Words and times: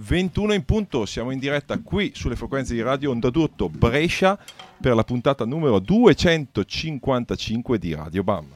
21 0.00 0.54
in 0.54 0.64
punto, 0.64 1.04
siamo 1.06 1.32
in 1.32 1.40
diretta 1.40 1.80
qui 1.80 2.12
sulle 2.14 2.36
frequenze 2.36 2.72
di 2.72 2.80
Radio 2.82 3.10
Onda 3.10 3.30
d'Urto 3.30 3.68
Brescia 3.68 4.38
per 4.80 4.94
la 4.94 5.02
puntata 5.02 5.44
numero 5.44 5.80
255 5.80 7.78
di 7.80 7.94
Radio 7.94 8.22
Bam. 8.22 8.46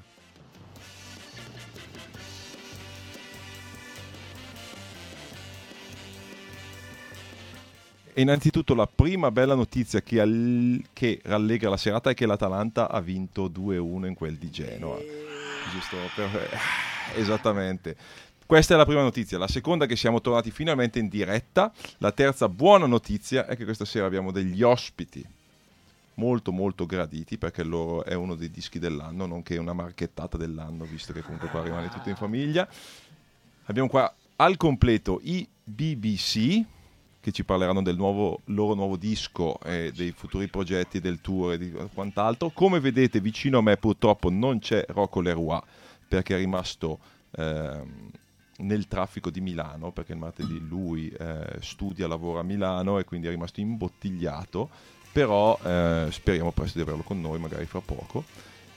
E 8.14 8.20
innanzitutto 8.20 8.74
la 8.76 8.86
prima 8.86 9.32
bella 9.32 9.56
notizia 9.56 10.00
che, 10.00 10.20
al- 10.20 10.80
che 10.92 11.20
rallegra 11.24 11.70
la 11.70 11.76
serata 11.76 12.10
è 12.10 12.14
che 12.14 12.26
l'Atalanta 12.26 12.88
ha 12.88 13.00
vinto 13.00 13.48
2-1 13.48 14.06
in 14.06 14.14
quel 14.14 14.36
di 14.36 14.48
Genoa. 14.48 14.96
Giusto 15.72 15.96
per... 16.14 16.50
Esattamente. 17.16 17.96
Questa 18.52 18.74
è 18.74 18.76
la 18.76 18.84
prima 18.84 19.00
notizia. 19.00 19.38
La 19.38 19.48
seconda 19.48 19.86
è 19.86 19.88
che 19.88 19.96
siamo 19.96 20.20
tornati 20.20 20.50
finalmente 20.50 20.98
in 20.98 21.08
diretta. 21.08 21.72
La 21.96 22.12
terza 22.12 22.50
buona 22.50 22.84
notizia 22.84 23.46
è 23.46 23.56
che 23.56 23.64
questa 23.64 23.86
sera 23.86 24.04
abbiamo 24.04 24.30
degli 24.30 24.62
ospiti 24.62 25.24
molto 26.16 26.52
molto 26.52 26.84
graditi 26.84 27.38
perché 27.38 27.62
loro 27.62 28.04
è 28.04 28.12
uno 28.12 28.34
dei 28.34 28.50
dischi 28.50 28.78
dell'anno, 28.78 29.24
nonché 29.24 29.56
una 29.56 29.72
marchettata 29.72 30.36
dell'anno, 30.36 30.84
visto 30.84 31.14
che 31.14 31.22
comunque 31.22 31.48
qua 31.48 31.62
rimane 31.62 31.88
tutto 31.88 32.10
in 32.10 32.14
famiglia. 32.14 32.68
Abbiamo 33.64 33.88
qua 33.88 34.14
al 34.36 34.58
completo 34.58 35.20
i 35.22 35.48
BBC 35.64 36.62
che 37.22 37.32
ci 37.32 37.44
parleranno 37.44 37.80
del 37.80 37.96
nuovo, 37.96 38.40
loro 38.44 38.74
nuovo 38.74 38.98
disco 38.98 39.58
e 39.62 39.92
dei 39.96 40.12
futuri 40.12 40.48
progetti 40.48 41.00
del 41.00 41.22
tour 41.22 41.54
e 41.54 41.58
di 41.58 41.72
quant'altro. 41.94 42.50
Come 42.50 42.80
vedete 42.80 43.18
vicino 43.18 43.56
a 43.56 43.62
me 43.62 43.78
purtroppo 43.78 44.28
non 44.28 44.58
c'è 44.58 44.84
Rocco 44.88 45.22
Leroy 45.22 45.58
perché 46.06 46.34
è 46.34 46.38
rimasto 46.38 46.98
ehm, 47.30 48.10
nel 48.58 48.86
traffico 48.86 49.30
di 49.30 49.40
Milano 49.40 49.92
perché 49.92 50.12
il 50.12 50.18
martedì 50.18 50.60
lui 50.66 51.08
eh, 51.08 51.58
studia, 51.60 52.06
lavora 52.06 52.40
a 52.40 52.44
Milano 52.44 52.98
e 52.98 53.04
quindi 53.04 53.26
è 53.26 53.30
rimasto 53.30 53.60
imbottigliato 53.60 54.68
però 55.12 55.58
eh, 55.62 56.06
speriamo 56.10 56.52
presto 56.52 56.78
di 56.78 56.84
averlo 56.84 57.02
con 57.02 57.20
noi 57.20 57.38
magari 57.38 57.66
fra 57.66 57.80
poco 57.80 58.24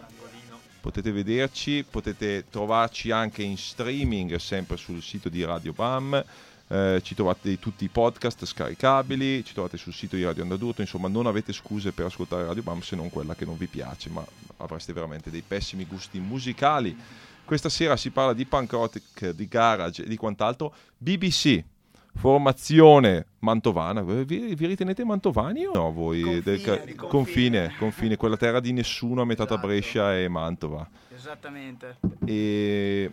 Potete 0.80 1.10
vederci, 1.10 1.84
potete 1.90 2.44
trovarci 2.48 3.10
anche 3.10 3.42
in 3.42 3.56
streaming 3.56 4.36
sempre 4.36 4.76
sul 4.76 5.02
sito 5.02 5.28
di 5.28 5.42
Radio 5.42 5.72
Bam. 5.72 6.24
Eh, 6.68 7.00
ci 7.04 7.14
trovate 7.14 7.58
tutti 7.60 7.84
i 7.84 7.88
podcast 7.88 8.44
scaricabili, 8.44 9.44
ci 9.44 9.52
trovate 9.52 9.76
sul 9.76 9.92
sito 9.92 10.16
di 10.16 10.24
Radio 10.24 10.42
Andadurto, 10.42 10.80
insomma 10.80 11.06
non 11.06 11.26
avete 11.26 11.52
scuse 11.52 11.92
per 11.92 12.06
ascoltare 12.06 12.44
Radio 12.44 12.62
Bam 12.62 12.80
se 12.80 12.96
non 12.96 13.08
quella 13.08 13.36
che 13.36 13.44
non 13.44 13.56
vi 13.56 13.68
piace, 13.68 14.10
ma 14.10 14.24
avreste 14.56 14.92
veramente 14.92 15.30
dei 15.30 15.44
pessimi 15.46 15.84
gusti 15.86 16.18
musicali. 16.18 16.96
Questa 17.44 17.68
sera 17.68 17.96
si 17.96 18.10
parla 18.10 18.32
di 18.32 18.44
punk 18.46 18.72
rock, 18.72 19.30
di 19.30 19.46
garage 19.46 20.02
e 20.02 20.08
di 20.08 20.16
quant'altro. 20.16 20.74
BBC, 20.98 21.62
formazione 22.16 23.26
mantovana, 23.40 24.02
vi, 24.02 24.54
vi, 24.56 24.66
ritenete 24.66 25.04
mantovani 25.04 25.66
o 25.66 25.70
no 25.72 25.92
voi? 25.92 26.22
Confine, 26.22 26.42
Del 26.42 26.60
confine, 26.62 26.96
confine. 26.96 27.74
confine, 27.78 28.16
quella 28.16 28.36
terra 28.36 28.58
di 28.58 28.72
nessuno 28.72 29.22
a 29.22 29.24
metà 29.24 29.44
tra 29.44 29.54
Esatto. 29.54 29.68
Brescia 29.68 30.18
e 30.18 30.26
Mantova. 30.26 30.88
Esattamente. 31.14 31.98
E 32.24 33.12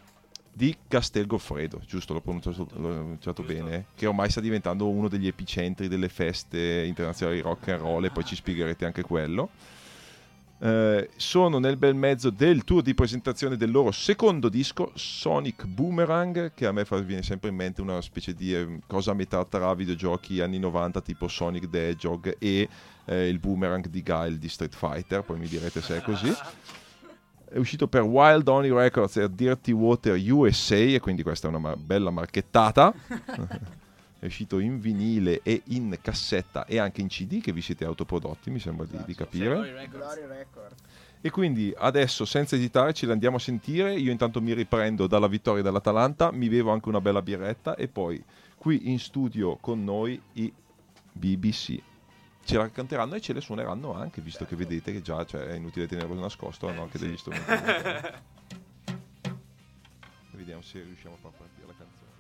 di 0.53 0.75
Castel 0.88 1.25
Goffredo, 1.25 1.81
giusto 1.86 2.14
l'ho 2.14 2.22
pronunciato, 2.22 2.68
l'ho 2.74 2.90
pronunciato 2.90 3.41
bene, 3.41 3.86
che 3.96 4.06
ormai 4.06 4.30
sta 4.30 4.40
diventando 4.40 4.88
uno 4.88 5.08
degli 5.08 5.28
epicentri 5.28 5.88
delle 5.88 6.09
feste 6.09 6.84
internazionali 6.86 7.41
rock 7.41 7.69
and 7.69 7.81
roll 7.81 8.06
e 8.06 8.12
poi 8.12 8.24
ci 8.24 8.36
spiegherete 8.36 8.86
anche 8.86 9.02
quello. 9.02 9.50
Eh, 10.59 11.09
sono 11.18 11.59
nel 11.59 11.75
bel 11.75 11.96
mezzo 11.96 12.30
del 12.30 12.63
tour 12.63 12.81
di 12.81 12.94
presentazione 12.94 13.58
del 13.58 13.72
loro 13.72 13.92
secondo 13.92 14.47
disco, 14.47 14.92
Sonic 14.94 15.66
Boomerang, 15.66 16.53
che 16.53 16.68
a 16.68 16.72
me 16.72 16.86
fa, 16.86 16.97
viene 17.00 17.24
sempre 17.24 17.50
in 17.50 17.56
mente 17.56 17.81
una 17.81 18.00
specie 18.00 18.34
di 18.34 18.56
eh, 18.56 18.80
cosa 18.88 19.12
a 19.12 19.16
metà 19.16 19.44
tra 19.44 19.74
videogiochi 19.74 20.40
anni 20.40 20.59
90 20.59 21.02
tipo 21.02 21.28
Sonic 21.28 21.69
the 21.69 21.90
Hedgehog 21.90 22.36
e 22.40 22.69
eh, 23.06 23.28
il 23.28 23.40
Boomerang 23.40 23.88
di 23.88 24.02
Guile 24.03 24.38
di 24.38 24.47
Street 24.47 24.75
Fighter, 24.75 25.24
poi 25.24 25.40
mi 25.40 25.47
direte 25.47 25.81
se 25.81 25.97
è 25.97 26.02
così. 26.02 26.31
È 27.53 27.59
uscito 27.59 27.88
per 27.88 28.02
Wild 28.02 28.47
Only 28.47 28.74
Records 28.74 29.16
e 29.18 29.30
Dirty 29.31 29.74
Water 29.74 30.19
USA 30.19 30.74
e 30.74 31.00
quindi 31.00 31.22
questa 31.22 31.46
è 31.46 31.50
una 31.52 31.59
ma- 31.59 31.75
bella 31.75 32.09
marchettata. 32.09 32.91
è 34.18 34.25
uscito 34.25 34.58
in 34.58 34.80
vinile 34.80 35.41
e 35.44 35.62
in 35.66 35.96
cassetta 36.02 36.66
e 36.66 36.80
anche 36.80 37.02
in 37.02 37.09
CD 37.09 37.42
che 37.42 37.52
vi 37.52 37.62
siete 37.62 37.86
autoprodotti, 37.86 38.50
mi 38.50 38.58
sembra 38.58 38.88
di, 38.88 38.97
di 39.06 39.13
capire. 39.13 39.88
E 41.22 41.30
quindi 41.30 41.72
adesso 41.78 42.25
senza 42.25 42.56
esitare 42.56 42.92
ce 42.92 43.06
l'andiamo 43.06 43.36
a 43.36 43.40
sentire. 43.40 43.94
Io 43.94 44.09
intanto 44.09 44.42
mi 44.42 44.53
riprendo 44.56 45.06
dalla 45.06 45.28
vittoria 45.28 45.62
dell'Atalanta, 45.62 46.31
mi 46.31 46.50
bevo 46.50 46.72
anche 46.72 46.90
una 46.90 47.02
bella 47.02 47.22
birretta 47.22 47.75
e 47.75 47.88
poi 47.88 48.19
qui 48.58 48.90
in 48.90 48.97
studio 48.97 49.58
con 49.58 49.84
noi 49.84 50.19
i 50.34 50.52
BBC. 51.12 51.80
Ce 52.45 52.57
la 52.57 52.69
canteranno 52.69 53.16
e 53.16 53.22
ce 53.22 53.31
le 53.34 53.42
suoneranno 53.42 53.94
anche, 53.94 54.22
visto 54.22 54.45
che 54.45 54.56
vedete 54.56 54.92
che 54.92 55.01
già 55.01 55.25
cioè, 55.25 55.45
è 55.45 55.54
inutile 55.54 55.88
tenerlo 55.88 56.19
nascosto, 56.19 56.68
hanno 56.68 56.84
anche 56.84 57.00
degli 57.00 57.18
strumenti. 57.18 57.51
Vediamo 60.31 60.62
se 60.62 60.81
riusciamo 60.81 61.16
a 61.16 61.18
far 61.18 61.31
partire 61.31 61.68
la 61.68 61.74
canzone. 61.78 62.12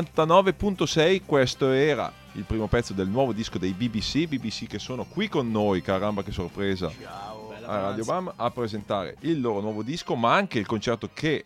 99.6 0.00 1.22
questo 1.26 1.70
era 1.70 2.12
il 2.32 2.44
primo 2.44 2.66
pezzo 2.68 2.92
del 2.92 3.08
nuovo 3.08 3.32
disco 3.32 3.58
dei 3.58 3.72
BBC 3.72 4.26
BBC 4.26 4.66
che 4.66 4.78
sono 4.78 5.04
qui 5.04 5.28
con 5.28 5.50
noi 5.50 5.82
caramba 5.82 6.22
che 6.22 6.32
sorpresa 6.32 6.90
Ciao. 7.00 7.52
A 7.64 7.80
Radio. 7.80 8.04
Bam 8.04 8.32
a 8.36 8.50
presentare 8.50 9.16
il 9.20 9.40
loro 9.40 9.60
nuovo 9.60 9.82
disco 9.82 10.14
ma 10.16 10.34
anche 10.34 10.58
il 10.58 10.66
concerto 10.66 11.10
che 11.12 11.44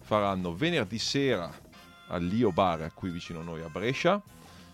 faranno 0.00 0.54
venerdì 0.54 0.98
sera 0.98 1.50
all'Io 2.08 2.52
Bar 2.52 2.92
qui 2.94 3.10
vicino 3.10 3.40
a 3.40 3.42
noi 3.42 3.62
a 3.62 3.68
Brescia 3.68 4.20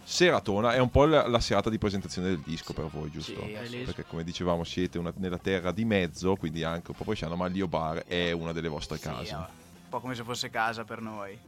Seratona 0.05 0.75
è 0.75 0.79
un 0.79 0.91
po' 0.91 1.05
la, 1.05 1.27
la 1.29 1.39
serata 1.41 1.71
di 1.71 1.79
presentazione 1.79 2.29
del 2.29 2.41
disco 2.41 2.73
per 2.73 2.87
voi 2.87 3.09
giusto? 3.11 3.41
Sì, 3.65 3.77
perché 3.85 4.05
come 4.05 4.25
dicevamo 4.25 4.65
siete 4.65 4.99
una- 4.99 5.13
nella 5.17 5.39
terra 5.39 5.71
di 5.71 5.85
mezzo 5.85 6.35
quindi 6.37 6.65
anche 6.65 6.91
un 6.91 6.97
po' 6.97 7.05
bresciano 7.05 7.37
ma 7.37 7.47
l'Io 7.47 7.69
Bar 7.69 8.05
è 8.07 8.33
una 8.33 8.53
delle 8.53 8.69
vostre 8.69 8.97
Sì, 8.97 9.05
case 9.05 9.35
un 9.35 9.45
po' 9.89 10.01
come 10.01 10.15
se 10.15 10.23
fosse 10.25 10.49
casa 10.49 10.85
per 10.85 11.01
noi. 11.01 11.39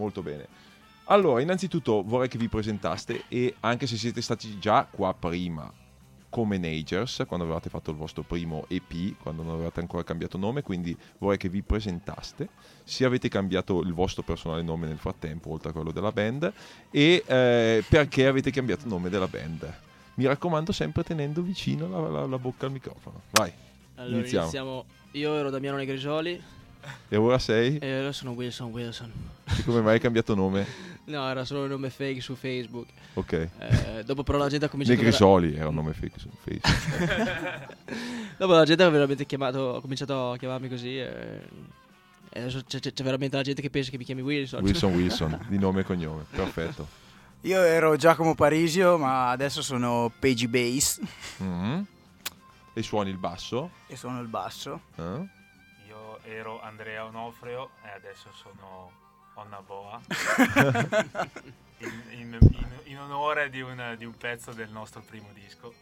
Molto 0.00 0.22
bene. 0.22 0.46
Allora, 1.04 1.42
innanzitutto 1.42 2.02
vorrei 2.02 2.28
che 2.28 2.38
vi 2.38 2.48
presentaste 2.48 3.24
e 3.28 3.54
anche 3.60 3.86
se 3.86 3.96
siete 3.98 4.22
stati 4.22 4.58
già 4.58 4.86
qua 4.90 5.12
prima 5.12 5.70
come 6.30 6.56
Nagers, 6.56 7.24
quando 7.26 7.44
avevate 7.44 7.68
fatto 7.68 7.90
il 7.90 7.96
vostro 7.96 8.22
primo 8.22 8.64
EP, 8.68 9.16
quando 9.20 9.42
non 9.42 9.54
avevate 9.54 9.80
ancora 9.80 10.04
cambiato 10.04 10.38
nome, 10.38 10.62
quindi 10.62 10.96
vorrei 11.18 11.36
che 11.36 11.48
vi 11.50 11.60
presentaste, 11.60 12.48
se 12.84 13.04
avete 13.04 13.28
cambiato 13.28 13.80
il 13.82 13.92
vostro 13.92 14.22
personale 14.22 14.62
nome 14.62 14.86
nel 14.86 14.96
frattempo, 14.98 15.50
oltre 15.50 15.70
a 15.70 15.72
quello 15.72 15.90
della 15.90 16.12
band, 16.12 16.50
e 16.90 17.22
eh, 17.26 17.84
perché 17.86 18.26
avete 18.26 18.50
cambiato 18.52 18.88
nome 18.88 19.10
della 19.10 19.26
band. 19.28 19.74
Mi 20.14 20.24
raccomando 20.26 20.70
sempre 20.72 21.02
tenendo 21.02 21.42
vicino 21.42 21.88
la, 21.88 22.08
la- 22.08 22.26
la 22.26 22.38
bocca 22.38 22.64
al 22.66 22.72
microfono. 22.72 23.22
Vai. 23.32 23.52
Allora 23.96 24.18
Iniziamo. 24.18 24.44
iniziamo. 24.44 24.84
Io 25.12 25.34
ero 25.34 25.50
Damiano 25.50 25.76
Negrisoli 25.78 26.40
E 27.08 27.16
ora 27.16 27.38
sei? 27.38 27.78
e 27.78 28.00
ora 28.00 28.12
sono 28.12 28.32
Wilson 28.32 28.70
Wilson. 28.70 29.12
E 29.58 29.62
come 29.64 29.80
mai 29.80 29.94
hai 29.94 30.00
cambiato 30.00 30.34
nome? 30.34 30.88
No, 31.10 31.28
era 31.28 31.44
solo 31.44 31.62
un 31.62 31.68
nome 31.70 31.90
fake 31.90 32.20
su 32.20 32.36
Facebook. 32.36 32.86
Ok. 33.14 33.32
Eh, 33.32 34.02
dopo 34.04 34.22
però 34.22 34.38
la 34.38 34.48
gente 34.48 34.66
ha 34.66 34.68
cominciato 34.68 34.96
Negrisoli 35.00 35.56
era 35.56 35.66
un 35.68 35.74
nome 35.74 35.92
fake 35.92 36.20
su 36.20 36.28
Facebook. 36.40 37.76
Dopo 38.38 38.52
la 38.52 38.64
gente 38.64 38.82
ha 38.84 38.88
veramente 38.90 39.26
chiamato, 39.26 39.76
ha 39.76 39.80
cominciato 39.80 40.32
a 40.32 40.36
chiamarmi 40.36 40.68
così 40.68 40.98
e, 40.98 41.40
e 42.28 42.38
adesso 42.40 42.62
c'è, 42.64 42.78
c'è- 42.78 42.92
c'è 42.92 43.02
veramente 43.02 43.34
la 43.34 43.42
gente 43.42 43.60
che 43.60 43.70
pensa 43.70 43.90
che 43.90 43.98
mi 43.98 44.04
chiami 44.04 44.20
Wilson. 44.22 44.62
Wilson 44.62 44.94
Wilson, 44.94 45.46
di 45.48 45.58
nome 45.58 45.80
e 45.80 45.84
cognome, 45.84 46.24
perfetto. 46.30 46.86
Io 47.40 47.60
ero 47.60 47.96
Giacomo 47.96 48.36
Parisio, 48.36 48.96
ma 48.96 49.30
adesso 49.30 49.62
sono 49.62 50.12
Pagey 50.16 50.46
Bass 50.46 51.00
Mhm. 51.38 51.86
E 52.72 52.82
suoni 52.82 53.10
il 53.10 53.16
basso? 53.18 53.70
e 53.88 53.96
suono 53.96 54.20
il 54.20 54.28
basso. 54.28 54.80
eh? 54.94 55.26
Io 56.24 56.30
ero 56.32 56.60
Andrea 56.60 57.04
Onofreo 57.04 57.70
e 57.84 57.88
adesso 57.90 58.28
sono 58.32 58.90
Onna 59.34 59.60
Boa. 59.62 60.00
in, 61.78 62.02
in- 62.10 62.38
in- 62.40 62.68
in 62.84 62.98
onore 62.98 63.50
di 63.50 63.60
un, 63.60 63.94
di 63.96 64.04
un 64.04 64.16
pezzo 64.16 64.52
del 64.52 64.70
nostro 64.70 65.00
primo 65.00 65.28
disco. 65.32 65.72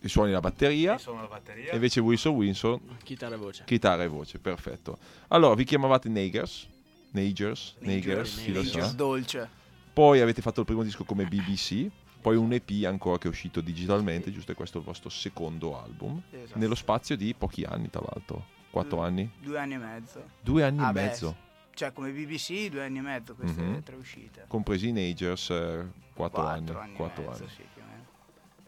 E 0.00 0.08
suoni 0.08 0.30
la 0.30 0.38
batteria. 0.40 0.94
E 0.94 0.98
sono 0.98 1.22
la 1.22 1.26
batteria. 1.26 1.72
E 1.72 1.74
invece 1.74 1.98
Wilson 2.00 2.34
Wilson, 2.34 2.80
Chitarra 3.02 3.34
e 3.34 3.38
voce. 3.38 3.64
chitarra 3.66 4.04
e 4.04 4.06
voce, 4.08 4.38
perfetto. 4.38 4.96
Allora, 5.28 5.54
vi 5.54 5.64
chiamavate 5.64 6.08
Nagers? 6.08 6.68
Nagers? 7.10 7.74
Nagers, 7.80 8.46
lo 8.46 8.62
Nagers 8.62 8.86
sa. 8.86 8.92
Dolce. 8.94 9.48
Poi 9.92 10.20
avete 10.20 10.40
fatto 10.40 10.60
il 10.60 10.66
primo 10.66 10.84
disco 10.84 11.02
come 11.02 11.24
BBC, 11.24 11.88
poi 12.20 12.36
un 12.36 12.52
EP 12.52 12.70
ancora 12.86 13.18
che 13.18 13.26
è 13.26 13.30
uscito 13.30 13.60
digitalmente, 13.60 14.30
giusto? 14.30 14.52
E 14.52 14.54
questo 14.54 14.76
è 14.76 14.80
il 14.80 14.86
vostro 14.86 15.08
secondo 15.08 15.76
album. 15.82 16.22
Esatto. 16.30 16.58
Nello 16.58 16.76
spazio 16.76 17.16
di 17.16 17.34
pochi 17.34 17.64
anni, 17.64 17.90
tra 17.90 18.00
l'altro. 18.08 18.56
Quattro 18.78 18.98
Mm. 19.00 19.04
anni? 19.04 19.30
Due 19.40 19.58
anni 19.58 19.74
e 19.74 19.78
mezzo. 19.78 20.30
Due 20.40 20.62
anni 20.62 20.80
Ah, 20.82 20.90
e 20.90 20.92
beh, 20.92 21.02
mezzo. 21.02 21.36
Cioè, 21.74 21.92
come 21.92 22.10
BBC, 22.12 22.68
due 22.70 22.84
anni 22.84 22.98
e 22.98 23.02
mezzo 23.02 23.34
queste 23.34 23.60
Mhm. 23.60 23.82
tre 23.82 23.96
uscite. 23.96 24.44
Compresi 24.46 24.88
i 24.88 24.92
Nagers, 24.92 25.50
eh, 25.50 25.84
quattro 26.14 26.42
anni. 26.42 26.64
Quattro 26.66 26.80
anni. 26.80 26.92
e 26.92 26.96
Quattro 26.96 27.22
mezzo, 27.28 27.42
anni. 27.44 27.52
sì. 27.52 27.62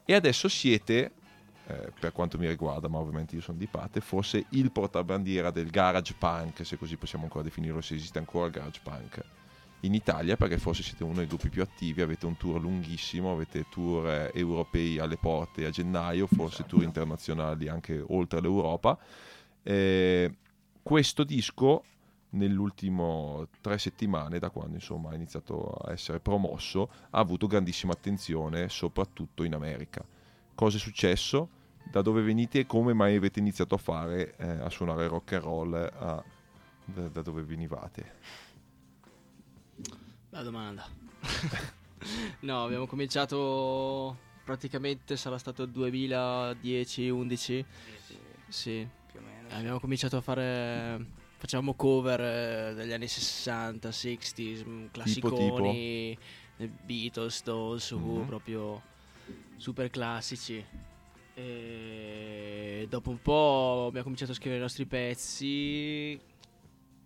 E 0.04 0.14
adesso 0.14 0.48
siete, 0.48 1.12
eh, 1.68 1.92
per 1.98 2.10
quanto 2.10 2.36
mi 2.38 2.48
riguarda, 2.48 2.88
ma 2.88 2.98
ovviamente 2.98 3.36
io 3.36 3.40
sono 3.40 3.56
di 3.58 3.66
parte, 3.68 4.00
forse 4.00 4.46
il 4.50 4.72
portabandiera 4.72 5.52
del 5.52 5.70
garage 5.70 6.14
punk, 6.18 6.66
se 6.66 6.76
così 6.76 6.96
possiamo 6.96 7.24
ancora 7.24 7.44
definirlo, 7.44 7.80
se 7.80 7.94
esiste 7.94 8.18
ancora 8.18 8.46
il 8.46 8.52
garage 8.52 8.80
punk 8.82 9.22
in 9.82 9.94
Italia, 9.94 10.36
perché 10.36 10.58
forse 10.58 10.82
siete 10.82 11.04
uno 11.04 11.14
dei 11.14 11.26
gruppi 11.28 11.48
più 11.48 11.62
attivi, 11.62 12.02
avete 12.02 12.26
un 12.26 12.36
tour 12.36 12.60
lunghissimo, 12.60 13.32
avete 13.32 13.66
tour 13.70 14.08
eh, 14.08 14.30
europei 14.34 14.98
alle 14.98 15.16
porte 15.16 15.64
a 15.64 15.70
gennaio, 15.70 16.26
forse 16.26 16.54
Esatto. 16.62 16.68
tour 16.70 16.82
internazionali 16.82 17.68
anche 17.68 18.02
oltre 18.08 18.40
l'Europa. 18.40 18.98
Eh, 19.62 20.34
questo 20.82 21.24
disco 21.24 21.84
nell'ultimo 22.30 23.48
tre 23.60 23.78
settimane 23.78 24.38
da 24.38 24.50
quando 24.50 24.74
insomma 24.76 25.10
ha 25.10 25.14
iniziato 25.14 25.70
a 25.70 25.92
essere 25.92 26.20
promosso 26.20 26.88
ha 27.10 27.18
avuto 27.18 27.46
grandissima 27.46 27.92
attenzione 27.92 28.68
soprattutto 28.68 29.42
in 29.42 29.54
America. 29.54 30.04
Cosa 30.54 30.76
è 30.76 30.80
successo? 30.80 31.58
Da 31.90 32.02
dove 32.02 32.22
venite 32.22 32.60
e 32.60 32.66
come 32.66 32.92
mai 32.92 33.16
avete 33.16 33.40
iniziato 33.40 33.74
a 33.74 33.78
fare 33.78 34.36
eh, 34.36 34.48
a 34.48 34.70
suonare 34.70 35.08
rock 35.08 35.32
and 35.32 35.42
roll 35.42 35.74
a- 35.74 36.22
da, 36.84 37.08
da 37.08 37.22
dove 37.22 37.42
venivate? 37.42 38.14
Bella 40.28 40.42
domanda. 40.42 40.86
no, 42.40 42.64
abbiamo 42.64 42.86
cominciato 42.86 44.28
praticamente 44.44 45.16
sarà 45.16 45.38
stato 45.38 45.62
il 45.62 45.70
2010-11. 45.70 47.64
Sì, 48.48 48.86
abbiamo 49.50 49.80
cominciato 49.80 50.16
a 50.16 50.20
fare 50.20 51.06
facevamo 51.36 51.74
cover 51.74 52.20
eh, 52.20 52.74
degli 52.74 52.92
anni 52.92 53.06
60, 53.08 53.90
60s, 53.90 54.64
mm, 54.66 54.86
classiconi, 54.90 56.18
eh, 56.58 56.68
Beatles, 56.84 57.36
Stones, 57.36 57.90
Mhm. 57.92 58.26
proprio 58.26 58.82
super 59.56 59.88
classici. 59.90 60.64
E 61.34 62.86
dopo 62.88 63.10
un 63.10 63.22
po' 63.22 63.84
abbiamo 63.86 64.02
cominciato 64.02 64.32
a 64.32 64.34
scrivere 64.34 64.58
i 64.58 64.62
nostri 64.62 64.84
pezzi 64.86 66.20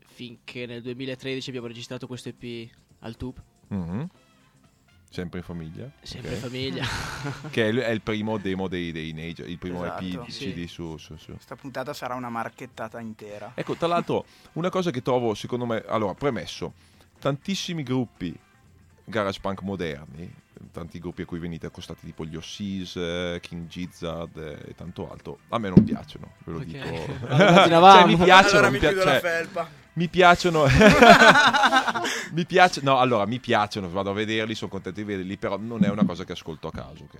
finché 0.06 0.66
nel 0.66 0.82
2013 0.82 1.48
abbiamo 1.50 1.66
registrato 1.68 2.06
questo 2.06 2.30
EP 2.30 2.68
al 3.00 3.16
Tube, 3.16 3.42
Mhm. 3.68 4.08
Sempre 5.14 5.38
in 5.38 5.44
famiglia 5.44 5.88
sempre 6.02 6.34
in 6.34 6.40
famiglia. 6.40 6.84
che 7.50 7.64
è 7.64 7.68
il, 7.68 7.78
è 7.78 7.90
il 7.90 8.00
primo 8.00 8.36
demo 8.36 8.66
dei, 8.66 8.90
dei 8.90 9.12
Nature, 9.12 9.48
il 9.48 9.58
primo 9.58 9.84
Esatto. 9.84 10.04
EP 10.04 10.28
Sì. 10.28 10.52
CD 10.52 10.66
su, 10.66 10.96
su, 10.96 11.16
su. 11.16 11.30
Questa 11.32 11.54
puntata 11.54 11.94
sarà 11.94 12.14
una 12.14 12.28
marchettata 12.28 12.98
intera. 12.98 13.52
Ecco, 13.54 13.76
tra 13.76 13.86
l'altro, 13.86 14.24
una 14.54 14.70
cosa 14.70 14.90
che 14.90 15.02
trovo, 15.02 15.34
secondo 15.34 15.66
me, 15.66 15.84
allora, 15.86 16.14
premesso, 16.14 16.72
tantissimi 17.20 17.84
gruppi 17.84 18.36
garage 19.04 19.38
punk 19.40 19.62
moderni, 19.62 20.28
tanti 20.72 20.98
gruppi 20.98 21.22
a 21.22 21.24
cui 21.26 21.38
venite 21.38 21.66
accostati 21.66 22.04
tipo 22.06 22.24
gli 22.24 22.36
Ossis, 22.36 22.96
eh, 22.96 23.38
King 23.42 23.66
Gizzard 23.66 24.36
eh, 24.36 24.70
e 24.70 24.74
tanto 24.74 25.10
altro, 25.10 25.38
a 25.48 25.58
me 25.58 25.68
non 25.68 25.84
piacciono, 25.84 26.32
ve 26.44 26.52
lo 26.52 26.58
Ok. 26.58 26.64
dico. 26.64 26.84
Cioè, 27.26 28.06
mi 28.06 28.16
piacciono, 28.16 28.48
allora 28.58 28.66
mi 28.66 28.72
mi 28.72 28.78
pia- 28.78 28.88
chiudo 28.88 29.02
cioè, 29.04 29.12
la 29.14 29.20
felpa. 29.20 29.68
mi 29.94 30.08
piacciono 30.08 30.64
mi 32.32 32.44
piace 32.46 32.80
no 32.82 32.98
allora 32.98 33.26
mi 33.26 33.38
piacciono 33.38 33.88
vado 33.90 34.10
a 34.10 34.14
vederli 34.14 34.54
sono 34.54 34.70
contento 34.70 35.00
di 35.00 35.06
vederli 35.06 35.36
però 35.36 35.56
non 35.58 35.84
è 35.84 35.88
una 35.88 36.04
cosa 36.04 36.24
che 36.24 36.32
ascolto 36.32 36.68
a 36.68 36.72
caso 36.72 37.04
ok 37.04 37.18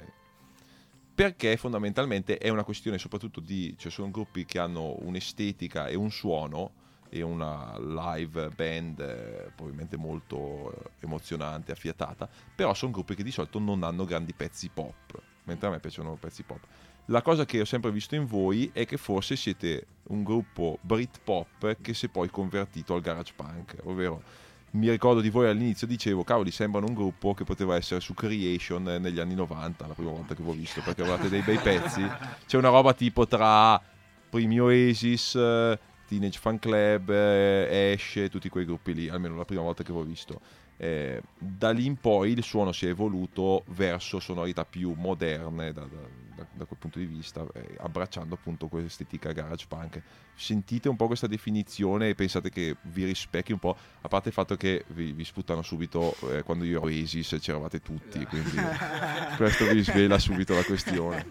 perché 1.14 1.56
fondamentalmente 1.56 2.38
è 2.38 2.48
una 2.48 2.64
questione 2.64 2.98
soprattutto 2.98 3.38
di 3.40 3.74
cioè 3.78 3.90
sono 3.92 4.10
gruppi 4.10 4.44
che 4.44 4.58
hanno 4.58 4.96
un'estetica 5.00 5.86
e 5.86 5.94
un 5.94 6.10
suono 6.10 6.72
e 7.14 7.22
una 7.22 7.78
live 7.78 8.48
band 8.48 8.98
eh, 8.98 9.52
probabilmente 9.54 9.96
molto 9.96 10.72
eh, 10.72 10.90
emozionante 11.04 11.70
affiatata 11.70 12.28
però 12.54 12.74
sono 12.74 12.90
gruppi 12.90 13.14
che 13.14 13.22
di 13.22 13.30
solito 13.30 13.60
non 13.60 13.84
hanno 13.84 14.04
grandi 14.04 14.32
pezzi 14.32 14.68
pop 14.68 15.22
mentre 15.44 15.68
a 15.68 15.70
me 15.70 15.78
piacciono 15.78 16.16
pezzi 16.18 16.42
pop. 16.42 16.60
La 17.06 17.22
cosa 17.22 17.44
che 17.44 17.60
ho 17.60 17.64
sempre 17.64 17.90
visto 17.90 18.14
in 18.14 18.24
voi 18.24 18.70
è 18.72 18.86
che 18.86 18.96
forse 18.96 19.36
siete 19.36 19.86
un 20.04 20.22
gruppo 20.22 20.78
Britpop 20.80 21.76
che 21.80 21.94
si 21.94 22.06
è 22.06 22.08
poi 22.08 22.30
convertito 22.30 22.94
al 22.94 23.02
garage 23.02 23.34
punk, 23.36 23.76
ovvero 23.84 24.22
mi 24.70 24.90
ricordo 24.90 25.20
di 25.20 25.30
voi 25.30 25.48
all'inizio 25.48 25.86
dicevo 25.86 26.24
cavoli 26.24 26.50
sembrano 26.50 26.86
un 26.86 26.94
gruppo 26.94 27.32
che 27.32 27.44
poteva 27.44 27.76
essere 27.76 28.00
su 28.00 28.12
Creation 28.12 28.88
eh, 28.88 28.98
negli 28.98 29.20
anni 29.20 29.34
90 29.34 29.86
la 29.86 29.94
prima 29.94 30.10
volta 30.10 30.34
che 30.34 30.42
vi 30.42 30.48
ho 30.48 30.52
visto 30.52 30.80
perché 30.82 31.02
avevate 31.02 31.28
dei 31.28 31.42
bei 31.42 31.58
pezzi 31.58 32.04
c'è 32.44 32.56
una 32.56 32.70
roba 32.70 32.92
tipo 32.92 33.24
tra 33.28 33.80
primi 34.28 34.58
Oasis 34.58 35.36
eh, 35.36 35.78
Teenage 36.14 36.38
Fan 36.38 36.58
Club 36.58 37.10
eh, 37.10 37.92
Ash 37.94 38.16
e 38.16 38.28
tutti 38.30 38.48
quei 38.48 38.64
gruppi 38.64 38.94
lì 38.94 39.08
almeno 39.08 39.36
la 39.36 39.44
prima 39.44 39.62
volta 39.62 39.82
che 39.82 39.92
vi 39.92 39.98
ho 39.98 40.02
visto 40.02 40.40
Eh, 40.76 41.20
da 41.38 41.70
lì 41.70 41.86
in 41.86 41.94
poi 42.00 42.32
il 42.32 42.42
suono 42.42 42.72
si 42.72 42.86
è 42.86 42.88
evoluto 42.88 43.62
verso 43.68 44.18
sonorità 44.18 44.64
più 44.64 44.92
moderne 44.96 45.72
da, 45.72 45.82
da- 45.82 46.22
da- 46.34 46.46
da 46.52 46.64
quel 46.64 46.78
punto 46.80 46.98
di 46.98 47.04
vista 47.06 47.46
eh, 47.54 47.76
abbracciando 47.78 48.34
appunto 48.34 48.66
quest'estetica 48.66 49.30
garage 49.30 49.66
punk 49.68 50.02
sentite 50.34 50.88
un 50.88 50.96
po' 50.96 51.06
questa 51.06 51.28
definizione 51.28 52.08
e 52.08 52.14
pensate 52.16 52.50
che 52.50 52.74
vi 52.82 53.04
rispecchi 53.04 53.52
un 53.52 53.60
po', 53.60 53.76
a 54.00 54.08
parte 54.08 54.28
il 54.30 54.34
fatto 54.34 54.56
che 54.56 54.84
vi, 54.88 55.12
vi 55.12 55.24
sputano 55.24 55.62
subito 55.62 56.16
eh, 56.32 56.42
quando 56.42 56.64
io 56.64 56.78
ero 56.78 56.86
Oasis 56.86 57.36
c'eravate 57.40 57.80
tutti, 57.80 58.24
quindi 58.26 58.56
questo 59.36 59.68
vi 59.68 59.80
svela 59.80 60.18
subito 60.18 60.54
la 60.54 60.64
questione. 60.64 61.24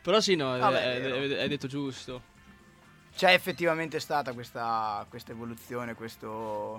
Però 0.00 0.20
sì, 0.20 0.36
no, 0.36 0.56
vero. 0.58 0.66
hai 1.16 1.34
hai 1.40 1.48
detto 1.48 1.66
giusto. 1.66 2.22
C'è 3.16 3.32
effettivamente 3.32 4.00
stata 4.00 4.32
questa, 4.32 5.06
questa 5.08 5.30
evoluzione, 5.30 5.94
questo 5.94 6.74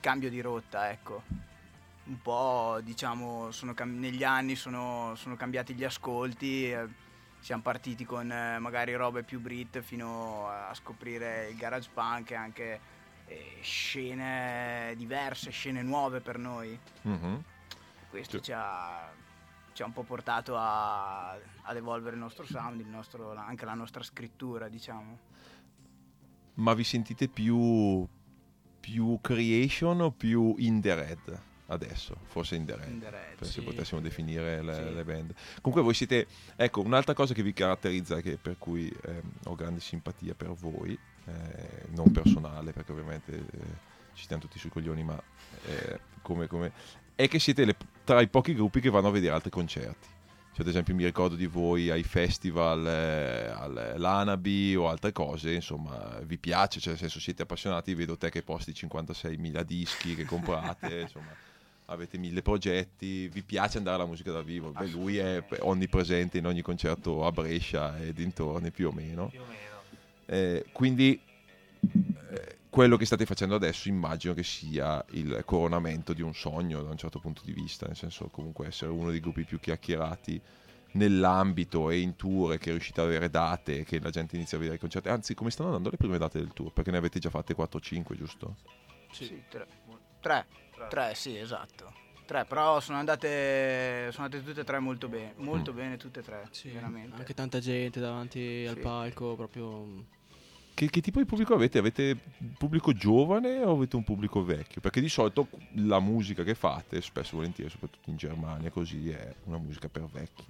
cambio 0.00 0.28
di 0.28 0.42
rotta, 0.42 0.90
ecco. 0.90 1.22
Un 2.04 2.20
po', 2.20 2.78
diciamo, 2.82 3.48
cam- 3.74 3.98
negli 3.98 4.22
anni 4.22 4.54
sono, 4.54 5.14
sono, 5.16 5.34
cambiati 5.34 5.72
gli 5.72 5.84
ascolti, 5.84 6.70
eh, 6.70 6.86
siamo 7.40 7.62
partiti 7.62 8.04
con 8.04 8.30
eh, 8.30 8.58
magari 8.58 8.94
robe 8.94 9.22
più 9.22 9.40
Brit 9.40 9.80
fino 9.80 10.48
a 10.48 10.74
scoprire 10.74 11.48
il 11.48 11.56
garage 11.56 11.88
punk 11.92 12.32
e 12.32 12.34
anche 12.34 12.80
eh, 13.26 13.58
scene 13.62 14.92
diverse, 14.94 15.50
scene 15.50 15.80
nuove 15.80 16.20
per 16.20 16.36
noi. 16.36 16.78
Mm-hmm. 17.06 17.34
Questo 18.10 18.40
ci 18.40 18.52
ha, 18.52 19.10
ci 19.72 19.80
ha, 19.80 19.86
un 19.86 19.94
po' 19.94 20.02
portato 20.02 20.54
a, 20.54 21.30
ad 21.30 21.76
evolvere 21.76 22.14
il 22.14 22.20
nostro 22.20 22.44
sound, 22.44 22.78
il 22.78 22.88
nostro, 22.88 23.34
anche 23.36 23.64
la 23.64 23.74
nostra 23.74 24.02
scrittura, 24.02 24.68
diciamo. 24.68 25.27
Ma 26.58 26.74
vi 26.74 26.84
sentite 26.84 27.28
più, 27.28 28.06
più 28.80 29.18
creation 29.20 30.00
o 30.00 30.10
più 30.10 30.54
in 30.58 30.80
the 30.80 30.94
red? 30.94 31.40
adesso, 31.70 32.16
forse 32.26 32.54
in 32.54 32.64
the 32.64 32.76
red, 32.76 32.88
in 32.88 33.00
the 33.00 33.10
red 33.10 33.42
sì. 33.42 33.52
se 33.52 33.62
potessimo 33.62 34.00
definire 34.00 34.62
le, 34.62 34.74
sì. 34.74 34.94
le, 34.94 35.04
band. 35.04 35.34
Comunque 35.60 35.82
voi 35.82 35.94
siete, 35.94 36.26
ecco, 36.56 36.80
un'altra 36.80 37.14
cosa 37.14 37.34
che 37.34 37.42
vi 37.42 37.52
caratterizza, 37.52 38.20
che 38.20 38.36
per 38.36 38.56
cui 38.58 38.88
eh, 38.88 39.22
ho 39.44 39.54
grande 39.54 39.80
simpatia 39.80 40.34
per 40.34 40.52
voi, 40.52 40.98
eh, 41.26 41.86
non 41.90 42.10
personale, 42.10 42.72
perché 42.72 42.92
ovviamente 42.92 43.36
eh, 43.36 43.58
ci 44.14 44.24
stiamo 44.24 44.42
tutti 44.42 44.58
sui 44.58 44.70
coglioni, 44.70 45.02
ma 45.02 45.22
eh, 45.66 46.00
come, 46.22 46.46
come, 46.46 46.72
è 47.14 47.28
che 47.28 47.38
siete 47.38 47.64
le, 47.64 47.76
tra 48.04 48.20
i 48.20 48.28
pochi 48.28 48.54
gruppi 48.54 48.80
che 48.80 48.90
vanno 48.90 49.08
a 49.08 49.12
vedere 49.12 49.34
altri 49.34 49.50
concerti. 49.50 50.16
Cioè, 50.58 50.66
ad 50.66 50.72
esempio, 50.72 50.92
mi 50.92 51.04
ricordo 51.04 51.36
di 51.36 51.46
voi 51.46 51.88
ai 51.88 52.02
festival, 52.02 52.84
eh, 52.84 53.46
all'Anabi 53.46 54.74
o 54.74 54.88
altre 54.88 55.12
cose, 55.12 55.52
insomma, 55.52 56.18
vi 56.24 56.36
piace, 56.36 56.80
cioè, 56.80 56.94
nel 56.94 56.98
senso 56.98 57.20
siete 57.20 57.42
appassionati, 57.42 57.94
vedo 57.94 58.16
te 58.16 58.28
che 58.28 58.42
posti 58.42 58.72
56.000 58.72 59.62
dischi 59.62 60.16
che 60.16 60.24
comprate, 60.24 60.98
insomma 61.06 61.32
avete 61.84 62.18
mille 62.18 62.42
progetti, 62.42 63.28
vi 63.28 63.42
piace 63.44 63.78
andare 63.78 63.98
alla 63.98 64.06
musica 64.06 64.32
dal 64.32 64.42
vivo. 64.42 64.72
Beh, 64.72 64.88
lui 64.88 65.18
è 65.18 65.40
onnipresente 65.60 66.38
in 66.38 66.46
ogni 66.46 66.60
concerto 66.60 67.24
a 67.24 67.30
Brescia 67.30 67.96
e 67.96 68.12
dintorni 68.12 68.72
più 68.72 68.88
o 68.88 68.92
meno. 68.92 69.28
Più 69.28 69.40
o 69.40 69.44
meno. 69.44 69.82
Eh, 70.26 70.66
quindi 70.72 71.20
eh, 71.80 72.17
quello 72.78 72.96
che 72.96 73.06
state 73.06 73.26
facendo 73.26 73.56
adesso 73.56 73.88
immagino 73.88 74.34
che 74.34 74.44
sia 74.44 75.04
il 75.10 75.42
coronamento 75.44 76.12
di 76.12 76.22
un 76.22 76.32
sogno 76.32 76.80
da 76.80 76.90
un 76.90 76.96
certo 76.96 77.18
punto 77.18 77.42
di 77.44 77.50
vista, 77.50 77.86
nel 77.86 77.96
senso 77.96 78.28
comunque 78.28 78.68
essere 78.68 78.92
uno 78.92 79.10
dei 79.10 79.18
gruppi 79.18 79.42
più 79.42 79.58
chiacchierati 79.58 80.40
nell'ambito 80.92 81.90
e 81.90 81.98
in 81.98 82.14
tour 82.14 82.56
che 82.56 82.70
riuscite 82.70 83.00
ad 83.00 83.08
avere 83.08 83.30
date 83.30 83.82
che 83.82 83.98
la 83.98 84.10
gente 84.10 84.36
inizia 84.36 84.58
a 84.58 84.60
vedere 84.60 84.76
i 84.76 84.80
concerti. 84.80 85.08
Anzi, 85.08 85.34
come 85.34 85.50
stanno 85.50 85.70
andando 85.70 85.90
le 85.90 85.96
prime 85.96 86.18
date 86.18 86.38
del 86.38 86.52
tour? 86.52 86.72
Perché 86.72 86.92
ne 86.92 86.98
avete 86.98 87.18
già 87.18 87.30
fatte 87.30 87.56
4-5, 87.56 88.14
giusto? 88.14 88.54
Sì, 89.10 89.24
sì 89.24 89.42
tre. 89.48 89.66
tre. 90.20 90.46
Tre, 90.88 91.14
sì, 91.16 91.36
esatto. 91.36 91.92
Tre, 92.26 92.44
però 92.44 92.78
sono 92.78 92.98
andate, 92.98 94.12
sono 94.12 94.26
andate 94.26 94.44
tutte 94.44 94.60
e 94.60 94.64
tre 94.64 94.78
molto 94.78 95.08
bene, 95.08 95.32
molto 95.38 95.72
mm. 95.72 95.76
bene 95.76 95.96
tutte 95.96 96.20
e 96.20 96.22
tre, 96.22 96.46
sì, 96.52 96.68
veramente. 96.68 97.16
Anche 97.16 97.34
tanta 97.34 97.58
gente 97.58 97.98
davanti 97.98 98.38
sì. 98.38 98.66
al 98.68 98.78
palco, 98.78 99.34
proprio... 99.34 100.14
Che, 100.78 100.88
che, 100.90 101.00
tipo 101.00 101.18
di 101.18 101.24
pubblico 101.24 101.54
avete? 101.54 101.78
Avete 101.78 102.16
pubblico 102.56 102.92
giovane 102.92 103.64
o 103.64 103.72
avete 103.72 103.96
un 103.96 104.04
pubblico 104.04 104.44
vecchio? 104.44 104.80
Perché 104.80 105.00
di 105.00 105.08
solito 105.08 105.48
la 105.74 105.98
musica 105.98 106.44
che 106.44 106.54
fate, 106.54 107.00
spesso 107.00 107.32
e 107.32 107.36
volentieri, 107.38 107.68
soprattutto 107.68 108.08
in 108.10 108.16
Germania, 108.16 108.70
così 108.70 109.10
è 109.10 109.34
una 109.46 109.58
musica 109.58 109.88
per 109.88 110.06
vecchi. 110.06 110.44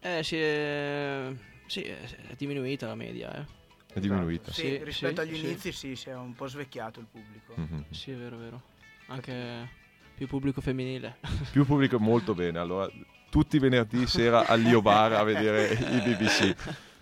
Eh 0.00 0.22
sì, 0.22 0.36
è, 0.36 1.32
sì, 1.64 1.80
è 1.84 2.34
diminuita 2.36 2.86
la 2.86 2.94
media, 2.94 3.34
eh. 3.34 3.46
È 3.94 3.98
diminuita? 3.98 4.52
Sì, 4.52 4.60
sì 4.60 4.84
rispetto 4.84 5.22
sì, 5.22 5.28
agli 5.28 5.42
inizi 5.42 5.72
sì, 5.72 5.96
si 5.96 6.10
è 6.10 6.14
un 6.14 6.34
po' 6.34 6.46
svecchiato 6.46 7.00
il 7.00 7.06
pubblico. 7.10 7.54
Mm-hmm. 7.58 7.80
Sì, 7.92 8.10
è 8.10 8.16
vero, 8.16 8.36
è 8.36 8.40
vero 8.40 8.62
anche 9.06 9.68
più 10.14 10.26
pubblico 10.26 10.60
femminile. 10.60 11.16
Più 11.50 11.64
pubblico 11.64 11.98
molto 11.98 12.34
bene, 12.34 12.58
allora 12.58 12.90
tutti 13.30 13.56
i 13.56 13.58
venerdì 13.58 14.06
sera 14.06 14.46
all'Io 14.46 14.82
Bar 14.82 15.14
a 15.14 15.22
vedere 15.22 15.72
i 15.72 16.00
BBC. 16.00 16.54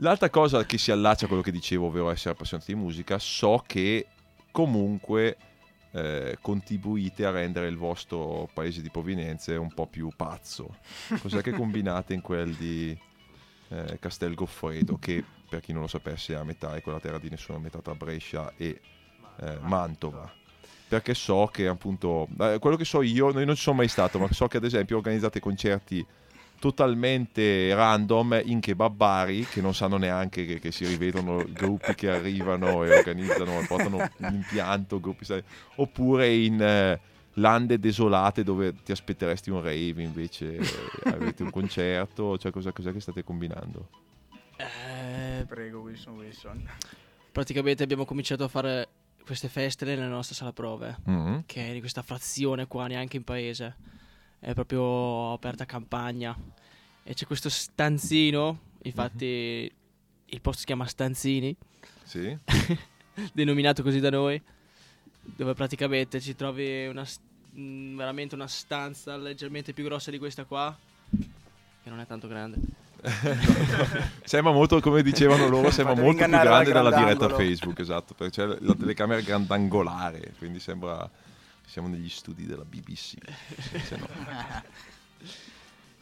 L'altra 0.00 0.28
cosa 0.28 0.64
che 0.64 0.76
si 0.76 0.90
allaccia 0.90 1.24
a 1.24 1.28
quello 1.28 1.42
che 1.42 1.50
dicevo, 1.50 1.86
ovvero 1.86 2.10
essere 2.10 2.34
appassionati 2.34 2.74
di 2.74 2.78
musica, 2.78 3.18
so 3.18 3.62
che 3.66 4.06
comunque 4.50 5.36
eh, 5.92 6.36
contribuite 6.40 7.24
a 7.24 7.30
rendere 7.30 7.68
il 7.68 7.78
vostro 7.78 8.48
paese 8.52 8.82
di 8.82 8.90
provenienza 8.90 9.58
un 9.58 9.72
po' 9.72 9.86
più 9.86 10.10
pazzo. 10.14 10.76
Cos'è 11.20 11.40
che 11.40 11.52
combinate 11.52 12.12
in 12.12 12.20
quel 12.20 12.52
di 12.54 12.96
eh, 13.68 13.98
Castel 13.98 14.34
Goffredo, 14.34 14.98
che 14.98 15.24
per 15.48 15.60
chi 15.60 15.72
non 15.72 15.82
lo 15.82 15.88
sapesse 15.88 16.34
è 16.34 16.36
a 16.36 16.44
metà, 16.44 16.74
è 16.74 16.82
quella 16.82 17.00
terra 17.00 17.18
di 17.18 17.30
nessuna 17.30 17.58
metà 17.58 17.80
tra 17.80 17.94
Brescia 17.94 18.52
e 18.56 18.80
eh, 19.40 19.58
Mantova 19.60 20.30
perché 20.88 21.14
so 21.14 21.48
che 21.52 21.66
appunto 21.66 22.28
eh, 22.38 22.58
quello 22.60 22.76
che 22.76 22.84
so 22.84 23.02
io, 23.02 23.30
io 23.30 23.44
non 23.44 23.56
ci 23.56 23.62
sono 23.62 23.76
mai 23.76 23.88
stato, 23.88 24.18
ma 24.18 24.30
so 24.30 24.46
che 24.46 24.58
ad 24.58 24.64
esempio 24.64 24.96
organizzate 24.96 25.40
concerti 25.40 26.06
totalmente 26.58 27.74
random 27.74 28.42
in 28.44 28.60
kebabari 28.60 29.46
che 29.46 29.60
non 29.60 29.74
sanno 29.74 29.96
neanche 29.96 30.44
che, 30.44 30.58
che, 30.58 30.72
si 30.72 30.86
rivedono 30.86 31.44
gruppi 31.48 31.94
che 31.94 32.10
arrivano 32.10 32.84
e 32.84 32.96
organizzano 32.98 33.64
portano 33.66 34.08
l'impianto 34.18 35.00
gruppi 35.00 35.26
oppure 35.76 36.34
in 36.34 36.60
eh, 36.60 37.00
lande 37.34 37.78
desolate 37.78 38.42
dove 38.42 38.74
ti 38.82 38.92
aspetteresti 38.92 39.50
un 39.50 39.62
rave 39.62 40.02
invece 40.02 40.58
avete 41.04 41.42
un 41.42 41.50
concerto 41.50 42.38
cioè 42.38 42.50
cosa, 42.50 42.72
cos'è 42.72 42.92
che 42.92 43.00
state 43.00 43.22
combinando? 43.22 43.88
Eh, 44.56 45.44
prego 45.44 45.80
Wilson 45.80 46.16
Wilson. 46.16 46.68
Praticamente 47.30 47.82
abbiamo 47.82 48.04
cominciato 48.04 48.44
a 48.44 48.48
fare 48.48 48.88
queste 49.24 49.48
feste 49.48 49.84
nella 49.84 50.06
nostra 50.06 50.34
sala 50.34 50.52
prove, 50.52 50.96
mm-hmm. 51.10 51.38
che 51.46 51.68
è 51.68 51.72
di 51.72 51.80
questa 51.80 52.02
frazione 52.02 52.66
qua, 52.66 52.86
neanche 52.86 53.16
in 53.16 53.24
paese, 53.24 53.76
è 54.46 54.54
proprio 54.54 55.32
aperta 55.32 55.64
campagna. 55.64 56.36
E 57.02 57.14
c'è 57.14 57.26
questo 57.26 57.48
stanzino, 57.48 58.60
infatti 58.82 59.26
mm-hmm. 59.26 59.68
il 60.26 60.40
posto 60.40 60.60
si 60.60 60.66
chiama 60.66 60.86
Stanzini, 60.86 61.54
sì. 62.04 62.36
denominato 63.34 63.82
così 63.82 63.98
da 63.98 64.10
noi, 64.10 64.40
dove 65.20 65.54
praticamente 65.54 66.20
ci 66.20 66.36
trovi 66.36 66.86
una, 66.86 67.04
mm, 67.58 67.96
veramente 67.96 68.36
una 68.36 68.46
stanza 68.46 69.16
leggermente 69.16 69.72
più 69.72 69.82
grossa 69.82 70.12
di 70.12 70.18
questa 70.18 70.44
qua, 70.44 70.76
che 71.82 71.90
non 71.90 71.98
è 71.98 72.06
tanto 72.06 72.28
grande 72.28 72.84
sembra 74.24 74.52
molto, 74.52 74.80
come 74.80 75.02
dicevano 75.02 75.48
loro, 75.48 75.70
sembra 75.70 75.94
molto 75.94 76.24
più 76.24 76.32
grande 76.32 76.72
della 76.72 76.96
diretta 76.96 77.28
Facebook, 77.28 77.78
esatto, 77.80 78.14
perché 78.14 78.42
c'è 78.42 78.58
la 78.60 78.74
telecamera 78.74 79.20
grandangolare, 79.20 80.34
quindi 80.38 80.60
sembra 80.60 81.08
siamo 81.66 81.88
negli 81.88 82.08
studi 82.08 82.46
della 82.46 82.64
BBC. 82.64 83.14
No. 83.98 84.08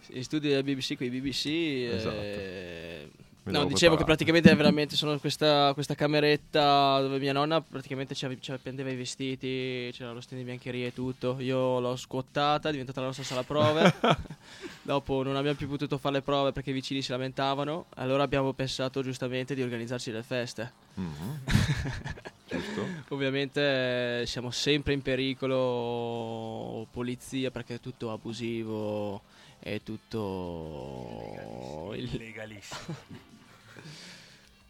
Gli 0.07 0.23
studi 0.23 0.49
della 0.49 0.63
BBC 0.63 0.97
con 0.97 1.07
i 1.07 1.11
BBC. 1.11 1.47
Esatto. 1.47 2.21
Eh, 2.21 3.11
No, 3.45 3.67
dicevo 3.67 3.97
che 3.97 4.05
praticamente 4.05 4.51
è 4.51 4.57
veramente 4.57 4.97
sono 4.97 5.19
questa, 5.19 5.73
questa 5.75 5.95
cameretta 5.95 7.01
dove 7.01 7.19
mia 7.19 7.33
nonna 7.33 7.61
praticamente 7.61 8.15
ci, 8.15 8.27
ci 8.41 8.53
appendeva 8.53 8.91
i 8.91 8.97
vestiti, 8.97 9.91
c'era 9.93 10.13
lo 10.13 10.21
stand 10.21 10.41
di 10.41 10.47
biancheria 10.47 10.87
e 10.87 10.95
tutto. 10.95 11.37
Io 11.41 11.79
l'ho 11.79 11.97
scuottata, 11.97 12.69
è 12.69 12.73
diventata 12.73 13.01
la 13.01 13.07
nostra 13.07 13.25
sala 13.25 13.43
prove. 13.43 13.95
Dopo 14.83 15.23
non 15.23 15.37
abbiamo 15.37 15.57
più 15.57 15.69
potuto 15.69 15.99
fare 15.99 16.17
le 16.17 16.23
prove 16.23 16.53
perché 16.53 16.71
i 16.71 16.75
vicini 16.75 17.03
si 17.03 17.11
lamentavano. 17.11 17.87
Allora 17.97 18.23
abbiamo 18.23 18.53
pensato 18.53 19.03
giustamente 19.03 19.55
di 19.55 19.63
organizzarci 19.63 20.11
le 20.11 20.23
feste. 20.23 20.73
Mm-hmm. 20.99 22.35
Ovviamente 23.09 24.23
eh, 24.23 24.27
siamo 24.27 24.51
sempre 24.51 24.93
in 24.93 25.03
pericolo, 25.03 26.87
polizia 26.91 27.51
perché 27.51 27.75
è 27.75 27.81
tutto 27.81 28.13
abusivo, 28.13 29.23
è 29.59 29.81
tutto 29.83 31.93
illegalissimo. 31.95 33.33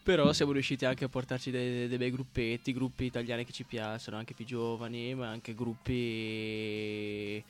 Però 0.04 0.34
siamo 0.34 0.52
riusciti 0.52 0.84
anche 0.84 1.06
a 1.06 1.08
portarci 1.08 1.50
dei, 1.50 1.88
dei 1.88 1.96
bei 1.96 2.10
gruppetti, 2.10 2.74
gruppi 2.74 3.04
italiani 3.06 3.46
che 3.46 3.52
ci 3.52 3.64
piacciono, 3.64 4.18
anche 4.18 4.34
più 4.34 4.44
giovani, 4.44 5.14
ma 5.14 5.28
anche 5.28 5.54
gruppi 5.54 7.42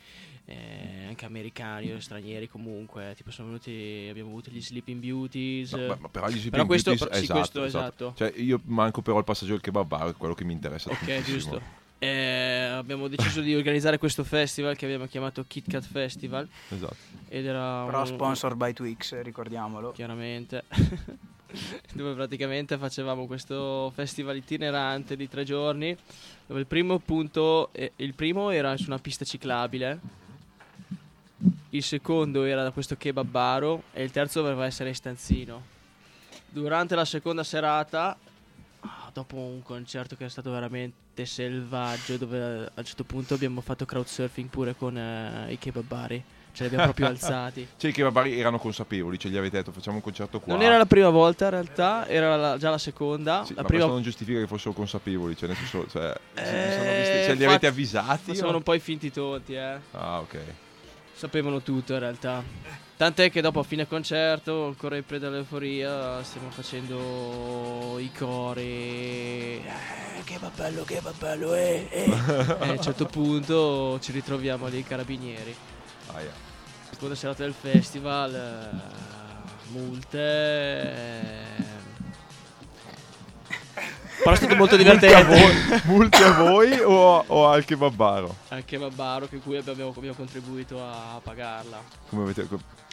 eh, 0.45 1.07
anche 1.09 1.25
americani 1.25 1.93
o 1.93 1.99
stranieri 1.99 2.49
comunque. 2.49 3.14
Tipo 3.17 3.33
sono 3.33 3.49
venuti, 3.49 4.07
abbiamo 4.09 4.29
avuto 4.29 4.51
gli 4.53 4.62
Sleeping 4.62 5.01
Beauties. 5.01 5.73
No, 5.73 5.97
ma 5.99 6.09
però 6.09 6.27
gli 6.29 6.38
Sleeping 6.38 6.53
però 6.53 6.67
questo, 6.67 6.95
Beauties, 6.95 7.17
sì, 7.17 7.25
esatto, 7.25 7.38
questo, 7.40 7.64
esatto. 7.64 8.05
esatto. 8.07 8.14
Cioè 8.17 8.33
io 8.40 8.61
manco 8.67 9.03
però 9.03 9.19
il 9.19 9.25
passaggio 9.25 9.53
del 9.53 9.61
kebab 9.61 9.88
bar, 9.88 10.11
è 10.11 10.14
quello 10.14 10.35
che 10.35 10.45
mi 10.45 10.53
interessa. 10.53 10.90
Ok, 10.90 11.23
giusto. 11.23 11.83
Eh, 11.99 12.69
abbiamo 12.71 13.09
deciso 13.09 13.40
di 13.40 13.55
organizzare 13.55 13.99
questo 13.99 14.23
festival 14.23 14.77
che 14.77 14.85
abbiamo 14.85 15.07
chiamato 15.07 15.45
Kit 15.49 15.69
Kat 15.69 15.85
Festival. 15.85 16.49
Esatto. 16.69 16.97
Ed 17.29 17.47
era 17.47 17.85
Però 17.87 18.01
un... 18.01 18.07
sponsor 18.07 18.55
by 18.55 18.73
Twix, 18.73 19.21
ricordiamolo. 19.23 19.90
Chiaramente. 19.90 20.62
dove 21.93 22.14
praticamente 22.14 22.77
facevamo 22.77 23.27
questo 23.27 23.90
festival 23.95 24.37
itinerante 24.37 25.17
di 25.17 25.29
tre 25.29 25.45
giorni, 25.45 25.97
dove 26.47 26.61
il 26.61 26.67
primo 26.67 26.99
punto, 26.99 27.71
eh, 27.73 27.93
il 27.97 28.14
primo 28.14 28.51
era 28.51 28.77
su 28.77 28.85
una 28.87 28.99
pista 28.99 29.25
ciclabile, 29.25 30.01
il 31.71 31.83
secondo 31.83 32.45
era 32.45 32.62
da 32.62 32.71
questo 32.71 32.97
kebabaro 32.97 33.85
e 33.93 34.03
il 34.03 34.11
terzo 34.11 34.43
doveva 34.43 34.67
essere 34.67 34.90
in 34.90 34.95
stanzino. 34.95 35.73
Durante 36.49 36.95
la 36.95 37.05
seconda 37.05 37.43
serata, 37.43 38.17
dopo 39.12 39.37
un 39.37 39.62
concerto 39.62 40.17
che 40.17 40.25
è 40.25 40.29
stato 40.29 40.51
veramente 40.51 41.25
selvaggio, 41.25 42.17
dove 42.17 42.67
a 42.67 42.73
un 42.75 42.85
certo 42.85 43.05
punto 43.05 43.35
abbiamo 43.35 43.61
fatto 43.61 43.85
crowdsurfing 43.85 44.49
pure 44.49 44.75
con 44.75 44.95
uh, 44.95 45.51
i 45.51 45.59
kebabari. 45.59 46.23
Ce 46.55 46.62
li 46.62 46.67
abbiamo 46.67 46.85
proprio 46.85 47.07
alzati. 47.12 47.67
Cioè, 47.77 47.90
i 47.90 47.93
kebabari 47.93 48.38
erano 48.38 48.59
consapevoli, 48.59 49.19
ce 49.19 49.29
li 49.29 49.37
avete 49.37 49.57
detto 49.57 49.73
facciamo 49.73 49.97
un 49.97 50.03
concerto 50.03 50.38
qua. 50.40 50.53
Non 50.53 50.62
era 50.62 50.77
la 50.77 50.87
prima 50.87 51.09
volta 51.11 51.47
in 51.47 51.51
realtà, 51.51 52.07
era 52.07 52.37
la, 52.37 52.57
già 52.57 52.71
la 52.71 52.79
seconda. 52.79 53.45
Sì, 53.45 53.55
la 53.55 53.62
ma 53.62 53.67
prima... 53.67 53.83
questo 53.83 53.93
non 53.93 54.03
giustifica 54.03 54.38
che 54.38 54.47
fossero 54.47 54.73
consapevoli, 54.73 55.37
cioè, 55.37 55.49
nel 55.49 55.57
senso, 55.57 55.87
cioè, 55.90 56.14
Eh, 56.35 56.97
visti, 56.99 57.25
cioè 57.27 57.35
li 57.35 57.45
avete 57.45 57.67
avvisati? 57.67 58.31
Facevano 58.31 58.55
o- 58.55 58.59
un 58.59 58.62
po' 58.62 58.75
i 58.75 58.81
finti 58.81 59.11
tonti, 59.11 59.55
eh. 59.55 59.79
Ah, 59.90 60.21
ok. 60.21 60.38
Sapevano 61.12 61.61
tutto 61.61 61.93
in 61.93 61.99
realtà. 61.99 62.43
Tant'è 62.97 63.29
che 63.29 63.40
dopo 63.40 63.59
a 63.59 63.64
fine 63.64 63.88
concerto, 63.88 64.67
ancora 64.67 64.97
in 64.97 65.05
preda 65.05 65.27
all'euforia, 65.27 66.23
stiamo 66.23 66.51
facendo 66.51 67.99
i 67.99 68.11
cori. 68.17 68.62
Eh, 68.62 70.23
che 70.25 70.38
bello, 70.55 70.85
che 70.85 71.03
bello, 71.19 71.55
eh, 71.55 71.88
eh. 71.90 72.05
e 72.05 72.69
a 72.69 72.71
un 72.71 72.81
certo 72.81 73.07
punto 73.07 73.99
ci 74.01 74.12
ritroviamo 74.12 74.69
lì 74.69 74.79
i 74.79 74.85
carabinieri. 74.85 75.57
Yeah. 76.20 76.33
Seconda 76.90 77.14
serata 77.14 77.42
del 77.42 77.55
festival, 77.55 78.35
eh, 78.35 79.70
multe. 79.72 80.18
eh. 80.18 81.72
Però 84.22 84.31
è 84.31 84.37
stato 84.37 84.55
molto 84.57 84.77
Multi 84.77 84.90
a 84.90 84.94
divertente. 85.22 85.24
voi, 85.27 85.81
multi 85.85 86.22
a 86.22 86.33
voi 86.33 86.79
o, 86.81 87.24
o 87.27 87.48
al 87.48 87.64
kebabbaro? 87.64 88.35
Anche 88.48 88.79
Babbaro, 88.79 89.27
che 89.29 89.38
cui 89.38 89.57
abbiamo, 89.59 89.92
abbiamo 89.94 90.14
contribuito 90.16 90.81
a 90.83 91.20
pagarla. 91.22 91.83
Come 92.09 92.33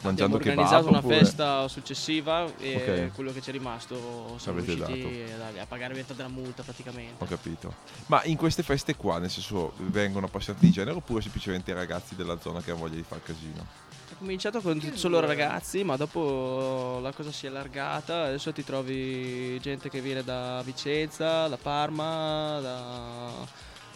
avete 0.01 0.25
co- 0.25 0.25
Abbiamo 0.25 0.33
mangiando 0.33 0.37
kebab? 0.37 0.57
organizzato 0.57 0.87
una 0.89 0.97
oppure- 0.99 1.17
festa 1.17 1.67
successiva 1.67 2.45
e 2.59 3.07
Ok. 3.07 3.13
quello 3.15 3.31
che 3.31 3.41
ci 3.41 3.49
è 3.49 3.53
rimasto 3.53 4.35
siamo 4.37 4.57
Avete 4.59 4.73
riusciti 4.75 5.31
a, 5.33 5.37
dargli- 5.37 5.59
a 5.59 5.65
pagare 5.65 5.93
metà 5.93 6.13
della 6.13 6.29
multa 6.29 6.63
praticamente. 6.63 7.23
Ho 7.23 7.27
capito. 7.27 7.73
Ma 8.07 8.23
in 8.25 8.37
queste 8.37 8.63
feste 8.63 8.95
qua, 8.95 9.19
nel 9.19 9.29
senso, 9.29 9.73
vengono 9.77 10.25
appassionati 10.25 10.65
di 10.65 10.71
genere 10.71 10.95
oppure 10.97 11.21
semplicemente 11.21 11.73
ragazzi 11.73 12.15
della 12.15 12.39
zona 12.39 12.61
che 12.61 12.71
hanno 12.71 12.79
voglia 12.81 12.95
di 12.95 13.03
far 13.03 13.21
casino? 13.23 13.89
È 14.11 14.15
cominciato 14.17 14.59
con 14.61 14.79
solo 14.95 15.19
ragazzi, 15.21 15.83
ma 15.83 15.95
dopo 15.95 16.99
la 17.01 17.13
cosa 17.13 17.31
si 17.31 17.45
è 17.45 17.49
allargata. 17.49 18.23
Adesso 18.25 18.51
ti 18.51 18.63
trovi 18.63 19.57
gente 19.61 19.89
che 19.89 20.01
viene 20.01 20.21
da 20.23 20.61
Vicenza, 20.65 21.47
da 21.47 21.57
Parma, 21.57 22.59
da, 22.61 23.31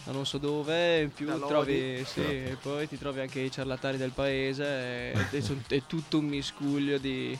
da 0.06 0.12
non 0.12 0.24
so 0.24 0.38
dove. 0.38 1.02
In 1.02 1.12
più 1.12 1.26
trovi, 1.46 1.98
sì, 2.04 2.20
Certo. 2.20 2.30
e 2.30 2.56
poi 2.62 2.88
ti 2.88 2.96
trovi 2.96 3.20
anche 3.20 3.40
i 3.40 3.50
ciarlatani 3.50 3.96
del 3.96 4.12
paese. 4.12 4.64
e- 5.12 5.26
e 5.30 5.42
è 5.68 5.82
tutto 5.86 6.18
un 6.18 6.26
miscuglio 6.26 6.96
di, 6.98 7.36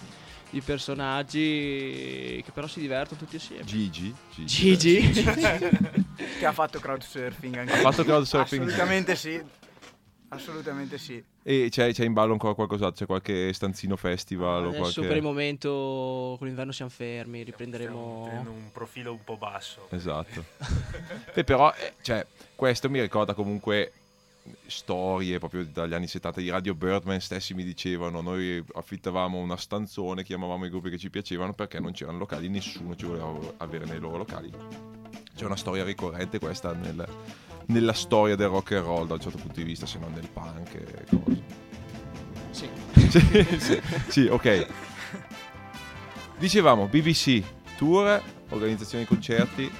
di 0.50 0.60
personaggi 0.60 2.42
che 2.44 2.50
però 2.52 2.66
si 2.66 2.80
divertono 2.80 3.20
tutti 3.20 3.36
assieme. 3.36 3.64
Gigi? 3.64 4.12
Gigi. 4.34 5.12
Che 6.38 6.44
ha 6.46 6.52
fatto 6.52 6.80
crowdsurfing 6.80 7.56
anche. 7.56 7.72
Ha 7.72 7.76
fatto 7.76 8.04
crowdsurfing? 8.04 8.62
Assolutamente 8.64 9.16
sì. 9.16 9.40
Assolutamente 10.28 10.98
sì. 10.98 11.22
E 11.42 11.68
c'è, 11.70 11.92
c'è 11.92 12.04
in 12.04 12.12
ballo 12.12 12.32
ancora 12.32 12.54
qualcos'altro? 12.54 12.98
C'è 12.98 13.06
qualche 13.06 13.52
stanzino 13.52 13.96
festival 13.96 14.64
o 14.64 14.68
Adesso 14.68 14.80
qualche... 14.80 15.06
per 15.06 15.16
il 15.16 15.22
momento 15.22 16.34
con 16.38 16.46
l'inverno 16.46 16.72
siamo 16.72 16.90
fermi, 16.90 17.44
riprenderemo. 17.44 18.24
tenendo 18.28 18.50
un 18.50 18.70
profilo 18.72 19.12
un 19.12 19.22
po' 19.22 19.36
basso. 19.36 19.86
Esatto. 19.90 20.44
Beh, 21.32 21.44
però, 21.44 21.72
eh, 21.72 21.94
cioè, 22.02 22.26
questo 22.56 22.90
mi 22.90 23.00
ricorda 23.00 23.34
comunque 23.34 23.92
storie 24.66 25.38
proprio 25.38 25.64
dagli 25.64 25.94
anni 25.94 26.06
70 26.06 26.40
di 26.40 26.50
Radio 26.50 26.74
Birdman 26.74 27.20
stessi 27.20 27.52
mi 27.52 27.64
dicevano 27.64 28.20
noi 28.20 28.64
affittavamo 28.74 29.38
una 29.38 29.56
stanzone 29.56 30.22
chiamavamo 30.22 30.66
i 30.66 30.70
gruppi 30.70 30.90
che 30.90 30.98
ci 30.98 31.10
piacevano 31.10 31.52
perché 31.52 31.80
non 31.80 31.90
c'erano 31.90 32.18
locali 32.18 32.48
nessuno 32.48 32.94
ci 32.94 33.06
voleva 33.06 33.36
avere 33.56 33.86
nei 33.86 33.98
loro 33.98 34.18
locali 34.18 34.52
c'è 35.36 35.44
una 35.44 35.56
storia 35.56 35.84
ricorrente 35.84 36.38
questa 36.40 36.72
nel- 36.72 37.06
nella 37.66 37.92
storia 37.92 38.34
del 38.36 38.48
rock 38.48 38.72
and 38.72 38.84
roll 38.84 39.06
da 39.06 39.14
un 39.14 39.20
certo 39.20 39.38
punto 39.38 39.54
di 39.60 39.64
vista 39.64 39.86
se 39.86 39.98
non 39.98 40.12
del 40.14 40.28
punk 40.28 40.74
e 40.74 41.04
cose 41.10 41.42
Sì. 42.50 42.68
sì, 43.10 43.20
sì, 43.60 43.80
sì, 44.08 44.26
ok. 44.26 44.66
Dicevamo 46.38 46.86
BBC, 46.86 47.42
tour, 47.76 48.22
organizzazione 48.50 49.04
di 49.04 49.08
concerti. 49.08 49.70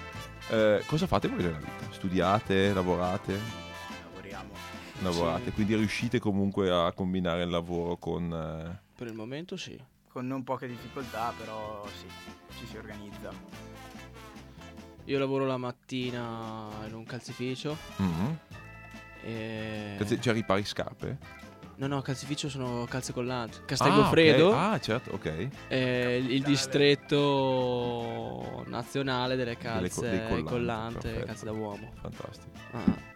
Eh, 0.49 0.83
cosa 0.87 1.07
fate 1.07 1.29
voi 1.29 1.43
nella 1.43 1.59
vita? 1.59 1.91
Studiate, 1.91 2.73
lavorate? 2.73 3.39
Lavoriamo. 4.05 4.51
Lavorate, 5.03 5.45
Sì. 5.47 5.53
quindi 5.53 5.75
riuscite 5.77 6.19
comunque 6.19 6.71
a 6.71 6.93
combinare 6.93 7.43
il 7.43 7.51
lavoro 7.51 7.97
con... 7.97 8.33
eh, 8.33 8.79
Per 8.97 9.07
il 9.07 9.15
momento 9.15 9.57
sì. 9.57 9.79
Con 10.09 10.27
non 10.27 10.45
poche 10.45 10.67
difficoltà, 10.67 11.33
però 11.37 11.87
sì, 11.99 12.07
ci 12.59 12.67
si 12.67 12.77
organizza. 12.79 13.31
Io 15.07 15.19
lavoro 15.19 15.45
la 15.47 15.57
mattina 15.57 16.69
in 16.87 16.95
un 16.95 17.05
calzificio. 17.05 17.77
mhm. 17.97 18.39
E... 19.23 19.95
Cazzo, 19.99 20.19
Cioè 20.21 20.33
ripari 20.35 20.65
scarpe? 20.65 21.19
No, 21.77 21.87
no, 21.89 22.01
calzificio 22.01 22.49
sono 22.49 22.87
calze 22.89 23.13
collanti. 23.13 23.59
Ah, 23.59 23.65
Castelgofredo 23.67 24.49
ok. 24.49 24.55
Ah, 24.55 24.81
certo, 24.81 25.11
ok. 25.13 25.49
è 25.69 26.21
il 26.27 26.43
distretto 26.43 27.85
nazionale 28.69 29.37
delle 29.37 29.57
Delle 29.61 29.91
co- 29.91 30.01
calze 30.01 30.11
dei 30.11 30.21
collanti, 30.27 30.43
collante, 30.45 30.99
perfetto. 31.01 31.27
calze 31.27 31.45
da 31.45 31.53
uomo. 31.53 31.93
Fantastico. 32.01 32.51
Ah. 32.73 33.15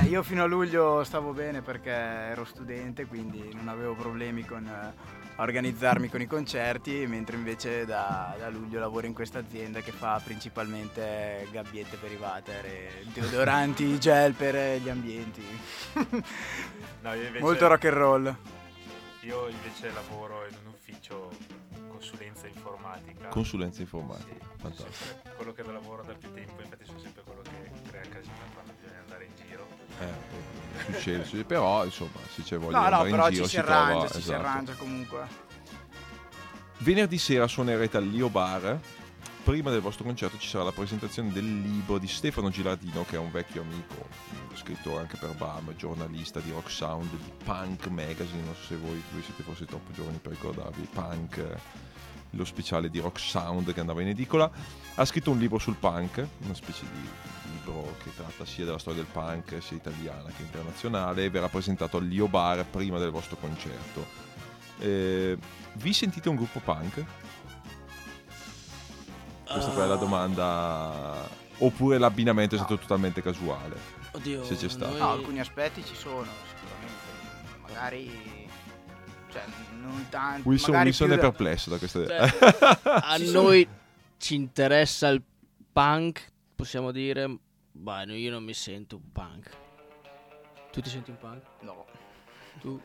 Eh, 0.00 0.04
io 0.08 0.22
fino 0.22 0.42
a 0.42 0.46
luglio 0.46 1.02
stavo 1.04 1.32
bene 1.32 1.62
perché 1.62 1.90
ero 1.90 2.44
studente, 2.44 3.06
quindi 3.06 3.48
non 3.54 3.68
avevo 3.68 3.94
problemi 3.94 4.44
con 4.44 4.66
eh, 4.66 4.92
a 5.40 5.42
organizzarmi 5.42 6.08
con 6.08 6.20
i 6.20 6.26
concerti, 6.26 7.06
mentre 7.06 7.36
invece 7.36 7.84
da, 7.84 8.34
da 8.36 8.48
luglio 8.48 8.80
lavoro 8.80 9.06
in 9.06 9.14
questa 9.14 9.38
azienda 9.38 9.80
che 9.80 9.92
fa 9.92 10.20
principalmente 10.22 11.46
gabbiette 11.52 11.96
per 11.96 12.10
i 12.10 12.16
water, 12.16 12.64
e 12.66 13.06
deodoranti, 13.12 13.98
gel 14.00 14.34
per 14.34 14.80
gli 14.80 14.88
ambienti. 14.88 15.42
No, 17.00 17.14
io 17.14 17.26
invece, 17.26 17.44
Molto 17.44 17.68
rock 17.68 17.84
and 17.84 17.94
roll. 17.94 18.36
Io 19.20 19.48
invece 19.48 19.92
lavoro 19.92 20.44
in 20.48 20.56
un 20.64 20.72
ufficio 20.72 21.30
consulenza 21.86 22.48
informatica. 22.48 23.28
Consulenza 23.28 23.80
informatica, 23.82 24.44
Sì, 24.44 24.60
fantastico. 24.60 25.30
quello 25.36 25.52
che 25.52 25.62
lavoro 25.62 26.02
da 26.02 26.14
più 26.14 26.32
tempo, 26.32 26.60
infatti 26.60 26.84
sono 26.84 26.98
sempre 26.98 27.22
quello 27.22 27.42
che 27.42 27.70
crea 27.88 28.02
casino 28.02 28.34
quando 28.52 28.72
Eh, 30.00 30.92
succede, 30.92 31.24
succede, 31.24 31.44
però 31.44 31.84
insomma 31.84 32.18
se 32.32 32.42
c'è 32.42 32.56
voglia 32.58 32.78
No, 32.78 32.84
di 32.84 32.90
no, 32.90 32.96
andare 32.96 33.10
però 33.10 33.22
in 33.22 33.28
ci 33.28 33.34
giro 33.34 33.44
si 33.44 33.50
si 33.50 33.58
arrangia, 33.58 33.90
trova... 33.90 34.06
ci 34.06 34.12
si 34.12 34.18
esatto. 34.18 34.38
arrangia 34.38 34.72
comunque. 34.74 35.26
Venerdì 36.78 37.18
sera 37.18 37.46
suonerete 37.46 37.96
al 37.96 38.06
Lio 38.06 38.28
Bar. 38.28 38.80
Prima 39.42 39.70
del 39.70 39.80
vostro 39.80 40.04
concerto 40.04 40.36
ci 40.38 40.46
sarà 40.46 40.64
la 40.64 40.72
presentazione 40.72 41.32
del 41.32 41.62
libro 41.62 41.96
di 41.96 42.06
Stefano 42.06 42.50
Gilardino, 42.50 43.06
che 43.08 43.16
è 43.16 43.18
un 43.18 43.30
vecchio 43.30 43.62
amico, 43.62 44.06
scrittore 44.54 45.00
anche 45.00 45.16
per 45.16 45.34
BAM, 45.34 45.74
giornalista 45.74 46.38
di 46.40 46.50
Rock 46.50 46.70
Sound, 46.70 47.08
di 47.10 47.32
Punk 47.44 47.86
Magazine. 47.86 48.42
Non 48.44 48.54
so 48.54 48.66
se 48.66 48.76
voi, 48.76 49.02
voi 49.10 49.22
siete 49.22 49.42
forse 49.42 49.64
troppo 49.64 49.90
giovani 49.92 50.18
per 50.18 50.32
ricordarvi 50.32 50.86
Punk, 50.92 51.42
lo 52.32 52.44
speciale 52.44 52.90
di 52.90 53.00
Rock 53.00 53.18
Sound 53.18 53.72
che 53.72 53.80
andava 53.80 54.02
in 54.02 54.08
edicola. 54.08 54.50
Ha 54.96 55.04
scritto 55.06 55.30
un 55.30 55.38
libro 55.38 55.58
sul 55.58 55.76
punk, 55.76 56.26
una 56.44 56.54
specie 56.54 56.84
di 56.92 57.08
libro 57.68 57.94
che 58.02 58.10
tratta 58.14 58.44
sia 58.44 58.64
della 58.64 58.78
storia 58.78 59.02
del 59.02 59.10
punk, 59.12 59.62
sia 59.62 59.76
italiana 59.76 60.30
che 60.34 60.42
internazionale, 60.42 61.28
verrà 61.30 61.48
presentato 61.48 61.98
al 61.98 62.06
Lio 62.06 62.28
Bar 62.28 62.64
prima 62.66 62.98
del 62.98 63.10
vostro 63.10 63.36
concerto. 63.36 64.06
Eh, 64.78 65.36
vi 65.74 65.92
sentite 65.92 66.28
un 66.28 66.36
gruppo 66.36 66.60
punk? 66.60 67.04
Questa 69.50 69.70
poi 69.70 69.84
è 69.84 69.86
la 69.86 69.96
domanda. 69.96 71.36
Oppure 71.60 71.98
l'abbinamento 71.98 72.54
è 72.54 72.58
stato 72.58 72.78
totalmente 72.78 73.20
casuale. 73.22 73.76
Oddio, 74.12 74.44
Se 74.44 74.54
c'è 74.56 74.68
stato. 74.68 74.90
noi- 74.92 75.00
No, 75.00 75.10
alcuni 75.10 75.40
aspetti 75.40 75.84
ci 75.84 75.94
sono 75.94 76.26
sicuramente. 76.46 77.62
Magari. 77.62 78.46
Cioè, 79.30 79.42
non 79.80 80.06
tanto. 80.08 80.48
Wilson, 80.48 80.74
Wilson 80.76 81.12
è 81.12 81.14
da- 81.16 81.20
perplesso 81.20 81.70
da 81.70 81.78
queste. 81.78 82.06
Cioè, 82.06 82.18
a 82.82 83.16
Ci 83.18 83.26
sono- 83.26 83.42
noi 83.42 83.68
ci 84.18 84.34
interessa 84.36 85.08
il 85.08 85.22
punk, 85.72 86.30
possiamo 86.54 86.92
dire, 86.92 87.36
no, 88.04 88.14
io 88.14 88.30
non 88.30 88.44
mi 88.44 88.54
sento 88.54 88.96
un 88.96 89.12
punk. 89.12 89.50
Tu 90.72 90.80
ti 90.80 90.88
senti 90.90 91.10
un 91.10 91.18
punk? 91.18 91.42
No. 91.60 91.86
Tu? 92.60 92.80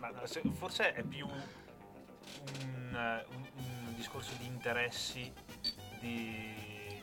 Ma 0.00 0.10
forse 0.52 0.92
è 0.94 1.02
più 1.02 1.26
un, 1.26 1.42
un- 2.92 3.46
un 3.56 3.94
discorso 3.94 4.32
di 4.38 4.46
interessi, 4.46 5.30
di, 6.00 6.54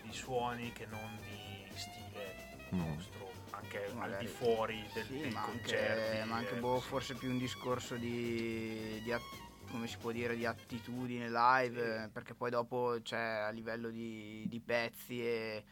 di 0.02 0.12
suoni 0.14 0.72
che 0.74 0.86
non 0.88 1.18
di 1.22 1.78
stile 1.78 2.46
Mm. 2.74 2.80
nostro, 2.80 3.32
anche 3.52 3.86
al 3.86 3.96
Magari. 3.96 4.26
di 4.26 4.32
fuori 4.32 4.86
del, 4.94 5.06
Sì, 5.06 5.20
dei 5.20 5.32
ma 5.32 5.44
anche, 5.44 5.60
concerti. 5.62 6.28
ma 6.30 6.36
anche 6.36 6.56
eh, 6.58 6.60
boh, 6.60 6.80
sì. 6.82 6.88
forse 6.88 7.14
più 7.14 7.30
un 7.30 7.38
discorso 7.38 7.96
di, 7.96 9.00
di 9.04 9.12
at- 9.14 9.46
come 9.72 9.88
si 9.88 9.96
può 9.98 10.12
dire, 10.12 10.36
di 10.36 10.46
attitudine 10.46 11.30
live, 11.30 12.04
eh, 12.04 12.10
perché 12.10 12.34
poi 12.34 12.50
dopo 12.50 12.98
c'è 13.02 13.18
a 13.18 13.50
livello 13.52 13.90
di, 13.90 14.46
di 14.50 14.60
pezzi 14.60 15.22
e, 15.22 15.64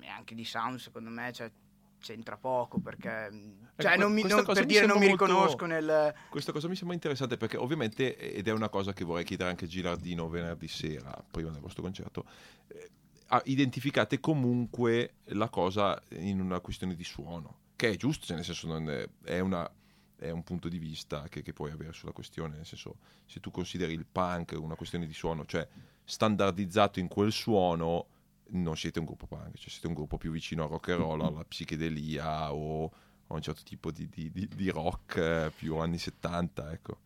e 0.00 0.08
anche 0.08 0.34
di 0.34 0.44
sound, 0.44 0.78
secondo 0.78 1.10
me 1.10 1.32
cioè, 1.32 1.50
c'entra 1.98 2.36
poco, 2.36 2.78
perché 2.78 3.28
cioè, 3.76 3.94
que- 3.94 3.96
non 3.96 4.12
mi, 4.12 4.22
non- 4.22 4.44
per 4.44 4.64
dire 4.64 4.86
non 4.86 4.98
mi 4.98 5.08
molto- 5.08 5.26
riconosco 5.26 5.66
nel... 5.66 6.14
Questa 6.28 6.52
cosa 6.52 6.68
mi 6.68 6.76
sembra 6.76 6.94
interessante 6.94 7.36
perché 7.36 7.56
ovviamente, 7.56 8.16
ed 8.16 8.46
è 8.46 8.52
una 8.52 8.68
cosa 8.68 8.92
che 8.92 9.04
vorrei 9.04 9.24
chiedere 9.24 9.50
anche 9.50 9.64
a 9.64 9.68
Gilardino 9.68 10.28
venerdì 10.28 10.68
sera, 10.68 11.24
prima 11.30 11.50
del 11.50 11.60
vostro 11.60 11.82
concerto, 11.82 12.24
eh, 12.68 12.90
identificate 13.44 14.20
comunque 14.20 15.14
la 15.30 15.48
cosa 15.48 16.00
in 16.10 16.40
una 16.40 16.60
questione 16.60 16.94
di 16.94 17.04
suono, 17.04 17.58
che 17.76 17.90
è 17.90 17.96
giusto, 17.96 18.26
cioè 18.26 18.36
nel 18.36 18.44
senso 18.44 18.66
non 18.68 18.88
è, 18.88 19.08
è, 19.24 19.40
una, 19.40 19.68
è 20.16 20.30
un 20.30 20.44
punto 20.44 20.68
di 20.68 20.78
vista 20.78 21.26
che, 21.28 21.42
che, 21.42 21.52
puoi 21.52 21.72
avere 21.72 21.92
sulla 21.92 22.12
questione, 22.12 22.56
nel 22.56 22.66
senso 22.66 22.96
se 23.26 23.40
tu 23.40 23.50
consideri 23.50 23.92
il 23.92 24.06
punk 24.10 24.56
una 24.58 24.76
questione 24.76 25.06
di 25.06 25.12
suono, 25.12 25.44
cioè 25.44 25.66
standardizzato 26.04 27.00
in 27.00 27.08
quel 27.08 27.32
suono, 27.32 28.06
non 28.50 28.76
siete 28.76 28.98
un 28.98 29.04
gruppo 29.04 29.26
punk, 29.26 29.56
cioè 29.56 29.68
siete 29.68 29.86
un 29.86 29.94
gruppo 29.94 30.18
più 30.18 30.30
vicino 30.30 30.64
al 30.64 30.70
rock 30.70 30.90
and 30.90 31.00
roll, 31.00 31.20
alla 31.20 31.44
psichedelia 31.44 32.52
o 32.52 32.92
a 33.28 33.34
un 33.34 33.42
certo 33.42 33.62
tipo 33.64 33.90
di, 33.90 34.08
di, 34.08 34.30
di, 34.30 34.48
di 34.48 34.70
rock 34.70 35.16
eh, 35.16 35.52
più 35.54 35.76
anni 35.76 35.98
70, 35.98 36.72
ecco. 36.72 36.98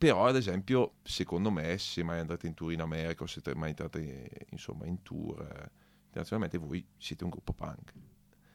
Però 0.00 0.24
ad 0.24 0.34
esempio 0.34 0.94
secondo 1.02 1.50
me 1.50 1.76
se 1.76 2.02
mai 2.02 2.20
andate 2.20 2.46
in 2.46 2.54
tour 2.54 2.72
in 2.72 2.80
America 2.80 3.22
o 3.22 3.26
se 3.26 3.42
mai 3.54 3.68
entrate 3.68 4.46
insomma 4.48 4.86
in 4.86 5.02
tour 5.02 5.38
eh, 5.42 5.70
internazionalmente 6.06 6.56
voi 6.56 6.82
siete 6.96 7.22
un 7.22 7.28
gruppo 7.28 7.52
punk. 7.52 7.92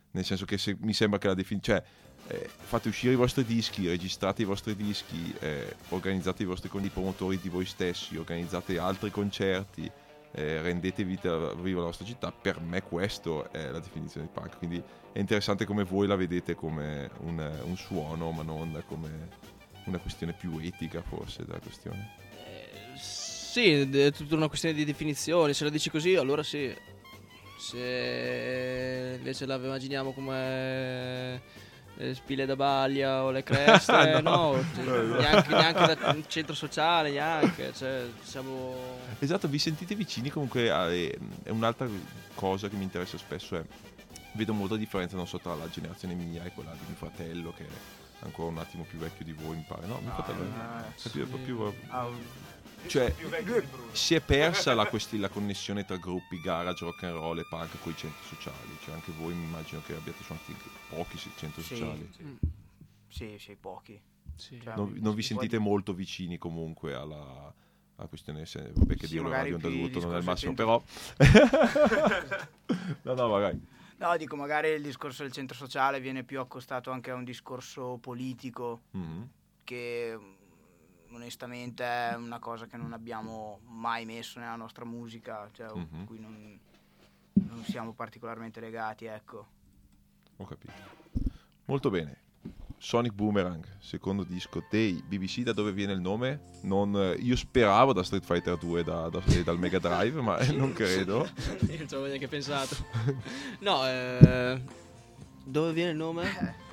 Nel 0.10 0.26
senso 0.26 0.46
che 0.46 0.58
se, 0.58 0.76
mi 0.80 0.94
sembra 0.94 1.20
che 1.20 1.28
la 1.28 1.36
definizione 1.36 1.84
cioè 2.26 2.36
eh, 2.36 2.50
fate 2.50 2.90
uscire 2.90 3.14
i 3.14 3.16
vostri 3.16 3.44
dischi 3.44 3.88
registrate 3.88 4.42
i 4.42 4.46
vostri 4.46 4.76
dischi 4.76 5.36
eh, 5.40 5.76
organizzate 5.90 6.42
i 6.42 6.48
vostri 6.48 6.68
con 6.68 6.84
i 6.84 6.90
promotori 6.90 7.38
di 7.38 7.50
voi 7.50 7.66
stessi 7.66 8.18
organizzate 8.18 8.80
altri 8.80 9.12
concerti 9.12 9.92
eh, 10.36 10.62
rendete 10.62 11.04
vita, 11.04 11.54
viva 11.54 11.80
la 11.80 11.86
vostra 11.88 12.06
città 12.06 12.32
per 12.32 12.60
me 12.60 12.82
questo 12.84 13.52
è 13.52 13.69
la 13.69 13.80
definizione 13.80 14.28
di 14.28 14.32
punk 14.34 14.58
quindi 14.58 14.84
è 15.12 15.19
interessante 15.19 15.65
come 15.65 15.84
voi 15.84 16.08
la 16.08 16.15
vedete 16.15 16.56
come 16.56 17.10
un, 17.21 17.60
un 17.63 17.78
suono 17.78 18.32
ma 18.32 18.43
non 18.43 18.84
come 18.88 19.30
una 19.86 20.00
questione 20.00 20.34
più 20.34 20.58
etica 20.62 21.02
forse 21.02 21.45
della 21.45 21.60
questione. 21.60 22.24
Sì, 22.98 23.71
è 23.71 24.12
tutta 24.12 24.36
una 24.36 24.48
questione 24.48 24.76
di 24.76 24.84
definizione, 24.84 25.54
se 25.54 25.63
la 25.63 25.69
dici 25.69 25.89
così 25.89 26.15
allora 26.15 26.43
sì. 26.43 26.74
Se 27.58 29.15
invece 29.17 29.45
la 29.45 29.56
immaginiamo 29.56 30.12
come 30.12 31.41
le 31.98 32.14
spille 32.14 32.46
da 32.46 32.56
baglia 32.56 33.24
o 33.24 33.32
le 33.32 33.42
creste, 33.44 34.22
no, 34.22 34.54
no, 34.54 34.66
cioè, 34.76 35.04
neanche, 35.04 35.50
neanche 35.50 35.96
da 35.96 36.18
centro 36.28 36.54
sociale, 36.54 37.12
neanche. 37.12 37.74
Cioè, 37.74 38.06
siamo... 38.22 38.76
Esatto, 39.20 39.48
vi 39.48 39.60
sentite 39.60 39.96
vicini 39.96 40.30
comunque 40.30 40.68
è 41.44 41.50
un'altra 41.50 41.88
cosa 42.34 42.68
che 42.68 42.76
mi 42.76 42.84
interessa 42.84 43.18
spesso 43.18 43.56
è 43.56 43.64
vedo 44.34 44.54
molta 44.54 44.76
differenza 44.76 45.16
non 45.16 45.28
so 45.28 45.40
tra 45.40 45.56
la 45.56 45.70
generazione 45.70 46.14
mia 46.14 46.44
e 46.44 46.52
quella 46.52 46.72
di 46.72 46.80
mio 46.88 46.96
fratello 46.98 47.54
che 47.56 47.66
ancora 48.26 48.50
un 48.50 48.58
attimo 48.58 48.84
più 48.84 48.98
vecchio 48.98 49.24
di 49.24 49.34
voi, 49.34 49.56
mi 49.56 49.66
pare. 49.68 49.86
No, 49.86 50.00
mio 50.00 50.10
no, 50.10 50.16
fratello 50.16 50.44
è 50.44 50.92
sì. 50.96 51.10
più, 51.10 51.44
più, 51.44 51.74
ah, 51.88 52.10
cioè, 52.88 53.13
si 53.91 54.15
è 54.15 54.21
persa 54.21 54.74
la, 54.74 54.86
questi, 54.86 55.17
la, 55.17 55.30
connessione 55.30 55.86
tra 55.86 55.98
gruppi 55.98 56.39
garage, 56.39 56.86
rock 56.86 57.04
and 57.04 57.15
roll 57.15 57.39
e 57.39 57.45
punk 57.50 57.80
con 57.82 57.91
i 57.91 57.95
centri 57.95 58.24
sociali. 58.28 58.78
Cioè, 58.84 58.93
anche 58.93 59.12
voi 59.17 59.34
mi 59.34 59.43
immagino 59.43 59.82
che 59.86 59.95
abbiate 59.95 60.24
suonati 60.24 60.56
pochi 60.89 61.17
centri 61.36 61.62
sì, 61.62 61.76
sociali. 61.76 62.10
Sì, 62.15 62.24
mm. 62.24 62.36
sì, 63.08 63.36
sì 63.39 63.56
pochi. 63.56 64.02
Sì. 64.36 64.60
Cioè, 64.62 64.76
non, 64.76 64.93
non 65.00 65.15
vi 65.15 65.21
sentite 65.21 65.58
molto 65.58 65.93
vicini 65.93 66.38
comunque 66.38 66.93
alla, 66.93 67.54
alla 67.95 68.08
questione 68.08 68.45
se, 68.45 68.71
vabbè 68.74 68.95
che 68.95 69.08
sì, 69.08 69.13
dire 69.17 69.30
radio 69.30 69.56
onda 69.56 69.67
adulto 69.67 70.00
non 70.02 70.15
è 70.15 70.17
il 70.17 70.26
massimo 70.26 70.54
però 70.54 70.84
no 73.04 73.13
no 73.13 73.28
magari 73.30 73.74
No, 73.98 74.17
dico, 74.17 74.36
magari 74.36 74.69
il 74.69 74.82
discorso 74.82 75.24
del 75.24 75.32
centro 75.32 75.56
sociale 75.56 76.02
viene 76.02 76.24
più 76.24 76.39
accostato 76.39 76.91
anche 76.91 77.12
a 77.12 77.15
un 77.15 77.24
discorso 77.24 77.98
politico, 78.02 78.82
mm-hmm. 78.95 79.21
che 79.63 80.19
onestamente 81.15 81.84
è 81.84 82.15
una 82.15 82.39
cosa 82.39 82.65
che 82.67 82.78
non 82.78 82.93
abbiamo 82.93 83.60
mai 83.67 84.06
messo 84.06 84.39
nella 84.39 84.56
nostra 84.56 84.86
musica, 84.86 85.49
cioè 85.51 85.67
mm-hmm. 85.75 86.04
cui 86.06 86.19
non, 86.19 86.60
non 87.34 87.63
siamo 87.63 87.93
particolarmente 87.93 88.60
legati, 88.60 89.06
ecco. 89.06 89.47
Ho 90.38 90.45
capito. 90.45 90.73
Molto 91.65 91.89
bene. 91.89 92.23
Sonic 92.78 93.13
Boomerang, 93.13 93.65
secondo 93.80 94.23
disco 94.23 94.63
dei 94.69 95.01
BBC, 95.08 95.41
da 95.41 95.54
dove 95.54 95.71
viene 95.71 95.93
il 95.93 96.01
nome? 96.01 96.51
Non, 96.63 96.95
eh, 96.95 97.13
io 97.13 97.36
speravo 97.36 97.93
da 97.93 98.04
Street 98.04 98.23
Fighter 98.23 98.58
2 98.58 98.84
da, 98.84 99.10
da, 99.10 99.21
dal 99.43 99.58
Mega 99.58 99.80
Drive, 99.80 100.21
ma 100.21 100.38
non 100.54 100.73
credo. 100.73 101.28
io 101.67 101.78
non 101.78 101.88
ci 101.88 101.93
avevo 101.95 102.06
neanche 102.08 102.28
pensato. 102.28 102.75
No, 103.60 103.88
eh, 103.88 104.62
dove 105.43 105.73
viene 105.73 105.91
il 105.91 105.97
nome? 105.97 106.63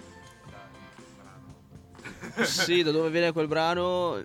Sì, 2.42 2.82
da 2.82 2.90
dove 2.90 3.10
viene 3.10 3.32
quel 3.32 3.48
brano? 3.48 4.22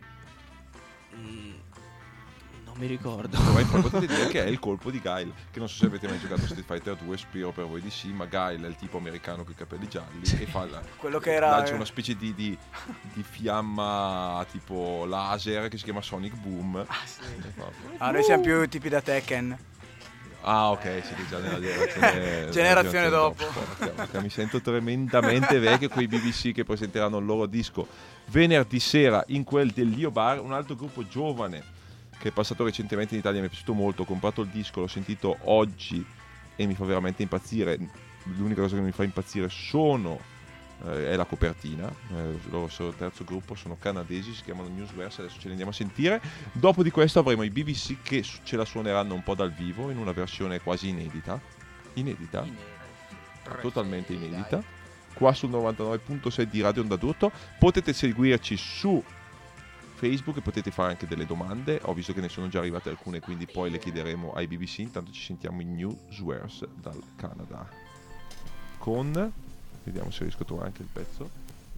mi 2.78 2.88
ricordo. 2.88 3.38
Poi 3.38 3.64
potete 3.82 4.08
dire 4.08 4.28
che 4.28 4.44
è 4.44 4.48
il 4.48 4.60
colpo 4.60 4.92
di 4.92 5.00
Guile, 5.00 5.32
che 5.52 5.60
non 5.60 5.68
so 5.68 5.78
se 5.78 5.86
avete 5.88 6.08
mai 6.08 6.20
giocato 6.20 6.46
Street 6.46 6.66
Fighter 6.66 6.96
2, 6.96 7.18
spero 7.18 7.52
per 7.52 7.66
voi 7.66 7.82
di 7.82 7.90
sì, 7.90 8.10
ma 8.10 8.26
Guile 8.26 8.66
è 8.66 8.70
il 8.70 8.76
tipo 8.76 8.98
americano 8.98 9.44
con 9.44 9.52
i 9.52 9.56
capelli 9.56 9.88
gialli 9.88 10.22
e 10.24 10.46
fa 10.46 10.66
la, 10.66 10.82
quello 10.98 11.20
che 11.20 11.34
era 11.34 11.50
lancia 11.50 11.74
una 11.74 11.86
specie 11.86 12.16
di, 12.16 12.34
di, 12.34 12.58
di, 13.14 13.24
fiamma 13.24 14.46
tipo 14.50 15.06
laser 15.06 15.68
che 15.70 15.78
si 15.78 15.84
chiama 15.84 16.02
Sonic 16.02 16.36
Boom. 16.36 16.76
Ah, 16.88 16.96
sì. 17.06 17.22
ah 17.98 18.12
noi 18.12 18.24
siamo 18.24 18.42
più 18.42 18.68
tipi 18.68 18.90
da 18.90 19.02
Tekken. 19.02 19.58
Ah, 20.42 20.72
ok, 20.72 20.82
siete 20.82 21.28
già 21.30 21.40
nella 21.40 21.60
generazione, 21.60 22.50
generazione 22.52 23.10
dopo. 23.10 23.44
dopo. 23.44 24.02
Okay, 24.02 24.22
mi 24.22 24.30
sento 24.30 24.62
tremendamente 24.62 25.60
vecchio 25.60 25.90
con 25.90 26.02
i 26.02 26.08
BBC 26.08 26.54
che 26.54 26.64
presenteranno 26.64 27.18
il 27.18 27.26
loro 27.26 27.46
disco 27.48 27.88
venerdì 28.28 28.80
sera 28.80 29.24
in 29.28 29.44
quel 29.44 29.72
del 29.72 29.90
Lio 29.90 30.12
Bar, 30.12 30.42
un 30.42 30.54
altro 30.54 30.76
gruppo 30.76 31.06
giovane 31.08 31.76
che 32.20 32.30
è 32.30 32.32
passato 32.32 32.64
recentemente 32.64 33.14
in 33.14 33.20
Italia, 33.20 33.42
mi 33.42 33.48
è 33.48 33.50
piaciuto 33.50 33.74
molto, 33.74 34.02
ho 34.02 34.06
comprato 34.06 34.42
il 34.42 34.48
disco, 34.50 34.80
l'ho 34.80 34.88
sentito 34.88 35.38
oggi 35.44 36.04
e 36.56 36.66
mi 36.66 36.74
fa 36.74 36.84
veramente 36.86 37.22
impazzire. 37.22 37.78
L'unica 38.36 38.62
cosa 38.62 38.76
che 38.76 38.82
mi 38.82 38.92
fa 38.92 39.04
impazzire 39.04 39.48
sono, 39.50 40.20
eh, 40.86 41.12
è 41.12 41.16
la 41.16 41.26
copertina, 41.26 41.88
eh, 41.88 42.40
loro 42.50 42.68
sono 42.68 42.90
il 42.90 42.96
terzo 42.96 43.24
gruppo, 43.24 43.56
sono 43.56 43.78
canadesi, 43.80 44.34
si 44.34 44.44
chiamano 44.44 44.70
Newsverse, 44.70 45.22
adesso 45.22 45.40
ce 45.40 45.46
li 45.46 45.52
andiamo 45.52 45.72
a 45.72 45.74
sentire. 45.74 46.22
Dopo 46.52 46.84
di 46.84 46.92
questo 46.92 47.20
avremo 47.20 47.44
i 47.44 47.50
BBC 47.50 48.02
che 48.02 48.24
ce 48.24 48.56
la 48.56 48.66
suoneranno 48.66 49.14
un 49.14 49.24
po' 49.24 49.36
dal 49.36 49.52
vivo 49.52 49.90
in 49.90 49.98
una 49.98 50.12
versione 50.12 50.60
quasi 50.62 50.90
inedita. 50.90 51.40
Inedita? 51.94 52.44
inedita. 52.44 53.62
Totalmente 53.62 54.14
inedita. 54.14 54.62
Qua 55.14 55.34
sul 55.34 55.50
99.6 55.50 56.44
di 56.44 56.62
Radio 56.62 56.84
Onda 56.84 56.96
d'Urto. 56.96 57.32
Potete 57.58 57.92
seguirci 57.92 58.56
su 58.56 59.04
Facebook 59.98 60.42
potete 60.42 60.70
fare 60.70 60.92
anche 60.92 61.08
delle 61.08 61.26
domande, 61.26 61.80
ho 61.82 61.94
visto 61.94 62.14
che 62.14 62.22
ne 62.22 62.30
sono 62.30 62.48
già 62.50 62.60
arrivate 62.60 62.90
alcune, 62.90 63.20
quindi 63.20 63.48
poi 63.48 63.72
le 63.72 63.80
chiederemo 63.80 64.32
ai 64.34 64.46
BBC, 64.46 64.78
intanto 64.80 65.12
ci 65.12 65.24
sentiamo 65.24 65.60
in 65.62 65.74
Newswares 65.74 66.68
dal 66.76 67.02
Canada. 67.16 67.68
Con, 68.78 69.34
vediamo 69.88 70.12
se 70.12 70.24
riesco 70.24 70.44
a 70.44 70.46
trovare 70.46 70.68
anche 70.68 70.82
il 70.82 70.90
pezzo, 70.92 71.30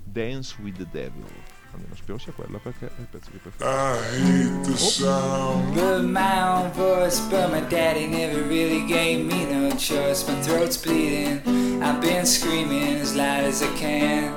Dance 0.04 0.56
with 0.62 0.78
the 0.78 0.88
Devil. 0.92 1.26
Almeno 1.72 1.96
spero 1.96 2.18
sia 2.18 2.32
quella 2.34 2.58
perché 2.58 2.88
è 2.88 3.00
il 3.00 3.06
pezzo 3.10 3.30
che 3.30 3.38
preferisco. 3.38 3.66
I 3.66 3.98
hate 4.18 4.72
the 4.72 4.78
sound 4.78 5.78
of 5.78 6.02
my 6.04 6.42
own 6.42 6.72
voice, 6.72 7.20
but 7.30 7.52
my 7.52 7.62
daddy 7.68 8.08
never 8.08 8.42
really 8.48 8.84
gave 8.88 9.24
me 9.24 9.46
no 9.46 9.70
choice. 9.76 10.26
My 10.28 10.42
throat's 10.42 10.78
bleeding, 10.78 11.42
I've 11.82 12.02
been 12.02 12.26
screaming 12.26 13.00
as 13.00 13.14
loud 13.16 13.44
as 13.44 13.62
I 13.62 13.72
can. 13.78 14.34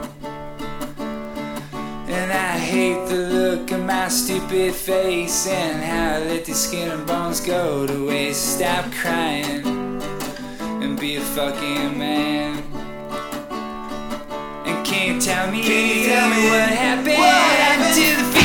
And 2.07 2.31
I 2.31 2.59
hate 2.59 3.09
the 3.09 3.17
look 3.33 3.71
of 3.71 3.81
my 3.81 4.09
stupid 4.09 4.75
face 4.75 5.47
and 5.47 5.83
how 5.83 6.17
I 6.17 6.19
let 6.19 6.45
these 6.45 6.59
skin 6.59 6.91
and 6.91 7.07
bones 7.07 7.41
go 7.41 7.87
to 7.87 8.07
waste. 8.07 8.59
Stop 8.59 8.93
crying 8.93 9.65
and 10.83 11.01
be 11.01 11.17
a 11.17 11.23
fucking 11.23 11.97
man. 11.97 12.72
And 14.93 15.01
can 15.01 15.15
you 15.15 15.21
tell 15.23 15.51
me, 15.51 15.63
can 15.63 15.99
you 16.01 16.07
tell 16.07 16.29
me 16.29 16.51
what 16.51 16.69
happened, 16.69 17.17
what 17.17 17.33
happened. 17.33 17.95
to 17.95 18.37
the 18.37 18.42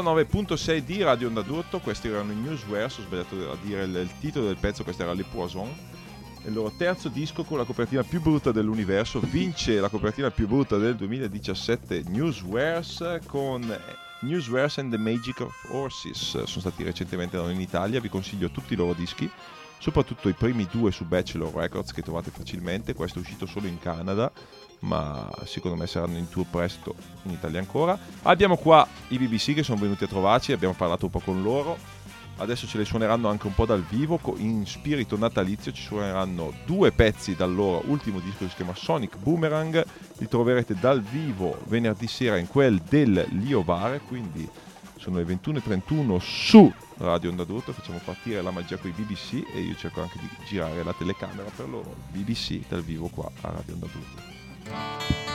99.6 0.00 0.78
di 0.78 1.02
Radio 1.02 1.28
Onda 1.28 1.40
d'Urto, 1.40 1.78
questi 1.78 2.08
erano 2.08 2.32
i 2.32 2.34
Newswares, 2.34 2.98
ho 2.98 3.02
sbagliato 3.02 3.50
a 3.50 3.56
dire 3.62 3.84
il, 3.84 4.10
titolo 4.20 4.46
del 4.46 4.56
pezzo, 4.56 4.84
questo 4.84 5.02
era 5.02 5.14
Le 5.14 5.24
Poison. 5.24 5.72
Il 6.44 6.52
loro 6.52 6.72
terzo 6.76 7.08
disco 7.08 7.44
con 7.44 7.58
la 7.58 7.64
copertina 7.64 8.02
più 8.02 8.20
brutta 8.20 8.52
dell'universo, 8.52 9.20
vince 9.20 9.80
la 9.80 9.88
copertina 9.88 10.30
più 10.30 10.46
brutta 10.46 10.76
del 10.76 10.96
2017 10.96 12.04
Newswares 12.08 13.20
con 13.26 13.64
Newswares 14.20 14.78
and 14.78 14.90
the 14.90 14.98
Magic 14.98 15.40
of 15.40 15.54
Horses. 15.70 16.42
Sono 16.44 16.60
stati 16.60 16.82
recentemente 16.82 17.36
in 17.38 17.60
Italia, 17.60 17.98
vi 17.98 18.08
consiglio 18.08 18.50
tutti 18.50 18.74
i 18.74 18.76
loro 18.76 18.92
dischi, 18.92 19.28
soprattutto 19.78 20.28
i 20.28 20.34
primi 20.34 20.68
due 20.70 20.92
su 20.92 21.04
Bachelor 21.04 21.54
Records 21.54 21.92
che 21.92 22.02
trovate 22.02 22.30
facilmente, 22.30 22.94
questo 22.94 23.18
è 23.18 23.22
uscito 23.22 23.46
solo 23.46 23.66
in 23.66 23.78
Canada, 23.78 24.30
ma 24.80 25.28
secondo 25.44 25.76
me 25.76 25.86
saranno 25.86 26.18
in 26.18 26.28
tour 26.28 26.46
presto 26.46 26.94
in 27.22 27.32
Italia 27.32 27.60
ancora. 27.60 27.98
Abbiamo 28.22 28.56
qua 28.56 28.86
i 29.08 29.18
BBC 29.18 29.54
che 29.54 29.62
sono 29.62 29.80
venuti 29.80 30.04
a 30.04 30.08
trovarci, 30.08 30.52
abbiamo 30.52 30.74
parlato 30.74 31.06
un 31.06 31.10
po' 31.10 31.20
con 31.20 31.42
loro. 31.42 31.78
Adesso 32.38 32.66
ce 32.66 32.76
le 32.76 32.84
suoneranno 32.84 33.28
anche 33.28 33.46
un 33.46 33.54
po' 33.54 33.64
dal 33.64 33.82
vivo, 33.82 34.20
in 34.36 34.66
spirito 34.66 35.16
natalizio 35.16 35.72
ci 35.72 35.80
suoneranno 35.80 36.52
due 36.66 36.92
pezzi 36.92 37.34
dal 37.34 37.54
loro 37.54 37.82
ultimo 37.86 38.20
disco 38.20 38.44
che 38.44 38.50
si 38.50 38.56
chiama 38.56 38.74
Sonic 38.74 39.16
Boomerang, 39.16 39.82
li 40.18 40.28
troverete 40.28 40.74
dal 40.74 41.00
vivo 41.00 41.58
venerdì 41.64 42.06
sera 42.06 42.36
in 42.36 42.46
quel 42.46 42.78
del 42.80 43.26
Lio 43.30 43.62
Bar, 43.62 44.02
quindi 44.06 44.46
sono 44.98 45.16
le 45.16 45.24
21.31 45.24 46.18
su 46.18 46.70
Radio 46.98 47.30
Onda 47.30 47.44
d'Urto, 47.44 47.72
facciamo 47.72 48.00
partire 48.04 48.42
la 48.42 48.50
magia 48.50 48.76
con 48.76 48.90
i 48.90 48.92
BBC 48.92 49.42
e 49.54 49.60
io 49.60 49.74
cerco 49.74 50.02
anche 50.02 50.18
di 50.18 50.28
girare 50.46 50.82
la 50.82 50.92
telecamera 50.92 51.48
per 51.54 51.66
loro, 51.70 51.94
BBC 52.10 52.68
dal 52.68 52.82
vivo 52.82 53.08
qua 53.08 53.30
a 53.42 53.50
Radio 53.50 53.72
Onda 53.72 53.86
d'Urto. 53.86 54.35
Música 54.68 55.25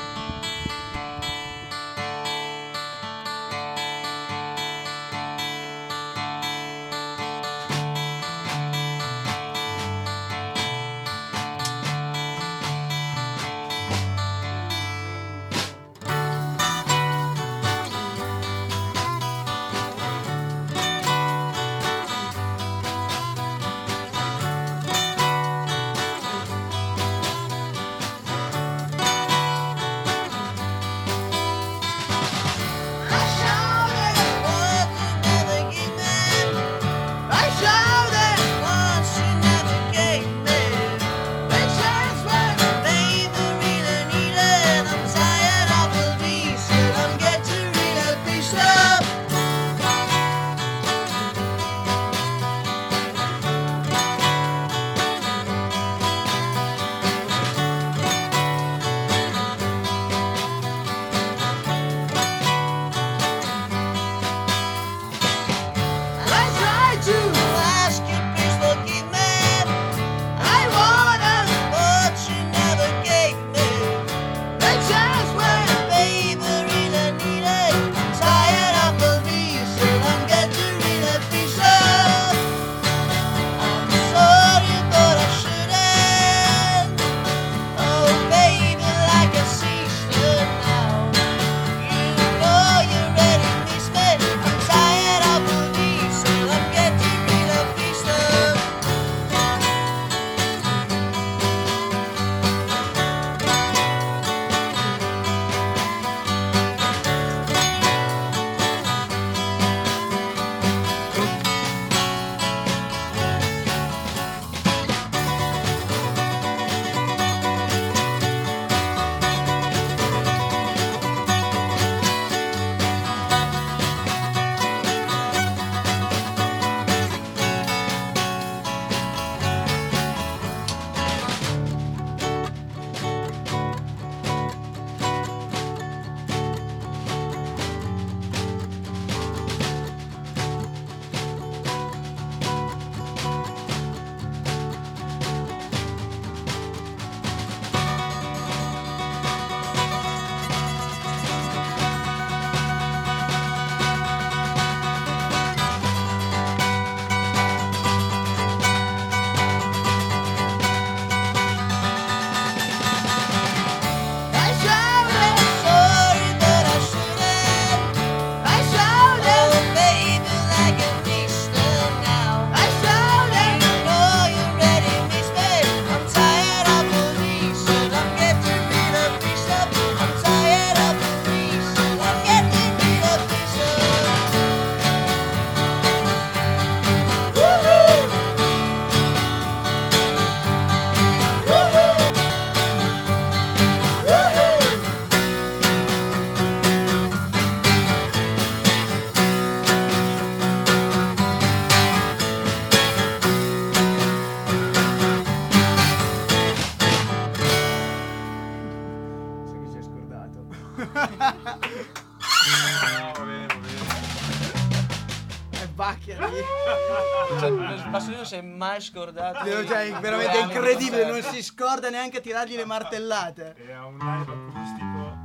scordato. 218.82 219.45
Cioè, 219.45 219.91
è 219.91 219.99
veramente 219.99 220.39
incredibile, 220.39 221.05
non 221.05 221.21
si 221.21 221.41
scorda 221.41 221.89
neanche 221.89 222.17
a 222.17 222.21
tirargli 222.21 222.55
le 222.55 222.65
martellate. 222.65 223.55
E 223.55 223.71
ha 223.71 223.86
un 223.86 223.97
live 223.97 224.32
acustico. 224.32 225.17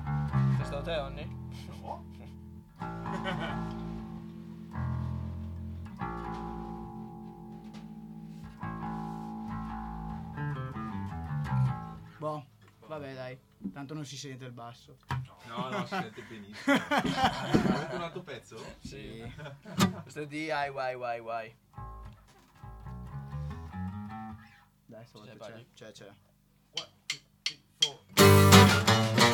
È 0.61 0.65
stato 0.65 0.83
te, 0.83 0.97
Onni? 0.97 1.35
No. 1.81 2.05
Boh, 12.19 12.45
vabbè 12.87 13.15
dai, 13.15 13.39
tanto 13.73 13.95
non 13.95 14.05
si 14.05 14.17
sente 14.17 14.45
il 14.45 14.53
basso. 14.53 14.97
No, 15.47 15.69
no, 15.69 15.87
si 15.87 15.95
sente 15.95 16.23
benissimo. 16.23 16.77
Avete 16.89 17.95
un 17.95 18.03
altro 18.03 18.23
pezzo? 18.23 18.59
Sì. 18.81 19.23
Questo 20.03 20.23
è 20.23 20.27
DIY. 24.87 24.97
Dai, 24.97 25.07
stavolta 25.07 25.33
C'è, 25.33 25.39
c'è, 25.39 25.53
vai. 25.53 25.67
c'è, 25.75 25.93
c'è. 25.93 26.13
Oh 28.19 29.26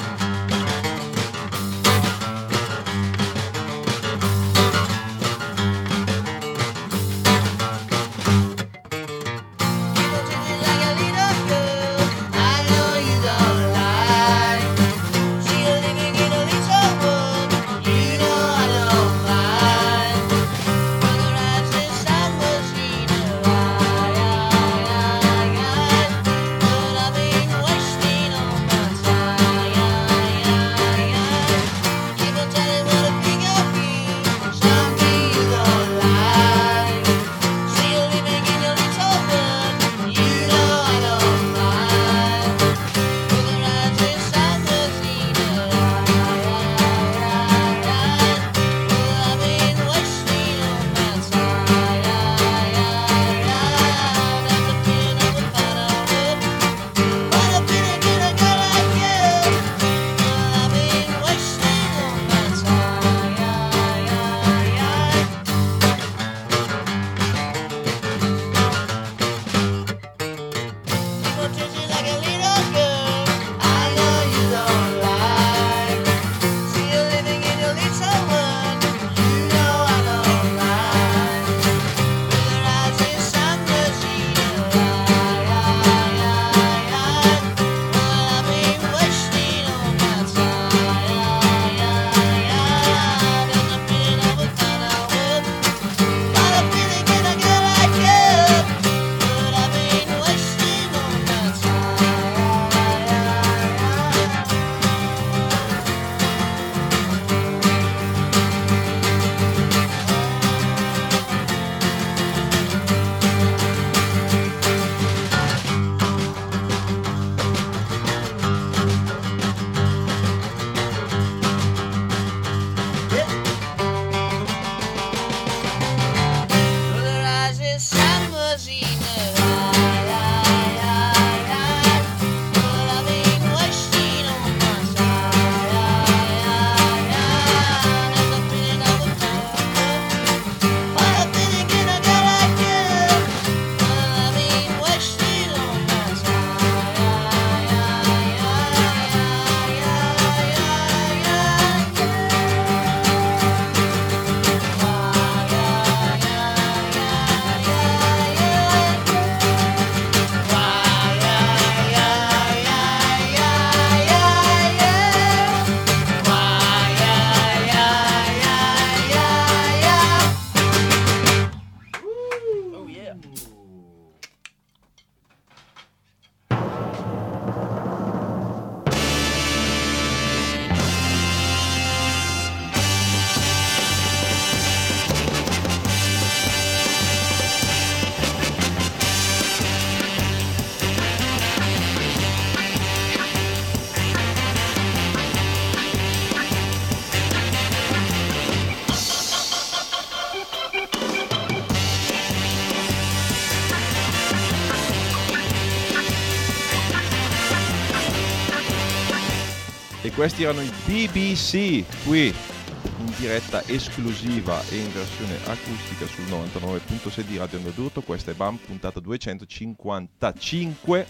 questi 210.23 210.45
erano 210.45 210.63
i 210.63 210.71
BBC 210.85 211.85
qui 212.05 212.27
in 212.27 213.15
diretta 213.17 213.61
esclusiva 213.67 214.63
e 214.69 214.77
in 214.77 214.93
versione 214.93 215.35
acustica 215.47 216.07
sul 216.07 216.27
99.6 216.27 217.23
di 217.23 217.39
Radio 217.39 217.59
Andadurto. 217.59 218.03
Questa 218.03 218.31
è 218.31 218.35
BAM 218.35 218.55
puntata 218.55 219.01
255. 219.01 221.07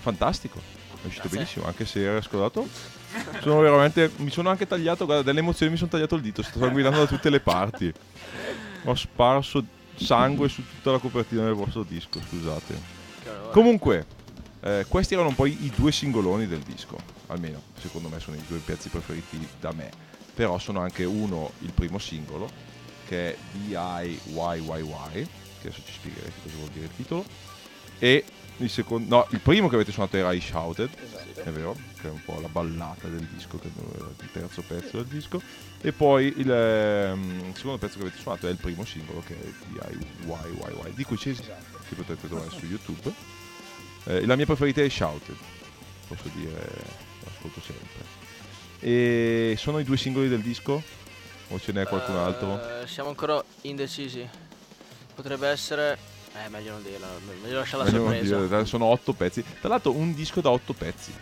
Fantastico, 0.00 0.58
è 0.58 1.06
uscito 1.06 1.28
Grazie. 1.28 1.38
benissimo, 1.38 1.66
anche 1.66 1.86
se 1.86 2.02
era 2.02 2.20
scordato. 2.20 2.66
Sono 3.42 3.60
veramente, 3.60 4.10
mi 4.16 4.30
sono 4.30 4.48
anche 4.48 4.66
tagliato, 4.66 5.04
guarda, 5.04 5.22
delle 5.22 5.38
emozioni 5.38 5.70
mi 5.70 5.78
sono 5.78 5.90
tagliato 5.90 6.16
il 6.16 6.22
dito, 6.22 6.42
sto 6.42 6.58
sanguinando 6.58 6.98
da 6.98 7.06
tutte 7.06 7.30
le 7.30 7.38
parti. 7.38 7.92
Ho 8.86 8.94
sparso 8.96 9.64
sangue 9.94 10.48
su 10.48 10.64
tutta 10.68 10.90
la 10.90 10.98
copertina 10.98 11.44
del 11.44 11.54
vostro 11.54 11.84
disco, 11.84 12.20
scusate. 12.20 12.76
Comunque, 13.52 14.04
eh, 14.62 14.84
questi 14.88 15.14
erano 15.14 15.32
poi 15.34 15.56
i 15.64 15.72
due 15.74 15.92
singoloni 15.92 16.46
del 16.46 16.60
disco, 16.60 16.96
almeno 17.28 17.60
secondo 17.80 18.08
me 18.08 18.20
sono 18.20 18.36
i 18.36 18.44
due 18.46 18.58
pezzi 18.58 18.88
preferiti 18.88 19.48
da 19.58 19.72
me, 19.72 19.90
però 20.34 20.58
sono 20.58 20.80
anche 20.80 21.04
uno 21.04 21.52
il 21.60 21.72
primo 21.72 21.98
singolo, 21.98 22.48
che 23.06 23.32
è 23.32 23.36
DIYYY, 23.52 25.28
che 25.60 25.68
adesso 25.68 25.82
ci 25.84 25.92
spiegherete 25.92 26.32
cosa 26.42 26.56
vuol 26.56 26.68
dire 26.70 26.84
il 26.84 26.94
titolo, 26.96 27.24
E 27.98 28.24
il, 28.58 28.70
secondo, 28.70 29.14
no, 29.14 29.26
il 29.30 29.40
primo 29.40 29.68
che 29.68 29.74
avete 29.74 29.92
suonato 29.92 30.16
era 30.16 30.32
I 30.32 30.40
Shouted, 30.40 30.90
Esatto. 31.02 31.40
è 31.42 31.50
vero, 31.50 31.76
che 32.00 32.08
è 32.08 32.10
un 32.10 32.22
po' 32.24 32.38
la 32.40 32.48
ballata 32.48 33.08
del 33.08 33.26
disco, 33.34 33.58
che 33.58 33.68
è 33.68 34.22
il 34.22 34.30
terzo 34.32 34.62
pezzo 34.62 34.96
del 34.98 35.06
disco. 35.06 35.40
E 35.82 35.92
poi 35.92 36.32
il, 36.36 36.50
ehm, 36.50 37.54
secondo 37.54 37.78
pezzo 37.78 37.96
che 37.98 38.02
avete 38.04 38.18
suonato 38.18 38.46
è 38.46 38.50
il 38.50 38.56
primo 38.58 38.84
singolo, 38.84 39.22
che 39.26 39.34
è 39.34 39.52
DIYYY, 39.68 40.94
di 40.94 41.04
cui 41.04 41.16
ci, 41.18 41.30
Esatto. 41.30 41.78
potete 41.94 42.26
trovare 42.28 42.50
su 42.50 42.64
YouTube. 42.66 43.12
Eh, 44.04 44.26
la 44.26 44.36
mia 44.36 44.46
preferita 44.46 44.82
è 44.82 44.88
Shouted, 44.88 45.36
posso 46.08 46.28
dire, 46.34 46.52
l'ascolto 47.24 47.60
sempre. 47.60 48.18
E 48.80 49.54
sono 49.58 49.78
i 49.78 49.84
due 49.84 49.96
singoli 49.96 50.28
del 50.28 50.40
disco? 50.40 50.82
O 51.48 51.58
ce 51.58 51.72
n'è 51.72 51.84
qualcun 51.86 52.16
altro? 52.16 52.82
Eh, 52.82 52.86
siamo 52.86 53.08
ancora 53.08 53.42
indecisi. 53.62 54.26
Potrebbe 55.14 55.48
essere. 55.48 55.98
Eh, 56.34 56.48
meglio 56.48 56.72
non 56.72 56.82
dirlo. 56.82 57.06
Meglio 57.42 57.58
lasciare 57.58 57.84
la 57.84 57.90
sorpresa. 57.90 58.46
dire, 58.46 58.66
sono 58.66 58.84
otto 58.86 59.12
pezzi. 59.12 59.44
Tra 59.60 59.68
l'altro 59.68 59.92
un 59.92 60.14
disco 60.14 60.40
da 60.40 60.50
otto 60.50 60.72
pezzi. 60.72 61.12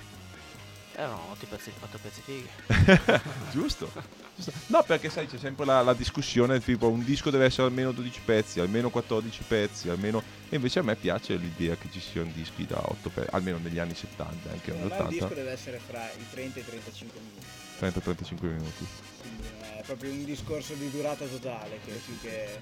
Eh 0.95 1.07
no, 1.07 1.29
otto 1.31 1.47
pezzi, 1.47 1.73
otto 1.81 1.99
pezzi 2.01 2.21
fighi. 2.21 2.49
Giusto? 3.51 3.91
No, 4.67 4.85
perché 4.87 5.11
sai, 5.11 5.27
c'è 5.27 5.39
sempre 5.39 5.65
la, 5.65 5.83
la 5.83 5.95
discussione, 5.95 6.61
tipo 6.61 6.89
un 6.89 7.05
disco 7.05 7.31
deve 7.31 7.47
essere 7.47 7.67
almeno 7.67 7.93
12 7.93 8.21
pezzi, 8.25 8.61
almeno 8.61 8.91
14 8.91 9.43
pezzi, 9.47 9.89
almeno... 9.89 10.23
E 10.49 10.57
invece 10.57 10.79
a 10.79 10.83
me 10.83 10.95
piace 10.95 11.37
l'idea 11.37 11.77
che 11.77 11.89
ci 11.91 12.01
siano 12.01 12.31
dischi 12.33 12.65
da 12.65 12.81
8 12.81 13.09
pezzi, 13.11 13.29
almeno 13.33 13.59
negli 13.59 13.79
anni 13.79 13.95
70, 13.95 14.51
anche 14.51 14.71
negli 14.71 14.83
Secondo 14.83 14.95
me 14.95 15.01
un 15.01 15.09
disco 15.09 15.25
80, 15.25 15.35
deve 15.35 15.51
essere 15.51 15.81
fra 15.85 16.11
i 16.11 16.25
30 16.31 16.59
e 16.59 16.63
i 16.63 16.65
35 16.65 17.21
minuti. 17.21 17.47
30-35 17.79 18.43
minuti. 18.43 18.87
Quindi 19.21 19.49
è 19.77 19.83
proprio 19.85 20.11
un 20.11 20.25
discorso 20.25 20.75
di 20.75 20.91
durata 20.91 21.25
totale 21.27 21.79
che 21.85 21.93
più 22.05 22.19
che, 22.21 22.61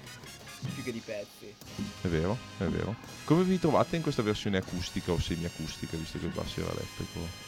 più 0.73 0.83
che 0.83 0.91
di 0.91 1.01
pezzi. 1.03 1.53
È 2.01 2.07
vero, 2.07 2.37
è 2.57 2.65
vero. 2.65 2.95
Come 3.23 3.43
vi 3.43 3.59
trovate 3.59 3.95
in 3.95 4.01
questa 4.01 4.21
versione 4.21 4.57
acustica 4.57 5.11
o 5.11 5.19
semiacustica, 5.19 5.97
visto 5.97 6.19
che 6.19 6.25
il 6.25 6.31
basso 6.31 6.59
era 6.59 6.71
elettrico? 6.71 7.46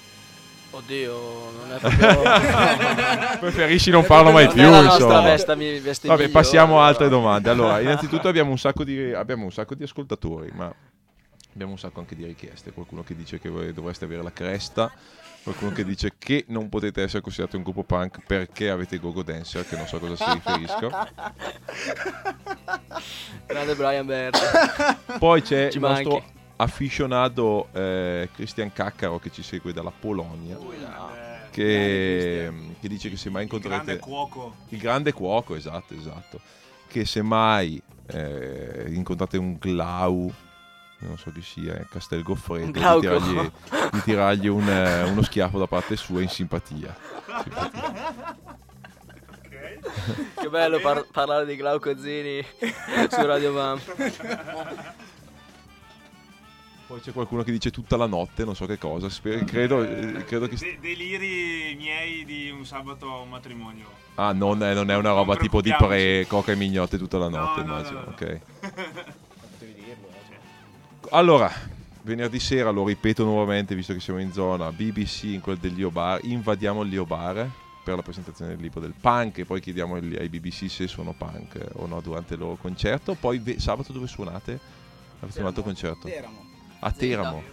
Oddio, 0.71 1.51
non 1.51 1.71
è 1.71 1.79
proprio. 1.97 3.39
Preferisci 3.39 3.89
non 3.89 4.03
farlo 4.03 4.31
mai 4.31 4.47
più, 4.49 4.61
insomma. 4.61 5.21
vesta, 5.21 5.55
veste 5.55 6.07
Vabbè, 6.07 6.21
migliore, 6.21 6.29
passiamo 6.29 6.81
a 6.81 6.85
altre 6.85 7.09
domande. 7.09 7.49
Allora, 7.49 7.79
innanzitutto 7.79 8.27
abbiamo 8.29 8.51
un 8.51 8.59
sacco 8.59 8.83
di, 8.83 9.11
abbiamo 9.11 9.45
un 9.45 9.51
sacco 9.51 9.73
di 9.73 9.83
ascoltatori, 9.83 10.51
ma 10.53 10.71
abbiamo 11.53 11.71
un 11.71 11.79
sacco 11.79 11.99
anche 11.99 12.15
di 12.15 12.23
richieste. 12.23 12.71
Qualcuno 12.71 13.03
che 13.03 13.15
dice 13.15 13.39
che 13.39 13.49
voi 13.49 13.73
dovreste 13.73 14.05
avere 14.05 14.21
la 14.21 14.31
cresta, 14.31 14.91
qualcuno 15.41 15.71
che 15.71 15.83
dice 15.83 16.13
che 16.19 16.45
non 16.49 16.69
potete 16.69 17.01
essere 17.01 17.21
considerati 17.21 17.55
un 17.55 17.63
gruppo 17.63 17.83
punk 17.83 18.19
perché 18.27 18.69
avete 18.69 18.99
Gogo 18.99 19.23
Dancer, 19.23 19.67
che 19.67 19.75
non 19.75 19.87
so 19.87 19.95
a 19.95 19.99
cosa 19.99 20.15
si 20.15 20.23
riferisca. 20.31 21.11
Grande 23.47 23.73
Brian 23.73 24.05
Berta. 24.05 24.99
Poi 25.17 25.41
c'è 25.41 25.69
Ci 25.69 25.77
il 25.77 25.83
nostro 25.83 26.37
manchi. 26.59 26.73
afficionato 26.73 27.67
eh, 27.73 28.29
Cristian 28.33 28.71
Caccaro 28.73 29.19
che 29.19 29.31
ci 29.31 29.43
segue 29.43 29.73
dalla 29.73 29.91
Polonia, 29.97 30.57
Eh, 30.57 31.49
che, 31.51 32.51
che 32.79 32.87
dice 32.87 33.09
che 33.09 33.17
se 33.17 33.29
mai 33.29 33.43
il 33.43 33.49
grande 33.49 33.67
incontrerete... 33.67 33.99
cuoco. 33.99 34.55
Il 34.69 34.79
grande 34.79 35.13
cuoco, 35.13 35.55
esatto, 35.55 35.93
esatto. 35.93 36.39
Che 36.87 37.05
se 37.05 37.21
mai 37.21 37.81
eh, 38.07 38.85
incontrate 38.89 39.37
un 39.37 39.57
Glau, 39.57 40.31
non 40.99 41.17
so 41.17 41.31
chi 41.31 41.41
sia, 41.41 41.75
eh, 41.75 41.87
Castel 41.89 42.23
Goffredo, 42.23 42.65
Un 42.65 42.71
di 42.71 42.79
tirargli, 42.79 43.51
di 43.91 44.01
tirargli 44.03 44.47
un, 44.47 44.67
eh, 44.67 45.03
uno 45.03 45.21
schiaffo 45.23 45.57
da 45.57 45.67
parte 45.67 45.95
sua 45.95 46.21
in 46.21 46.29
simpatia. 46.29 46.95
Simpatia. 47.25 48.57
Che 50.35 50.49
bello 50.49 50.79
par- 50.79 51.07
parlare 51.11 51.45
di 51.45 51.55
Glauco 51.55 51.97
Zini 51.97 52.45
su 53.09 53.25
Radio 53.25 53.53
Bam. 53.53 53.79
Poi 56.89 57.01
c'è 57.01 57.11
qualcuno 57.11 57.43
che 57.43 57.51
dice 57.51 57.69
tutta 57.69 57.97
la 57.97 58.07
notte, 58.07 58.43
non 58.43 58.55
so 58.55 58.65
che 58.65 58.79
cosa. 58.79 59.09
sper- 59.09 59.43
credo, 59.43 59.83
eh, 59.83 60.23
credo 60.25 60.47
che. 60.47 60.55
De- 60.55 60.79
deliri 60.81 61.75
miei 61.77 62.25
di 62.25 62.49
un 62.49 62.65
sabato 62.65 63.11
a 63.11 63.19
un 63.19 63.29
matrimonio. 63.29 63.85
Ah, 64.15 64.33
non 64.33 64.63
è, 64.63 64.73
non 64.73 64.89
è 64.89 64.95
una 64.95 65.11
roba 65.11 65.33
Non 65.33 65.43
tipo 65.43 65.61
di 65.61 65.71
pre, 65.77 66.25
coca 66.27 66.51
e 66.51 66.55
mignotte 66.55 66.97
tutta 66.97 67.19
la 67.19 67.29
notte, 67.29 67.61
No, 67.61 67.67
no, 67.67 67.73
immagino. 67.77 67.99
no, 67.99 68.05
no. 68.05 68.11
ok. 68.11 68.39
Eh. 69.61 71.07
Allora, 71.11 71.51
venerdì 72.01 72.39
sera, 72.39 72.71
lo 72.71 72.85
ripeto 72.85 73.23
nuovamente 73.23 73.75
visto 73.75 73.93
che 73.93 73.99
siamo 73.99 74.19
in 74.19 74.31
zona 74.31 74.71
BBC 74.71 75.23
in 75.25 75.41
quel 75.41 75.57
del 75.57 75.73
Lio 75.73 75.91
Bar, 75.91 76.19
invadiamo 76.23 76.81
il 76.81 76.89
Lio 76.89 77.05
Bar 77.05 77.49
per 77.83 77.95
la 77.95 78.01
presentazione 78.01 78.51
del 78.51 78.61
libro 78.61 78.79
del 78.79 78.93
punk 78.99 79.37
e 79.39 79.45
poi 79.45 79.61
chiediamo 79.61 79.95
ai 79.95 80.29
BBC 80.29 80.69
se 80.69 80.87
sono 80.87 81.13
punk 81.13 81.55
eh, 81.55 81.67
o 81.73 81.85
no 81.87 82.01
durante 82.01 82.33
il 82.33 82.39
loro 82.39 82.55
concerto. 82.55 83.13
Poi 83.13 83.37
ve- 83.39 83.59
sabato 83.59 83.93
dove 83.93 84.07
suonate? 84.07 84.59
Avete 85.19 85.37
suonato 85.37 85.59
il 85.59 85.65
concerto? 85.65 86.07
Teramo. 86.07 86.47
A 86.79 86.91
Teramo. 86.91 87.43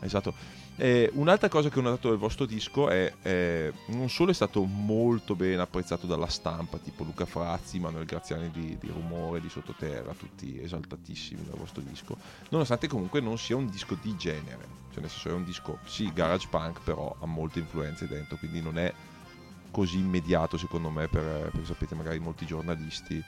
Esatto. 0.00 0.60
Eh, 0.76 1.10
un'altra 1.14 1.48
cosa 1.48 1.68
che 1.68 1.78
ho 1.78 1.82
notato 1.82 2.08
del 2.08 2.18
vostro 2.18 2.46
disco 2.46 2.88
è 2.88 3.12
eh, 3.22 3.72
non 3.88 4.08
solo 4.08 4.30
è 4.30 4.34
stato 4.34 4.64
molto 4.64 5.36
ben 5.36 5.60
apprezzato 5.60 6.06
dalla 6.06 6.28
stampa, 6.28 6.78
tipo 6.78 7.04
Luca 7.04 7.26
Frazzi, 7.26 7.78
Manuel 7.78 8.06
Graziani 8.06 8.50
di, 8.50 8.78
di 8.80 8.88
Rumore, 8.88 9.40
di 9.40 9.50
Sottoterra, 9.50 10.14
tutti 10.14 10.60
esaltatissimi 10.60 11.44
dal 11.44 11.58
vostro 11.58 11.82
disco, 11.82 12.16
nonostante 12.48 12.88
comunque 12.88 13.20
non 13.20 13.36
sia 13.36 13.54
un 13.54 13.68
disco 13.68 13.98
di 14.00 14.16
genere, 14.16 14.66
cioè 14.90 15.02
nel 15.02 15.10
senso 15.10 15.28
è 15.28 15.32
un 15.32 15.44
disco, 15.44 15.78
sì, 15.84 16.10
garage 16.12 16.48
punk, 16.48 16.80
però 16.82 17.14
ha 17.20 17.26
molte 17.26 17.58
influenze 17.58 18.08
dentro, 18.08 18.38
quindi 18.38 18.62
non 18.62 18.78
è 18.78 18.92
così 19.70 19.98
immediato 19.98 20.56
secondo 20.56 20.90
me 20.90 21.06
per, 21.06 21.50
perché 21.50 21.66
sapete 21.66 21.94
magari 21.94 22.18
molti 22.18 22.46
giornalisti 22.46 23.22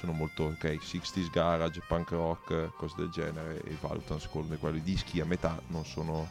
sono 0.00 0.12
molto 0.12 0.44
ok 0.44 0.64
60s 0.64 1.30
garage 1.30 1.82
punk 1.86 2.10
rock 2.10 2.72
cose 2.76 2.94
del 2.96 3.10
genere 3.10 3.62
e 3.62 3.76
valutano 3.80 4.18
secondo 4.18 4.48
me 4.48 4.56
quelli 4.56 4.82
dischi 4.82 5.20
a 5.20 5.24
metà 5.24 5.60
non 5.68 5.84
sono 5.84 6.28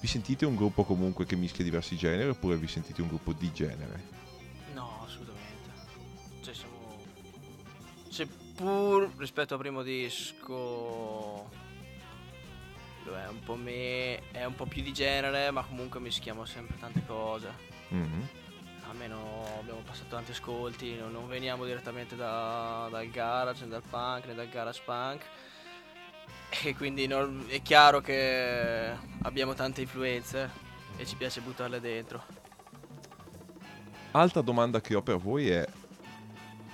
vi 0.00 0.06
sentite 0.06 0.44
un 0.44 0.56
gruppo 0.56 0.84
comunque 0.84 1.24
che 1.24 1.36
mischia 1.36 1.64
diversi 1.64 1.96
generi 1.96 2.28
oppure 2.28 2.56
vi 2.56 2.66
sentite 2.66 3.00
un 3.00 3.08
gruppo 3.08 3.32
di 3.32 3.52
genere 3.52 4.16
No, 4.76 5.00
assolutamente. 5.06 5.70
Cioè, 6.42 6.54
siamo. 6.54 7.00
Seppur 8.10 9.10
rispetto 9.16 9.54
al 9.54 9.60
primo 9.60 9.82
disco. 9.82 11.48
lo 13.04 13.16
È 13.16 13.26
un 13.26 13.40
po' 13.42 13.54
me. 13.54 14.30
È 14.30 14.44
un 14.44 14.54
po' 14.54 14.66
più 14.66 14.82
di 14.82 14.92
genere, 14.92 15.50
ma 15.50 15.62
comunque 15.64 15.98
mischiamo 15.98 16.44
sempre 16.44 16.76
tante 16.78 17.02
cose. 17.06 17.50
Mhm. 17.88 18.28
Almeno 18.88 19.44
abbiamo 19.60 19.80
passato 19.80 20.08
tanti 20.08 20.30
ascolti, 20.30 20.96
non, 20.96 21.12
non 21.12 21.26
veniamo 21.28 21.64
direttamente 21.64 22.14
da- 22.16 22.88
dal 22.90 23.08
garage, 23.08 23.64
né 23.64 23.70
dal 23.70 23.82
punk, 23.88 24.26
né 24.26 24.34
dal 24.34 24.48
garage 24.48 24.82
punk. 24.84 25.22
E 26.64 26.74
quindi 26.76 27.06
non- 27.06 27.44
è 27.48 27.60
chiaro 27.62 28.00
che 28.00 28.92
abbiamo 29.22 29.54
tante 29.54 29.80
influenze 29.82 30.48
e 30.96 31.04
ci 31.04 31.16
piace 31.16 31.40
buttarle 31.40 31.80
dentro. 31.80 32.22
altra 34.12 34.40
domanda 34.40 34.80
che 34.80 34.94
ho 34.94 35.02
per 35.02 35.18
voi 35.18 35.50
è 35.50 35.66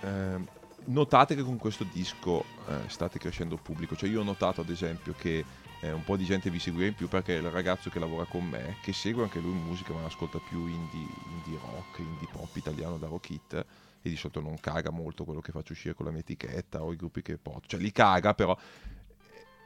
ehm, 0.02 0.46
notate 0.84 1.34
che 1.34 1.42
con 1.42 1.58
questo 1.58 1.82
disco 1.82 2.44
eh, 2.68 2.88
state 2.88 3.18
crescendo 3.18 3.54
il 3.54 3.60
pubblico 3.60 3.96
cioè 3.96 4.08
io 4.08 4.20
ho 4.20 4.24
notato 4.24 4.60
ad 4.60 4.68
esempio 4.68 5.12
che 5.18 5.44
eh, 5.82 5.90
un 5.90 6.04
po' 6.04 6.16
di 6.16 6.24
gente 6.24 6.48
vi 6.48 6.60
seguiva 6.60 6.86
in 6.86 6.94
più 6.94 7.08
perché 7.08 7.32
il 7.32 7.50
ragazzo 7.50 7.90
che 7.90 7.98
lavora 7.98 8.24
con 8.24 8.44
me 8.44 8.76
che 8.82 8.92
segue 8.92 9.24
anche 9.24 9.40
lui 9.40 9.52
musica 9.52 9.92
ma 9.92 10.04
ascolta 10.04 10.38
più 10.38 10.66
indie, 10.66 11.06
indie 11.28 11.58
rock 11.60 11.98
indie 11.98 12.28
pop 12.30 12.56
italiano 12.56 12.98
da 12.98 13.08
rock 13.08 13.30
hit 13.30 13.66
e 14.00 14.08
di 14.08 14.16
solito 14.16 14.40
non 14.40 14.58
caga 14.60 14.90
molto 14.90 15.24
quello 15.24 15.40
che 15.40 15.50
faccio 15.50 15.72
uscire 15.72 15.94
con 15.94 16.06
la 16.06 16.12
mia 16.12 16.20
etichetta 16.20 16.82
o 16.82 16.92
i 16.92 16.96
gruppi 16.96 17.20
che 17.20 17.36
porto 17.36 17.66
cioè 17.66 17.80
li 17.80 17.90
caga 17.90 18.32
però 18.32 18.56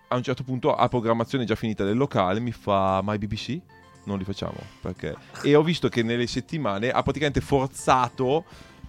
a 0.08 0.16
un 0.16 0.22
certo 0.22 0.42
punto 0.42 0.74
a 0.74 0.88
programmazione 0.88 1.44
già 1.44 1.54
finita 1.54 1.84
del 1.84 1.96
locale 1.96 2.40
mi 2.40 2.52
fa 2.52 3.02
i 3.06 3.18
BBC? 3.18 3.60
non 4.04 4.16
li 4.18 4.24
facciamo 4.24 4.56
perché 4.80 5.14
e 5.42 5.54
ho 5.54 5.62
visto 5.62 5.88
che 5.88 6.02
nelle 6.02 6.26
settimane 6.26 6.90
ha 6.90 7.02
praticamente 7.02 7.40
forzato 7.42 8.44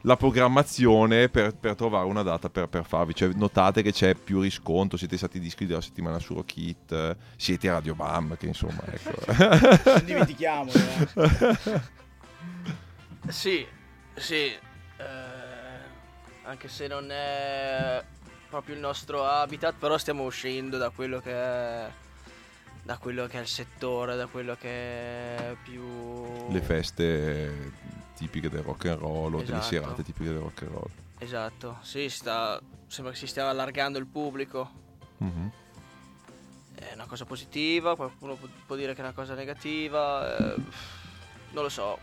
la 0.08 0.16
programmazione 0.16 1.28
per, 1.28 1.54
per 1.54 1.76
trovare 1.76 2.06
una 2.08 2.24
data 2.24 2.50
per, 2.50 2.68
per 2.68 2.86
farvi 2.86 3.14
cioè 3.14 3.30
notate 3.34 3.82
che 3.82 3.92
c'è 3.92 4.16
più 4.16 4.40
riscontro 4.40 4.98
siete 4.98 5.18
stati 5.18 5.38
dischi 5.38 5.66
della 5.66 5.82
settimana 5.82 6.18
su 6.18 6.34
Rock 6.34 6.56
Hit 6.56 6.92
eh, 6.94 7.16
siete 7.36 7.70
Radio 7.70 7.94
Bam 7.94 8.38
che 8.38 8.46
insomma 8.48 8.82
ecco 8.86 9.12
Non 9.92 10.06
dimentichiamolo. 10.06 10.72
eh. 11.16 11.82
Sì, 13.28 13.68
sì. 14.16 14.36
eh, 14.46 14.60
anche 16.44 16.70
se 16.70 16.88
non 16.88 17.12
è 17.12 18.02
proprio 18.50 18.76
il 18.76 18.82
nostro 18.82 19.26
habitat, 19.26 19.76
però 19.78 19.98
stiamo 19.98 20.24
uscendo 20.24 20.78
da 20.78 20.90
quello 20.90 21.20
che 21.20 21.34
è. 21.34 21.90
Da 22.84 22.98
quello 22.98 23.28
che 23.28 23.38
è 23.38 23.42
il 23.42 23.48
settore, 23.48 24.16
da 24.16 24.28
quello 24.28 24.56
che 24.56 24.70
è 24.70 25.56
più. 25.62 26.50
le 26.50 26.62
feste 26.62 27.72
tipiche 28.18 28.50
del 28.50 28.64
rock 28.64 28.86
and 28.86 29.00
roll 29.00 29.34
o 29.36 29.38
delle 29.42 29.60
Esatto. 29.60 29.64
serate 29.64 30.04
tipiche 30.04 30.30
del 30.32 30.40
rock 30.40 30.62
and 30.64 30.72
roll 30.72 30.90
Esatto, 31.20 31.78
sì, 31.82 32.10
sta, 32.10 32.60
sembra 32.88 33.12
che 33.14 33.20
si 33.20 33.26
stia 33.28 33.50
allargando 33.50 33.98
il 33.98 34.06
pubblico. 34.06 34.70
Mhm. 35.18 35.52
È 36.76 36.92
una 36.94 37.06
cosa 37.06 37.26
positiva, 37.26 37.96
qualcuno 37.96 38.36
pu- 38.36 38.48
può 38.68 38.76
dire 38.76 38.94
che 38.94 39.00
è 39.00 39.04
una 39.04 39.14
cosa 39.14 39.34
negativa. 39.34 40.38
eh, 40.38 40.56
non 41.54 41.64
lo 41.64 41.70
so. 41.70 41.98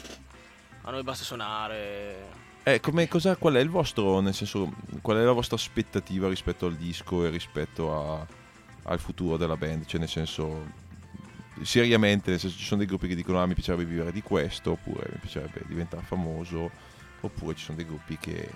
A 0.83 0.91
noi 0.91 1.03
basta 1.05 1.23
suonare. 1.23 2.43
Eh, 2.65 2.81
come, 2.81 3.07
cosa, 3.07 3.37
qual 3.37 3.55
è 3.55 3.61
il 3.61 3.69
vostro, 3.71 4.19
nel 4.21 4.35
senso, 4.35 4.73
qual 5.01 5.19
è 5.19 5.23
la 5.23 5.31
vostra 5.33 5.55
aspettativa 5.57 6.29
rispetto 6.29 6.67
al 6.67 6.75
disco 6.75 7.25
e 7.25 7.29
rispetto 7.31 7.95
a, 8.19 8.27
al 8.85 8.99
futuro 8.99 9.37
della 9.37 9.57
band, 9.57 9.85
cioè 9.87 10.01
nel 10.01 10.09
senso 10.09 10.65
seriamente, 11.63 12.31
nel 12.31 12.39
senso 12.41 12.57
ci 12.59 12.65
sono 12.65 12.79
dei 12.79 12.89
gruppi 12.89 13.09
che 13.09 13.15
dicono 13.15 13.41
ah 13.41 13.47
mi 13.47 13.55
piacerebbe 13.55 13.85
vivere 13.85 14.13
di 14.13 14.23
questo, 14.23 14.73
oppure 14.73 15.09
mi 15.13 15.19
piacerebbe 15.19 15.63
diventare 15.67 16.03
famoso, 16.03 16.71
oppure 17.21 17.55
ci 17.55 17.65
sono 17.65 17.77
dei 17.77 17.87
gruppi 17.87 18.19
che, 18.19 18.49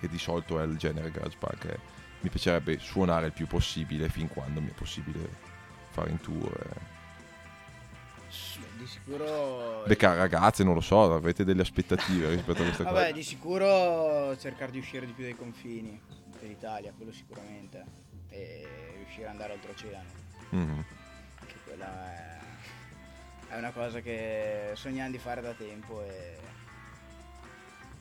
che 0.00 0.08
di 0.08 0.18
solito 0.18 0.60
è 0.60 0.64
il 0.64 0.76
genere 0.76 1.10
garage 1.10 1.36
punk, 1.38 1.64
eh, 1.64 1.78
mi 2.20 2.28
piacerebbe 2.28 2.78
suonare 2.78 3.26
il 3.26 3.32
più 3.32 3.46
possibile 3.46 4.08
fin 4.08 4.28
quando 4.28 4.60
mi 4.60 4.68
è 4.68 4.74
possibile 4.74 5.28
fare 5.90 6.10
in 6.10 6.20
tour. 6.20 6.52
eh. 6.74 7.00
Di 8.78 8.86
sicuro... 8.86 9.84
Beccare 9.86 10.16
ragazze, 10.16 10.64
non 10.64 10.74
lo 10.74 10.80
so, 10.80 11.12
avete 11.14 11.44
delle 11.44 11.62
aspettative 11.62 12.28
rispetto 12.30 12.62
a 12.62 12.64
queste 12.64 12.82
Vabbè, 12.84 13.00
cose. 13.00 13.12
di 13.12 13.22
sicuro 13.22 14.36
cercare 14.38 14.70
di 14.72 14.78
uscire 14.78 15.06
di 15.06 15.12
più 15.12 15.22
dai 15.24 15.36
confini 15.36 16.00
dell'Italia, 16.40 16.92
quello 16.96 17.12
sicuramente. 17.12 17.84
E 18.28 18.94
riuscire 18.96 19.26
ad 19.26 19.32
andare 19.32 19.52
oltreoceano. 19.52 20.08
Mhm. 20.50 20.84
Che 20.84 21.01
quella 21.64 22.12
è, 22.12 22.38
è 23.48 23.56
una 23.56 23.70
cosa 23.70 24.00
che 24.00 24.72
sogniamo 24.74 25.10
di 25.10 25.18
fare 25.18 25.40
da 25.40 25.52
tempo 25.52 26.02
e 26.02 26.38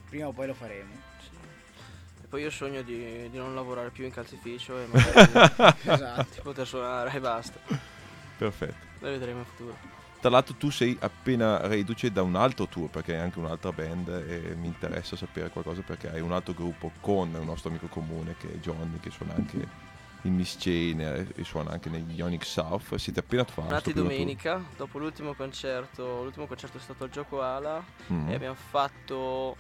prima 0.10 0.28
o 0.28 0.32
poi 0.32 0.48
lo 0.48 0.54
faremo. 0.54 0.94
E 2.24 2.28
poi 2.28 2.42
io 2.42 2.50
sogno 2.50 2.82
di, 2.82 3.30
di 3.30 3.38
non 3.38 3.56
lavorare 3.56 3.90
più 3.90 4.06
in 4.06 4.12
calzificio 4.12 4.78
e 4.78 4.88
magari 4.88 5.76
esatto. 5.84 6.28
di 6.34 6.42
poter 6.42 6.68
suonare 6.68 7.12
e 7.12 7.20
basta. 7.20 7.60
Perfetto. 8.38 8.86
Lo 9.00 9.10
vedremo 9.10 9.40
in 9.40 9.46
futuro. 9.46 10.00
Tra 10.20 10.30
l'altro 10.30 10.54
tu 10.54 10.70
sei 10.70 10.96
appena 11.00 11.66
reduce 11.66 12.12
da 12.12 12.22
un 12.22 12.36
altro 12.36 12.68
tour 12.68 12.90
perché 12.90 13.16
hai 13.16 13.22
anche 13.22 13.40
un'altra 13.40 13.72
band 13.72 14.08
e 14.08 14.54
mi 14.56 14.68
interessa 14.68 15.16
sapere 15.16 15.50
qualcosa 15.50 15.82
perché 15.82 16.12
hai 16.12 16.22
un 16.22 16.32
altro 16.32 16.54
gruppo 16.54 16.92
con 17.00 17.34
un 17.34 17.46
nostro 17.46 17.70
amico 17.70 17.88
comune 17.88 18.36
che 18.38 18.52
è 18.52 18.56
Johnny 18.58 19.00
che 19.00 19.10
suona 19.10 19.34
anche 19.34 19.68
in 20.24 20.36
Miss 20.36 20.56
Chain 20.60 21.00
e 21.02 21.28
e 21.36 21.44
suona 21.44 21.72
anche 21.72 21.90
negli 21.90 22.22
Onyx 22.22 22.44
South. 22.48 22.96
Siete 22.96 23.20
appena 23.22 23.44
fatti. 23.44 23.70
Nati 23.70 23.94
domenica, 23.94 24.64
dopo 24.78 24.98
l'ultimo 25.00 25.34
concerto, 25.34 26.24
l'ultimo 26.24 26.46
concerto 26.48 26.78
è 26.78 26.82
stato 26.82 27.04
al 27.06 27.10
Gioco 27.10 27.42
Ala 27.42 27.84
Mm. 28.12 28.30
e 28.30 28.34
abbiamo 28.36 28.56
fatto 28.56 29.56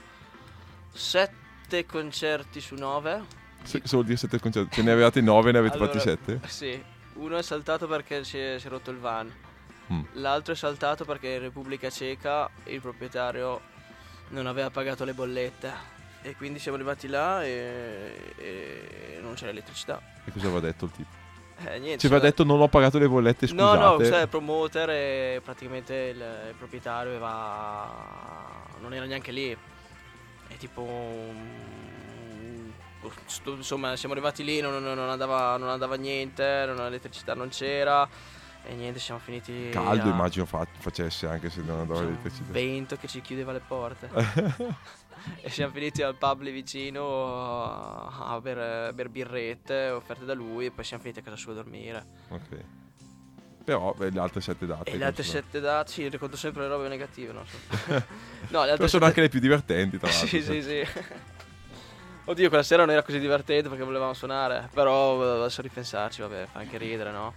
sette 0.91 1.85
concerti 1.85 2.59
su 2.61 2.75
nove. 2.75 3.39
Se, 3.63 3.81
solo 3.83 4.03
dire 4.03 4.17
sette 4.17 4.39
concerti. 4.39 4.75
Ce 4.75 4.81
ne 4.83 4.91
avevate 4.91 5.21
nove, 5.21 5.51
ne 5.51 5.59
avete 5.59 5.75
Allora, 5.75 5.91
fatti 5.91 6.03
sette? 6.03 6.39
Sì, 6.47 6.83
uno 7.13 7.37
è 7.37 7.41
saltato 7.43 7.87
perché 7.87 8.23
si 8.23 8.37
è, 8.37 8.57
si 8.59 8.67
è 8.67 8.69
rotto 8.69 8.91
il 8.91 8.97
van, 8.97 9.31
Mm. 9.91 10.03
l'altro 10.13 10.53
è 10.53 10.55
saltato 10.55 11.03
perché 11.05 11.27
in 11.29 11.39
Repubblica 11.41 11.89
Ceca 11.89 12.49
il 12.65 12.79
proprietario 12.79 13.59
non 14.29 14.45
aveva 14.47 14.69
pagato 14.69 15.03
le 15.03 15.13
bollette 15.13 15.99
e 16.23 16.35
quindi 16.35 16.59
siamo 16.59 16.77
arrivati 16.77 17.07
là 17.07 17.43
e, 17.43 18.33
e 18.37 19.19
non 19.21 19.33
c'era 19.33 19.51
elettricità. 19.51 20.01
E 20.25 20.31
cosa 20.31 20.45
aveva 20.47 20.59
detto 20.61 20.85
il 20.85 20.91
tipo? 20.91 21.19
Eh, 21.63 21.77
niente, 21.79 21.99
Ci 21.99 22.05
aveva 22.07 22.21
cioè- 22.21 22.29
detto 22.31 22.43
non 22.43 22.59
ho 22.59 22.67
pagato 22.67 22.97
le 22.97 23.07
bollette, 23.07 23.45
No, 23.47 23.51
scusate. 23.71 23.77
no, 23.79 23.95
questo 23.95 24.15
è 24.15 24.21
il 24.21 24.27
promoter 24.29 24.89
e 24.89 25.41
praticamente 25.43 25.93
il, 25.93 26.17
il 26.49 26.55
proprietario 26.57 27.11
aveva... 27.11 28.63
non 28.79 28.93
era 28.93 29.05
neanche 29.05 29.31
lì. 29.31 29.51
È 30.47 30.55
tipo... 30.57 30.81
mm, 30.83 32.69
Insomma, 33.45 33.95
siamo 33.95 34.13
arrivati 34.13 34.43
lì, 34.43 34.59
non, 34.61 34.73
non- 34.83 34.95
non 34.95 35.09
andava, 35.09 35.57
non 35.57 35.69
andava 35.69 35.95
niente, 35.95 36.63
non- 36.67 36.75
l'elettricità 36.77 37.33
non 37.33 37.49
c'era 37.49 38.07
e 38.63 38.73
niente, 38.75 38.99
siamo 38.99 39.19
finiti... 39.19 39.69
Caldo 39.71 40.07
a- 40.07 40.11
immagino 40.11 40.45
fa- 40.45 40.67
facesse 40.77 41.25
anche 41.27 41.49
se 41.49 41.61
non 41.61 41.79
andava 41.79 42.01
l'elettricità. 42.01 42.51
vento 42.51 42.95
che 42.97 43.07
ci 43.07 43.21
chiudeva 43.21 43.51
le 43.51 43.61
porte. 43.65 44.09
e 45.41 45.49
siamo 45.49 45.71
finiti 45.73 46.01
al 46.01 46.15
pub 46.15 46.41
lì 46.41 46.51
vicino 46.51 47.63
a 47.63 48.39
bere, 48.41 48.87
a 48.87 48.93
bere 48.93 49.09
birrette 49.09 49.89
offerte 49.89 50.25
da 50.25 50.33
lui 50.33 50.65
e 50.65 50.71
poi 50.71 50.83
siamo 50.83 51.01
finiti 51.01 51.19
a 51.19 51.23
casa 51.23 51.35
sua 51.35 51.53
a 51.53 51.55
dormire. 51.55 52.05
Ok. 52.29 52.63
Però 53.63 53.93
beh, 53.95 54.09
le 54.09 54.19
altre 54.19 54.41
sette 54.41 54.65
date. 54.65 54.91
E 54.91 54.97
le 54.97 55.05
altre 55.05 55.23
sette 55.23 55.59
date, 55.59 55.91
sì, 55.91 56.07
ricordo 56.07 56.35
sempre 56.35 56.63
le 56.63 56.67
robe 56.67 56.87
negative, 56.87 57.31
no? 57.31 57.45
no, 58.49 58.63
le 58.65 58.71
altre 58.71 58.87
sono 58.87 59.05
anche 59.05 59.21
le 59.21 59.29
più 59.29 59.39
divertenti, 59.39 59.97
tra 59.97 60.09
l'altro. 60.09 60.27
Sì, 60.27 60.41
sì, 60.41 60.61
sì. 60.61 60.87
Oddio, 62.23 62.49
quella 62.49 62.63
sera 62.63 62.83
non 62.83 62.91
era 62.91 63.03
così 63.03 63.19
divertente 63.19 63.67
perché 63.67 63.83
volevamo 63.83 64.13
suonare, 64.13 64.69
però 64.73 65.21
eh, 65.21 65.39
adesso 65.39 65.61
ripensarci, 65.61 66.21
vabbè, 66.21 66.45
fa 66.51 66.59
anche 66.59 66.77
ridere, 66.77 67.11
no? 67.11 67.33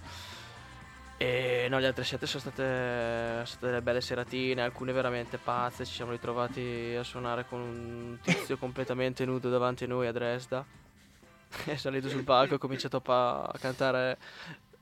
E 1.25 1.69
no, 1.71 1.79
le 1.79 1.87
altre 1.87 2.05
sette 2.05 2.27
sono 2.27 2.41
state, 2.43 3.47
state 3.47 3.65
delle 3.65 3.81
belle 3.81 4.03
seratine, 4.03 4.61
alcune 4.61 4.93
veramente 4.93 5.39
pazze, 5.39 5.87
ci 5.87 5.95
siamo 5.95 6.11
ritrovati 6.11 6.95
a 6.99 7.03
suonare 7.03 7.47
con 7.49 7.61
un 7.61 8.19
tizio 8.21 8.59
completamente 8.59 9.25
nudo 9.25 9.49
davanti 9.49 9.85
a 9.85 9.87
noi 9.87 10.07
a 10.07 10.13
Dresda. 10.13 10.63
È 11.65 11.77
salito 11.77 12.11
sul 12.11 12.25
palco 12.25 12.53
e 12.53 12.57
ha 12.57 12.59
cominciato 12.59 12.99
a, 12.99 13.01
pa- 13.01 13.45
a 13.45 13.57
cantare 13.59 14.19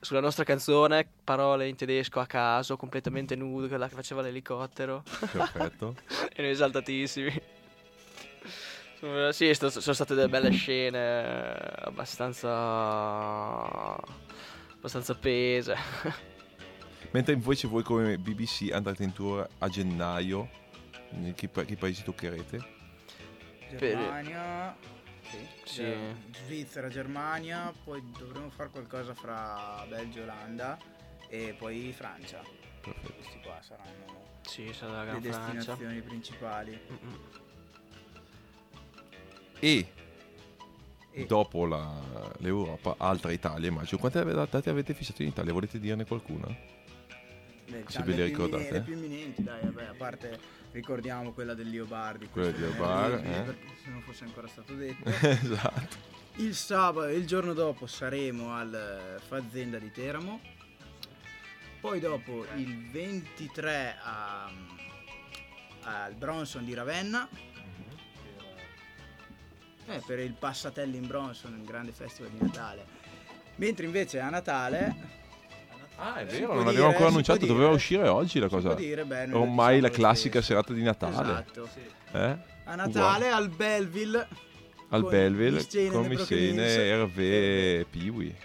sulla 0.01 0.19
nostra 0.19 0.43
canzone 0.43 1.07
parole 1.23 1.69
in 1.69 1.77
tedesco 1.77 2.19
a 2.19 2.25
caso, 2.25 2.75
completamente 2.75 3.35
nudo, 3.37 3.69
quella 3.69 3.87
che 3.87 3.95
faceva 3.95 4.21
l'elicottero. 4.21 5.01
Perfetto. 5.31 5.95
e 6.35 6.41
noi 6.41 6.51
esaltatissimi. 6.51 7.41
Sono- 8.99 9.31
Sì, 9.31 9.53
sto- 9.53 9.69
sono 9.69 9.93
state 9.95 10.13
delle 10.13 10.27
belle 10.27 10.49
scene 10.51 11.53
abbastanza. 11.85 12.51
abbastanza 14.75 15.15
pese. 15.15 15.75
Mentre 17.13 17.33
invece 17.33 17.67
voi 17.67 17.83
come 17.83 18.17
BBC 18.17 18.71
andate 18.71 19.03
in 19.03 19.13
tour 19.13 19.47
a 19.59 19.69
gennaio, 19.69 20.49
in 21.11 21.33
che, 21.35 21.47
pa- 21.47 21.63
che 21.63 21.75
paesi 21.75 22.03
toccherete? 22.03 22.81
Germania, 23.77 24.75
sì, 25.29 25.37
Sì. 25.63 25.95
Svizzera, 26.45 26.87
Germania, 26.89 27.71
poi 27.83 28.03
dovremo 28.17 28.49
fare 28.49 28.69
qualcosa 28.69 29.13
fra 29.13 29.85
Belgio 29.87 30.19
e 30.19 30.23
Olanda 30.23 30.77
e 31.27 31.55
poi 31.57 31.93
Francia. 31.95 32.41
Perfetto. 32.81 33.13
Questi 33.13 33.39
qua 33.43 33.59
saranno 33.61 34.21
Sì, 34.41 34.73
sarà 34.73 35.03
la 35.03 35.03
le 35.13 35.19
Gran 35.19 35.21
Francia. 35.21 35.51
destinazioni 35.53 36.01
principali. 36.01 36.79
E 39.59 39.87
E- 41.11 41.25
dopo 41.27 41.65
la- 41.67 42.33
l'Europa, 42.39 42.95
altra 42.97 43.31
Italia, 43.31 43.69
immagino. 43.69 43.99
Quante 43.99 44.23
date 44.23 44.69
avete 44.71 44.95
fissato 44.95 45.21
in 45.21 45.27
Italia? 45.27 45.53
Volete 45.53 45.79
dirne 45.79 46.05
qualcuna? 46.05 46.81
Beh, 47.65 47.83
ve 48.03 48.03
le 48.05 48.13
più 48.15 48.23
ricordate? 48.25 48.63
immine- 48.63 48.71
Le 48.77 48.81
più 48.81 48.93
imminenti, 48.93 49.43
dai, 49.43 49.61
vabbè, 49.63 49.83
a 49.85 49.93
parte 49.97 50.39
ricordiamo 50.71 51.31
quella 51.33 51.53
del 51.53 51.69
Liobardi. 51.69 52.27
Quella 52.27 52.49
questo 52.51 52.65
di 52.67 52.71
è 52.71 52.75
Liobar, 52.75 53.11
venerdì, 53.21 53.29
eh. 53.37 53.41
perché 53.43 53.67
se 53.83 53.89
non 53.89 54.01
fosse 54.01 54.23
ancora 54.25 54.47
stato 54.47 54.73
detto. 54.75 55.03
esatto. 55.27 56.11
Il 56.37 56.55
sabato, 56.55 57.07
il 57.09 57.25
giorno 57.27 57.53
dopo 57.53 57.85
saremo 57.85 58.53
al 58.55 58.73
eh, 58.73 59.19
Fazzenda 59.25 59.77
di 59.77 59.91
Teramo. 59.91 60.39
Poi 61.79 61.99
dopo 61.99 62.45
il 62.55 62.89
23 62.89 63.97
a- 64.01 64.51
al 65.83 66.13
Bronson 66.15 66.65
di 66.65 66.73
Ravenna. 66.73 67.27
Eh, 69.85 70.01
per 70.05 70.19
il 70.19 70.33
Passatelli 70.33 70.95
in 70.97 71.05
Bronson, 71.07 71.53
un 71.53 71.65
grande 71.65 71.91
festival 71.91 72.31
di 72.31 72.37
Natale. 72.41 72.85
Mentre 73.55 73.85
invece 73.85 74.19
a 74.19 74.29
Natale. 74.29 75.21
Ah, 75.95 76.15
è 76.19 76.25
vero, 76.25 76.53
non 76.55 76.67
abbiamo 76.67 76.87
ancora 76.87 77.07
annunciato, 77.07 77.45
doveva 77.45 77.65
dire. 77.67 77.75
uscire 77.77 78.07
oggi 78.07 78.39
la 78.39 78.47
cosa. 78.49 78.73
dire, 78.73 79.05
beh, 79.05 79.29
Ormai 79.31 79.79
la 79.79 79.87
diciamo 79.87 79.87
lo 79.87 79.89
classica 79.91 80.41
stesso. 80.41 80.45
serata 80.47 80.73
di 80.73 80.81
Natale. 80.83 81.13
Esatto. 81.13 81.69
Eh? 82.13 82.37
A 82.65 82.75
Natale 82.75 83.29
al 83.29 83.49
Belleville. 83.49 84.27
Al 84.89 85.01
con 85.01 85.09
Belleville 85.09 85.57
con 85.91 86.03
the 86.03 86.07
Miss 86.09 86.17
Broken 86.17 86.37
Jane, 86.37 86.61
Hills. 86.61 86.75
Hervé 86.77 87.79
e 87.79 87.85
Piwi. 87.89 88.35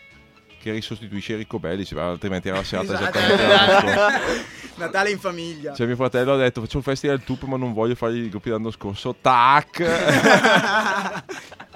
Che 0.61 0.71
risostituisce 0.73 1.33
Enrico 1.33 1.59
Belli, 1.59 1.87
altrimenti 1.97 2.49
era 2.49 2.57
la 2.59 2.65
serata 2.65 2.95
Esatto. 2.95 3.19
esattamente. 3.19 4.47
Natale 4.79 5.11
in 5.11 5.19
famiglia. 5.19 5.75
Cioè 5.75 5.87
mio 5.87 5.97
fratello 5.97 6.35
ha 6.35 6.37
detto 6.37 6.61
faccio 6.61 6.77
un 6.77 6.83
festival 6.85 7.23
tup 7.25 7.43
ma 7.45 7.57
non 7.57 7.73
voglio 7.73 7.95
fare 7.97 8.15
i 8.17 8.29
gruppi 8.29 8.51
l'anno 8.51 8.71
scorso. 8.71 9.15
Tac! 9.21 9.81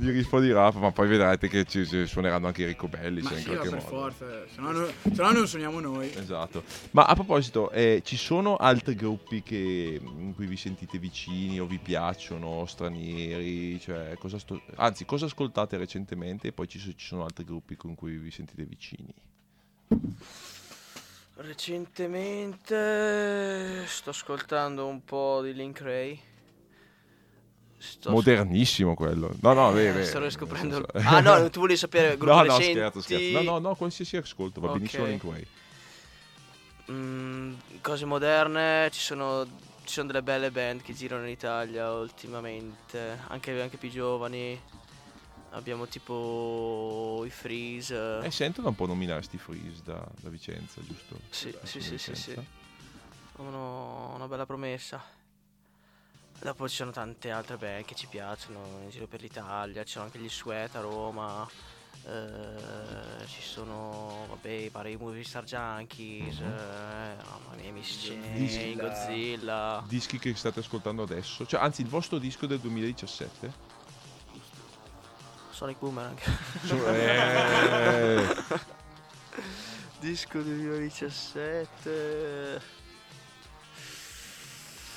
Gli 0.00 0.12
risponderà, 0.12 0.70
ma 0.74 0.92
poi 0.92 1.08
vedrete 1.08 1.48
che 1.48 1.64
ci, 1.64 1.84
ci 1.84 2.06
suoneranno 2.06 2.46
anche 2.46 2.62
i 2.62 2.66
Ricobelli. 2.66 3.20
Ma 3.20 3.30
cioè, 3.30 3.38
in 3.38 3.42
sì, 3.42 3.48
qualche 3.48 3.68
per 3.68 3.82
modo. 3.82 3.88
forza, 3.88 4.46
se 4.46 4.60
no, 4.60 4.70
no- 4.70 4.86
se 4.86 5.22
no 5.22 5.32
non 5.32 5.48
suoniamo 5.48 5.80
noi. 5.80 6.08
Esatto. 6.14 6.62
Ma 6.92 7.04
a 7.04 7.14
proposito, 7.14 7.72
eh, 7.72 8.00
ci 8.04 8.16
sono 8.16 8.54
altri 8.54 8.94
gruppi 8.94 9.42
che, 9.42 10.00
in 10.00 10.36
cui 10.36 10.46
vi 10.46 10.56
sentite 10.56 10.98
vicini 10.98 11.58
o 11.58 11.66
vi 11.66 11.78
piacciono, 11.78 12.64
stranieri? 12.66 13.80
Cioè, 13.80 14.14
cosa 14.18 14.38
sto- 14.38 14.62
anzi, 14.76 15.04
cosa 15.04 15.24
ascoltate 15.24 15.76
recentemente? 15.76 16.46
E 16.46 16.52
poi 16.52 16.68
ci, 16.68 16.78
ci 16.78 16.94
sono 16.96 17.24
altri 17.24 17.42
gruppi 17.42 17.74
con 17.74 17.96
cui 17.96 18.18
vi 18.18 18.30
sentite 18.30 18.62
vicini. 18.62 19.12
Recentemente 21.34 23.84
sto 23.86 24.10
ascoltando 24.10 24.86
un 24.86 25.04
po' 25.04 25.40
di 25.42 25.52
Link 25.54 25.80
Ray. 25.80 26.20
Sto 27.78 28.10
Modernissimo 28.10 28.94
quello. 28.94 29.34
No, 29.40 29.52
no, 29.52 29.70
Eh, 29.70 29.74
vero, 29.74 30.04
sto 30.04 30.18
riscoprendo. 30.18 30.84
senso- 30.92 30.98
Ah, 31.16 31.20
no, 31.20 31.48
tu 31.50 31.60
volevi 31.60 31.78
sapere 31.78 32.16
gruppi 32.16 32.26
No, 32.26 32.36
no, 32.42 32.42
recenti? 32.42 32.70
scherzo, 32.70 33.00
scherzo. 33.02 33.30
No, 33.30 33.42
no, 33.42 33.58
no, 33.58 33.74
qualsiasi 33.76 34.16
ascolto, 34.16 34.60
va 34.60 34.66
Ok. 34.68 34.72
benissimo 34.74 35.06
Link 35.06 35.24
Way. 35.24 35.46
Mm, 36.90 37.54
cose 37.82 38.04
moderne, 38.06 38.88
ci 38.90 39.00
sono, 39.00 39.44
ci 39.84 39.92
sono 39.94 40.06
delle 40.06 40.22
belle 40.22 40.50
band 40.50 40.82
che 40.82 40.94
girano 40.94 41.24
in 41.24 41.30
Italia 41.30 41.92
ultimamente, 41.92 43.18
anche, 43.28 43.60
anche 43.60 43.76
più 43.76 43.90
giovani. 43.90 44.60
Abbiamo 45.50 45.86
tipo 45.86 47.22
i 47.24 47.30
Freeze. 47.30 48.20
Eh, 48.22 48.30
sento 48.30 48.60
da 48.60 48.68
un 48.68 48.74
po' 48.74 48.86
nominare 48.86 49.22
sti 49.22 49.38
Freeze 49.38 49.82
da, 49.84 50.04
da 50.20 50.28
Vicenza, 50.28 50.80
giusto? 50.86 51.16
Sì, 51.30 51.50
Da 51.50 51.58
sì, 51.66 51.80
sì, 51.80 51.96
sì, 51.98 52.14
sì. 52.14 52.34
Una 53.36 54.26
bella 54.26 54.44
promessa. 54.46 55.02
Dopo 56.40 56.68
ci 56.68 56.76
sono 56.76 56.92
tante 56.92 57.32
altre 57.32 57.56
band 57.56 57.84
che 57.84 57.96
ci 57.96 58.06
piacciono 58.06 58.60
in 58.84 58.90
giro 58.90 59.06
per 59.08 59.20
l'Italia, 59.20 59.82
ci 59.84 59.92
sono 59.94 60.04
anche 60.04 60.20
gli 60.20 60.28
Sweat 60.28 60.76
a 60.76 60.80
Roma, 60.80 61.44
eh, 62.06 63.26
ci 63.26 63.42
sono 63.42 64.24
vabbè, 64.28 64.48
i 64.48 64.68
vari 64.68 64.96
Movie 64.96 65.24
Star 65.24 65.42
Junkies, 65.42 66.38
Mhm. 66.38 66.46
eh, 66.46 67.16
mamma 67.16 67.54
mia, 67.56 67.72
Miss 67.72 67.98
Jane, 68.04 68.38
Godzilla. 68.38 68.88
Godzilla. 68.88 69.82
Dischi 69.88 70.20
che 70.20 70.32
state 70.36 70.60
ascoltando 70.60 71.02
adesso, 71.02 71.44
cioè 71.44 71.58
anzi 71.60 71.80
il 71.82 71.88
vostro 71.88 72.18
disco 72.18 72.46
del 72.46 72.60
2017? 72.60 73.52
Sonic 75.50 75.78
Boomerang. 75.80 76.18
Eh, 76.70 78.22
Disco 79.98 80.40
2017. 80.40 82.76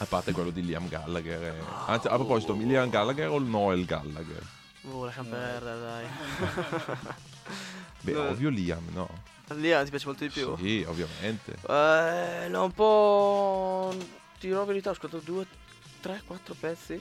A 0.02 0.06
parte 0.06 0.32
quello 0.32 0.50
di 0.50 0.66
Liam 0.66 0.88
Gallagher. 0.88 1.44
eh. 1.44 1.64
Anzi, 1.86 2.08
a 2.08 2.16
proposito, 2.16 2.54
Liam 2.54 2.90
Gallagher 2.90 3.30
o 3.30 3.38
il 3.38 3.44
Noel 3.46 3.86
Gallagher? 3.86 4.44
Oh, 4.90 5.06
lasciamo 5.06 5.30
perdere, 5.30 5.80
dai. 5.80 6.06
Beh, 8.02 8.14
No. 8.14 8.30
ovvio 8.30 8.50
Liam, 8.50 8.84
no? 8.94 9.08
Lì 9.56 9.72
ah, 9.72 9.84
ti 9.84 9.90
piace 9.90 10.06
molto 10.08 10.24
di 10.24 10.30
più? 10.32 10.56
Sì, 10.58 10.84
ovviamente. 10.88 11.56
Eh, 11.68 12.48
no, 12.50 12.64
un 12.64 12.72
po'. 12.72 13.94
Ti 14.40 14.48
dirò 14.48 14.60
la 14.60 14.66
verità, 14.66 14.90
ho 14.90 14.94
ascoltato 14.94 15.22
due, 15.24 15.46
tre, 16.00 16.22
quattro 16.26 16.56
pezzi. 16.60 17.00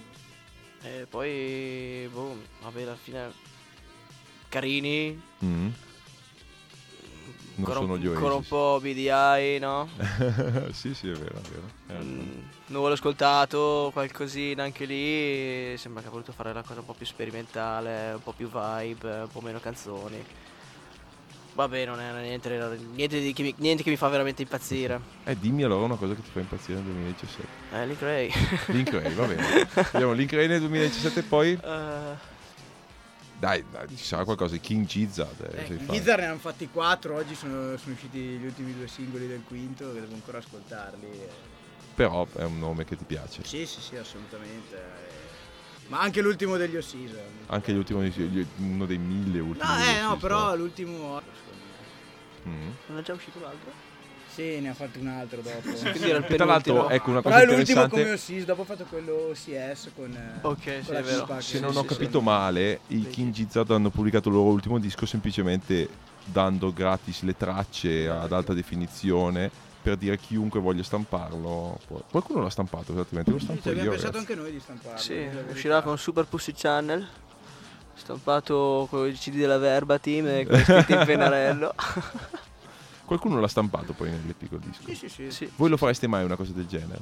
E 0.83 1.07
poi. 1.09 2.09
Boh, 2.13 2.37
vabbè, 2.63 2.83
alla 2.83 2.97
fine. 2.97 3.33
Carini. 4.49 5.19
Mm. 5.45 5.69
Non 7.61 7.69
ancora, 7.71 7.81
sono 7.81 7.93
un- 7.95 7.99
gli 8.01 8.07
ancora 8.07 8.35
un 8.35 8.45
Oasis. 8.49 8.49
po' 8.49 8.79
BDI, 8.83 9.59
no? 9.59 9.89
sì, 10.73 10.95
sì, 10.95 11.09
è 11.09 11.13
vero, 11.13 11.35
è 11.37 11.49
vero. 11.49 11.69
Ragione. 11.87 12.05
Mm, 12.13 12.43
l'ho 12.67 12.87
ascoltato, 12.89 13.91
qualcosina 13.93 14.63
anche 14.65 14.85
lì. 14.85 15.77
Sembra 15.77 16.03
che 16.03 16.09
ha 16.09 16.11
voluto 16.11 16.33
fare 16.33 16.53
la 16.53 16.63
cosa 16.63 16.81
un 16.81 16.87
po' 16.87 16.95
più 16.95 17.07
sperimentale, 17.07 18.13
un 18.15 18.23
po' 18.23 18.33
più 18.33 18.49
vibe, 18.51 19.09
un 19.21 19.29
po' 19.33 19.41
meno 19.41 19.59
canzoni. 19.61 20.25
Vabbè, 21.53 21.85
non 21.85 22.01
è 22.01 22.13
niente, 22.23 22.49
niente, 22.95 23.21
di- 23.21 23.33
che, 23.33 23.43
mi, 23.43 23.53
niente 23.59 23.83
che 23.83 23.91
mi 23.91 23.97
fa 23.97 24.09
veramente 24.09 24.41
impazzire. 24.43 25.01
Eh, 25.25 25.37
dimmi 25.39 25.65
allora 25.65 25.85
una 25.85 25.97
cosa 25.97 26.15
che 26.15 26.23
ti 26.23 26.31
fa 26.31 26.39
impazzire 26.39 26.75
nel 26.79 26.85
2017. 26.85 27.47
Eh, 27.73 27.87
Link 27.87 28.01
Ray. 28.01 28.31
Link 28.67 28.91
Ray, 28.93 29.13
va 29.15 29.27
bene. 29.27 29.69
Abbiamo 29.93 30.13
Link 30.13 30.33
Ray 30.33 30.47
nel 30.47 30.61
2017 30.61 31.21
e 31.21 31.23
poi... 31.25 31.53
Eh, 31.63 32.39
Dai, 33.41 33.65
dai, 33.71 33.89
ci 33.97 34.05
sarà 34.05 34.25
qualcosa. 34.25 34.55
King 34.59 34.85
Gizzard. 34.85 35.41
Eh, 35.55 35.65
Eh. 35.73 35.87
Gizzard 35.87 36.21
ne 36.21 36.27
hanno 36.27 36.39
fatti 36.39 36.69
quattro, 36.69 37.15
oggi 37.17 37.35
sono, 37.35 37.75
sono 37.79 37.95
usciti 37.95 38.19
gli 38.19 38.45
ultimi 38.45 38.75
due 38.77 38.87
singoli 38.87 39.27
del 39.27 39.43
quinto 39.49 39.95
che 39.95 40.01
devo 40.01 40.13
ancora 40.13 40.39
ascoltarli. 40.39 41.07
eh. 41.11 41.29
Però 41.95 42.27
è 42.37 42.45
un 42.45 42.59
nome 42.59 42.85
che 42.85 42.97
ti 42.97 43.05
piace. 43.05 43.43
Sì, 43.45 43.65
sì, 43.65 43.81
sì, 43.81 43.97
assolutamente. 43.97 44.77
eh. 44.77 45.89
Ma 45.89 46.01
anche 46.01 46.21
l'ultimo 46.21 46.59
degli 46.59 46.77
Ossis. 46.77 47.13
Anche 47.47 47.73
gli 47.73 47.77
ultimi, 47.77 48.09
gli- 48.11 48.47
uno 48.59 48.85
dei 48.85 48.99
mille 48.99 49.41
ultimi. 49.41 49.67
No, 49.67 49.83
eh, 49.85 50.01
no, 50.03 50.17
però 50.19 50.55
l'ultimo... 50.55 51.21
Mm. 52.47 52.71
non 52.87 52.99
è 52.99 53.03
già 53.03 53.13
uscito 53.15 53.41
l'altro? 53.41 53.73
Sì, 54.33 54.61
ne 54.61 54.69
ha 54.71 54.75
fatto 54.75 54.99
un 55.01 55.09
altro 55.09 55.41
dopo. 55.43 55.61
Quindi 55.73 56.09
era 56.09 56.19
il 56.19 56.25
tra 56.37 56.45
l'altro, 56.45 56.89
ecco 56.89 57.11
una 57.11 57.21
Però 57.21 57.35
cosa 57.35 57.45
è 57.53 57.55
l'ultimo 57.57 57.89
come 57.89 58.13
Ossis, 58.13 58.45
dopo 58.45 58.63
ha 58.63 58.65
fatto 58.65 58.85
quello 58.85 59.13
OCS 59.31 59.91
con... 59.95 60.13
eh, 60.13 60.39
Ok, 60.47 60.59
sì, 60.63 60.85
con 60.85 60.95
la 60.95 61.01
è 61.01 61.03
vero. 61.03 61.21
Tupac, 61.23 61.43
Se 61.43 61.57
sì, 61.57 61.61
non 61.61 61.73
sì, 61.73 61.79
ho 61.79 61.83
sì. 61.83 61.87
capito 61.89 62.21
male, 62.21 62.81
i 62.89 63.07
King 63.09 63.33
Gizzard 63.33 63.71
hanno 63.73 63.91
pubblicato 63.91 64.29
il 64.29 64.35
loro 64.37 64.51
ultimo 64.51 64.79
disco 64.79 65.05
semplicemente 65.05 65.89
dando 66.25 66.73
gratis 66.73 67.23
le 67.23 67.37
tracce 67.37 68.09
ad 68.09 68.33
alta 68.33 68.55
definizione 68.55 69.51
per 69.83 69.97
dire 69.97 70.17
chiunque 70.19 70.61
voglia 70.61 70.83
stamparlo. 70.85 71.79
può- 71.89 72.03
Qualcuno 72.09 72.43
l'ha 72.43 72.51
stampato 72.51 72.93
esattamente, 72.93 73.33
lo 73.33 73.39
Sì, 73.39 73.45
stampo 73.45 73.63
ci 73.63 73.69
abbiamo 73.69 73.85
io. 73.87 73.91
pensato 73.97 74.13
ragazzi. 74.13 74.31
anche 74.33 74.43
noi 74.43 74.53
di 74.53 74.61
stamparlo. 74.61 74.99
Sì, 74.99 75.29
uscirà 75.51 75.83
con 75.83 75.99
Super 75.99 76.25
Pussy 76.27 76.53
Channel. 76.55 77.07
Stampato 77.95 78.87
con 78.89 79.07
i 79.09 79.13
CD 79.13 79.35
della 79.37 79.59
Verba 79.59 79.99
Team 79.99 80.27
e 80.27 80.47
con 80.47 80.59
i 80.59 80.63
scritti 80.65 80.93
in 80.93 81.03
pennarello. 81.05 81.75
Qualcuno 83.11 83.41
l'ha 83.41 83.49
stampato 83.49 83.93
poi 83.93 84.09
nell'Epic 84.09 84.51
col 84.51 84.61
disco. 84.61 84.85
Sì, 84.87 84.95
sì, 84.95 85.09
sì. 85.09 85.31
sì. 85.33 85.51
Voi 85.57 85.69
lo 85.69 85.77
fareste 85.77 86.07
mai 86.07 86.23
una 86.23 86.37
cosa 86.37 86.53
del 86.53 86.69
genere? 86.69 87.01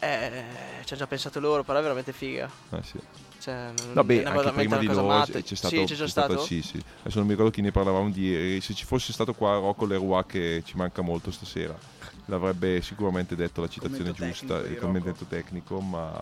Eh, 0.00 0.44
ci 0.86 0.94
ha 0.94 0.96
già 0.96 1.06
pensato 1.06 1.40
loro, 1.40 1.62
però 1.62 1.78
è 1.78 1.82
veramente 1.82 2.14
figa. 2.14 2.50
Ah, 2.70 2.82
sì. 2.82 2.98
Cioè, 3.38 3.70
Vabbè, 3.92 4.22
è 4.22 4.24
anche 4.24 4.50
prima 4.52 4.78
di 4.78 4.86
noi 4.86 5.06
matta. 5.06 5.42
c'è 5.42 5.54
stato, 5.54 5.76
Sì, 5.76 5.84
c'è 5.84 5.94
già 5.94 6.08
stata- 6.08 6.28
stato. 6.32 6.46
sì, 6.46 6.62
sì. 6.62 6.82
Adesso 7.00 7.18
non 7.18 7.26
mi 7.26 7.32
ricordo 7.32 7.50
chi 7.50 7.60
ne 7.60 7.70
parlavamo 7.70 8.08
di 8.08 8.22
ieri. 8.28 8.62
Se 8.62 8.72
ci 8.72 8.86
fosse 8.86 9.12
stato 9.12 9.34
qua 9.34 9.56
Rocco 9.56 9.84
Leroy 9.84 10.24
che 10.24 10.62
ci 10.64 10.74
manca 10.78 11.02
molto 11.02 11.30
stasera, 11.30 11.76
l'avrebbe 12.24 12.80
sicuramente 12.80 13.36
detto 13.36 13.60
la 13.60 13.68
citazione 13.68 14.14
Commento 14.14 14.24
giusta, 14.24 14.58
il 14.60 14.78
commento 14.78 15.26
tecnico, 15.26 15.80
ma 15.80 16.18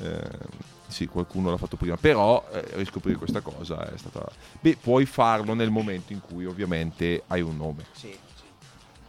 eh, 0.00 0.28
sì, 0.88 1.06
qualcuno 1.06 1.48
l'ha 1.48 1.56
fatto 1.56 1.76
prima. 1.78 1.96
Però 1.96 2.46
eh, 2.52 2.62
riscoprire 2.74 3.16
questa 3.16 3.40
cosa 3.40 3.90
è 3.90 3.96
stata... 3.96 4.28
Beh, 4.60 4.76
puoi 4.78 5.06
farlo 5.06 5.54
nel 5.54 5.70
momento 5.70 6.12
in 6.12 6.20
cui 6.20 6.44
ovviamente 6.44 7.22
hai 7.28 7.40
un 7.40 7.56
nome. 7.56 7.86
Sì. 7.92 8.24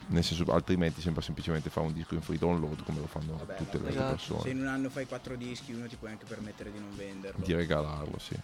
Nel 0.10 0.24
senso, 0.24 0.46
altrimenti 0.54 1.02
sembra 1.02 1.22
semplicemente 1.22 1.70
fare 1.70 1.86
un 1.88 1.94
disco 1.94 2.14
in 2.16 2.22
free 2.22 2.38
download 2.38 2.84
come 2.84 3.00
lo 3.00 3.08
fanno 3.08 3.36
Vabbè, 3.38 3.58
tutte 3.58 3.78
le 3.80 3.90
esatto. 3.90 4.04
altre 4.06 4.18
Se 4.20 4.32
persone. 4.34 4.50
in 4.52 4.60
un 4.62 4.68
anno 4.68 4.90
fai 4.90 5.06
quattro 5.06 5.36
dischi, 5.36 5.74
uno 5.74 5.88
ti 5.88 5.96
puoi 5.98 6.12
anche 6.12 6.26
permettere 6.26 6.72
di 6.72 6.80
non 6.80 6.96
venderlo. 6.96 7.44
Di 7.46 7.54
regalarlo, 7.54 8.18
sì. 8.20 8.36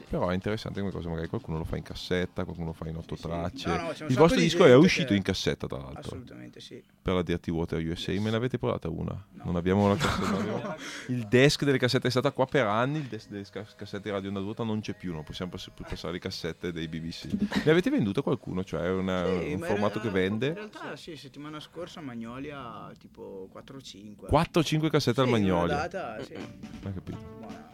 Sì. 0.00 0.06
Però 0.08 0.28
è 0.28 0.34
interessante 0.34 0.80
come 0.80 0.92
cosa, 0.92 1.08
magari 1.10 1.28
qualcuno 1.28 1.58
lo 1.58 1.64
fa 1.64 1.76
in 1.76 1.82
cassetta, 1.82 2.44
qualcuno 2.44 2.68
lo 2.68 2.72
fa 2.72 2.88
in 2.88 2.96
otto 2.96 3.16
Sì, 3.16 3.22
tracce. 3.22 3.68
No, 3.68 3.76
no, 3.76 3.90
Il 4.08 4.16
vostro 4.16 4.38
di 4.38 4.44
disco 4.46 4.64
è 4.64 4.74
uscito 4.74 5.08
che- 5.08 5.14
in 5.16 5.22
cassetta, 5.22 5.66
tra 5.66 5.76
l'altro, 5.76 5.98
Assolutamente 6.00 6.60
sì. 6.60 6.82
per 7.02 7.14
la 7.14 7.22
Dirty 7.22 7.50
Water 7.50 7.78
USA. 7.84 8.12
Me 8.12 8.30
ne 8.30 8.36
avete 8.36 8.58
provata 8.58 8.88
una? 8.88 9.12
No. 9.32 9.42
Non 9.44 9.56
abbiamo 9.56 9.84
una 9.84 9.96
cassetta. 9.96 10.36
abbiamo- 10.38 10.74
Il 11.08 11.26
desk 11.28 11.64
delle 11.64 11.78
cassette 11.78 12.08
è 12.08 12.10
stata 12.10 12.30
qua 12.32 12.46
per 12.46 12.66
anni, 12.66 12.98
il 12.98 13.04
desk 13.04 13.28
delle 13.28 13.44
ca- 13.50 13.66
cassette 13.76 14.04
di 14.04 14.10
Radio 14.10 14.28
Onda 14.28 14.40
Ruota 14.40 14.64
non 14.64 14.80
c'è 14.80 14.94
più, 14.94 15.12
non 15.12 15.22
possiamo 15.22 15.50
più 15.52 15.84
passare 15.84 16.14
le 16.14 16.18
cassette 16.18 16.72
dei 16.72 16.88
BBC. 16.88 17.26
Ne 17.64 17.70
avete 17.70 17.90
venduto 17.90 18.22
qualcuno? 18.22 18.64
Cioè 18.64 18.82
è 18.82 18.90
una- 18.90 19.26
Sì, 19.26 19.52
un 19.52 19.58
formato 19.60 19.76
realtà- 19.76 20.00
che 20.00 20.08
vende? 20.10 20.46
In 20.48 20.54
realtà 20.54 20.96
sì, 20.96 21.14
settimana 21.16 21.60
scorsa 21.60 22.00
Magnolia 22.00 22.90
tipo 22.98 23.48
4 23.52 23.76
o 23.76 23.80
5. 23.82 24.28
4-5 24.28 24.88
cassette 24.90 25.20
al 25.20 25.28
Magnolio. 25.28 25.74
Data, 25.74 26.22
sì. 26.24 26.34
Hai 26.34 26.94
capito? 26.94 27.18
Buona. 27.38 27.68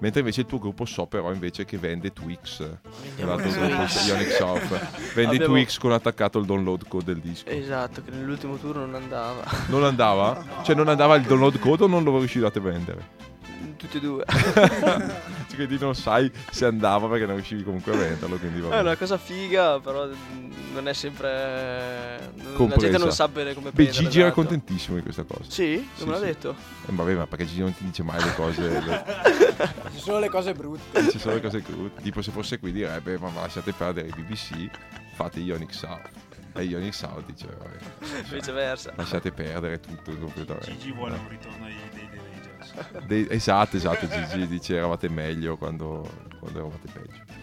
Mentre 0.00 0.20
invece 0.20 0.40
il 0.42 0.46
tuo 0.46 0.58
gruppo 0.58 0.84
so 0.86 1.06
però 1.06 1.32
invece 1.32 1.64
che 1.64 1.76
vende 1.78 2.12
Twix. 2.12 2.60
L'altro 3.16 3.50
gruppo 3.50 3.86
Ionic 4.06 4.30
South. 4.32 4.68
Vende 5.14 5.34
Abbiamo- 5.36 5.54
Twix 5.54 5.78
con 5.78 5.92
attaccato 5.92 6.38
il 6.38 6.46
download 6.46 6.88
code 6.88 7.04
del 7.04 7.18
disco. 7.20 7.48
Esatto, 7.48 8.02
che 8.02 8.10
nell'ultimo 8.10 8.56
turno 8.56 8.86
non 8.86 8.94
andava. 8.94 9.42
Non 9.68 9.84
andava? 9.84 10.42
Cioè 10.62 10.74
non 10.74 10.88
andava 10.88 11.16
il 11.16 11.22
download 11.24 11.58
code 11.58 11.84
o 11.84 11.86
non 11.86 12.02
lo 12.02 12.18
riuscivate 12.18 12.58
a 12.58 12.62
vendere? 12.62 13.18
Tutti 13.80 13.96
e 13.96 14.00
due. 14.00 14.24
Cioè, 15.50 15.56
quindi 15.66 15.78
non 15.80 15.94
sai 15.96 16.30
se 16.50 16.64
andava 16.64 17.08
perché 17.08 17.26
non 17.26 17.34
riuscivi 17.34 17.64
comunque 17.64 17.92
a 17.92 17.96
venderlo, 17.96 18.36
quindi 18.36 18.60
va 18.60 18.76
È 18.76 18.80
una 18.80 18.94
cosa 18.96 19.18
figa, 19.18 19.80
però 19.80 20.06
mm, 20.06 20.52
non 20.74 20.86
è 20.86 20.92
sempre. 20.92 22.18
La 22.36 22.52
Compresa. 22.54 22.80
gente 22.82 22.98
non 22.98 23.10
sa 23.12 23.26
bene 23.26 23.52
come 23.54 23.70
Beh. 23.72 23.88
Gigi 23.90 24.18
era 24.20 24.28
esatto. 24.28 24.34
contentissimo 24.42 24.96
di 24.96 25.02
questa 25.02 25.24
cosa. 25.24 25.42
Sì? 25.50 25.88
Sì, 25.94 26.04
Non 26.04 26.08
me 26.08 26.12
l'ha 26.14 26.20
sì. 26.20 26.24
detto? 26.26 26.50
Eh, 26.86 26.92
vabbè, 26.92 27.14
ma 27.14 27.26
perché 27.26 27.46
Gigi 27.46 27.60
non 27.60 27.74
ti 27.74 27.82
dice 27.84 28.02
mai 28.04 28.22
le 28.22 28.34
cose, 28.34 28.60
le- 28.68 29.04
Ci 29.94 29.98
sono 30.00 30.18
le 30.20 30.28
cose 30.28 30.52
brutte. 30.54 31.02
dice 31.02 31.18
solo 31.18 31.34
le 31.34 31.40
cose 31.40 31.62
crute. 31.62 32.00
Tipo 32.02 32.22
se 32.22 32.30
fosse 32.30 32.58
qui 32.60 32.70
direbbe, 32.72 33.18
ma 33.18 33.30
lasciate 33.34 33.72
perdere 33.72 34.06
i 34.08 34.12
BBC, 34.12 34.70
fate 35.14 35.40
Ionic 35.40 35.74
South. 35.74 36.08
E 36.52 36.62
Ionic 36.64 36.94
South 36.94 37.24
dice, 37.26 37.46
vabbè, 37.46 38.24
Viceversa. 38.34 38.92
lasciate 38.96 39.30
perdere 39.32 39.78
tutto 39.80 40.16
completamente. 40.16 40.70
Gigi 40.76 40.92
vuole 40.92 41.14
un 41.16 41.28
ritorno 41.28 41.64
ai 41.64 41.74
dei 43.06 43.26
esatto, 43.30 43.76
esatto, 43.76 44.06
Gigi 44.06 44.46
dice 44.46 44.76
eravate 44.76 45.08
meglio 45.08 45.56
quando, 45.56 46.08
quando 46.38 46.58
eravate 46.58 46.88
peggio. 46.92 47.38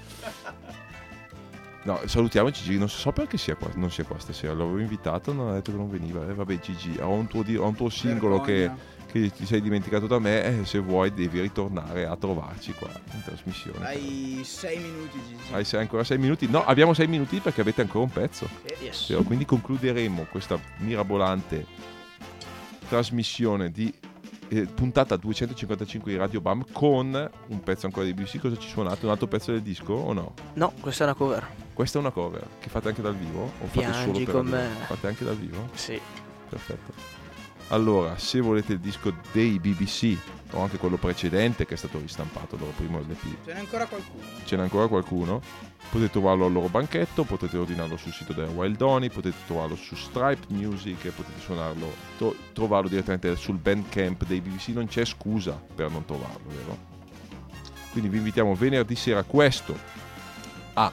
No, 1.87 2.01
salutiamo 2.05 2.49
Gigi, 2.49 2.77
non 2.77 2.89
so 2.89 3.13
perché 3.13 3.37
sia 3.37 3.55
qua, 3.55 3.69
non 3.75 3.89
sia 3.89 4.03
qua 4.03 4.19
stasera, 4.19 4.53
l'avevo 4.53 4.79
invitato, 4.79 5.31
non 5.31 5.49
ha 5.49 5.53
detto 5.53 5.71
che 5.71 5.77
non 5.77 5.89
veniva. 5.89 6.27
Eh, 6.27 6.33
vabbè 6.33 6.59
Gigi, 6.59 6.97
ho 6.99 7.11
un 7.11 7.27
tuo, 7.27 7.43
ho 7.59 7.65
un 7.65 7.75
tuo 7.75 7.89
singolo 7.89 8.41
che, 8.41 8.69
che 9.09 9.31
ti 9.31 9.45
sei 9.45 9.61
dimenticato 9.61 10.05
da 10.05 10.19
me 10.19 10.43
e 10.43 10.65
se 10.65 10.79
vuoi 10.79 11.13
devi 11.13 11.39
ritornare 11.39 12.05
a 12.05 12.17
trovarci 12.17 12.73
qua 12.73 12.89
in 13.13 13.23
trasmissione. 13.23 13.85
Hai 13.85 14.41
6 14.43 14.77
minuti, 14.79 15.19
Gigi. 15.29 15.53
Hai 15.53 15.63
sei- 15.63 15.79
ancora 15.79 16.03
sei 16.03 16.17
minuti? 16.17 16.49
No, 16.49 16.65
abbiamo 16.65 16.93
sei 16.93 17.07
minuti 17.07 17.39
perché 17.39 17.61
avete 17.61 17.79
ancora 17.79 18.03
un 18.03 18.11
pezzo. 18.11 18.49
Yes. 18.81 19.05
Sì, 19.05 19.13
Quindi 19.23 19.45
concluderemo 19.45 20.27
questa 20.29 20.59
mirabolante 20.79 21.65
trasmissione 22.89 23.71
di 23.71 23.93
eh, 24.49 24.61
puntata 24.65 25.15
255 25.15 26.11
di 26.11 26.17
Radio 26.17 26.41
Bam 26.41 26.65
con 26.71 27.29
un 27.47 27.59
pezzo 27.61 27.85
ancora 27.85 28.05
di 28.05 28.13
BBC. 28.13 28.39
Cosa 28.39 28.57
ci 28.57 28.67
suonate? 28.67 29.05
Un 29.05 29.11
altro 29.11 29.27
pezzo 29.27 29.51
del 29.51 29.61
disco 29.61 29.93
o 29.93 30.13
no? 30.13 30.33
No, 30.53 30.73
questa 30.79 31.03
è 31.03 31.07
una 31.07 31.15
cover. 31.15 31.47
Questa 31.73 31.97
è 31.97 32.01
una 32.01 32.11
cover 32.11 32.47
che 32.59 32.69
fate 32.69 32.89
anche 32.89 33.01
dal 33.01 33.15
vivo? 33.15 33.43
O 33.43 33.67
fate 33.67 33.93
solo 33.93 34.11
Piangi 34.11 34.23
per 34.23 34.33
con 34.33 34.45
me. 34.47 34.67
Fate 34.87 35.07
anche 35.07 35.23
dal 35.25 35.35
vivo? 35.37 35.69
Sì. 35.73 35.99
Perfetto. 36.49 37.16
Allora, 37.69 38.17
se 38.17 38.39
volete 38.39 38.73
il 38.73 38.79
disco 38.79 39.13
dei 39.33 39.59
BBC 39.59 40.15
o 40.51 40.61
anche 40.61 40.77
quello 40.77 40.95
precedente 40.95 41.65
che 41.65 41.73
è 41.73 41.77
stato 41.77 41.99
ristampato, 41.99 42.55
il 42.55 42.61
loro 42.61 42.73
primo 42.77 42.99
LP, 42.99 43.43
Ce 43.45 43.53
n'è 43.53 43.59
ancora 43.59 43.85
qualcuno. 43.85 44.23
ce 44.45 44.55
n'è 44.55 44.61
ancora 44.61 44.87
qualcuno, 44.87 45.41
potete 45.89 46.11
trovarlo 46.11 46.45
al 46.45 46.53
loro 46.53 46.69
banchetto, 46.69 47.25
potete 47.25 47.57
ordinarlo 47.57 47.97
sul 47.97 48.13
sito 48.13 48.31
della 48.31 48.47
Wild 48.51 48.81
Oni, 48.81 49.09
potete 49.09 49.35
trovarlo 49.45 49.75
su 49.75 49.95
Stripe 49.95 50.45
Music 50.53 51.03
e 51.05 51.09
potete 51.09 51.41
suonarlo, 51.41 51.93
tro- 52.17 52.35
trovarlo 52.53 52.87
direttamente 52.87 53.35
sul 53.35 53.57
bandcamp 53.57 54.23
dei 54.25 54.39
BBC, 54.39 54.69
non 54.69 54.87
c'è 54.87 55.03
scusa 55.03 55.61
per 55.75 55.91
non 55.91 56.05
trovarlo, 56.05 56.47
vero? 56.47 56.77
Quindi 57.91 58.07
vi 58.09 58.17
invitiamo 58.17 58.55
venerdì 58.55 58.95
sera 58.95 59.23
questo 59.23 59.77
a 60.73 60.89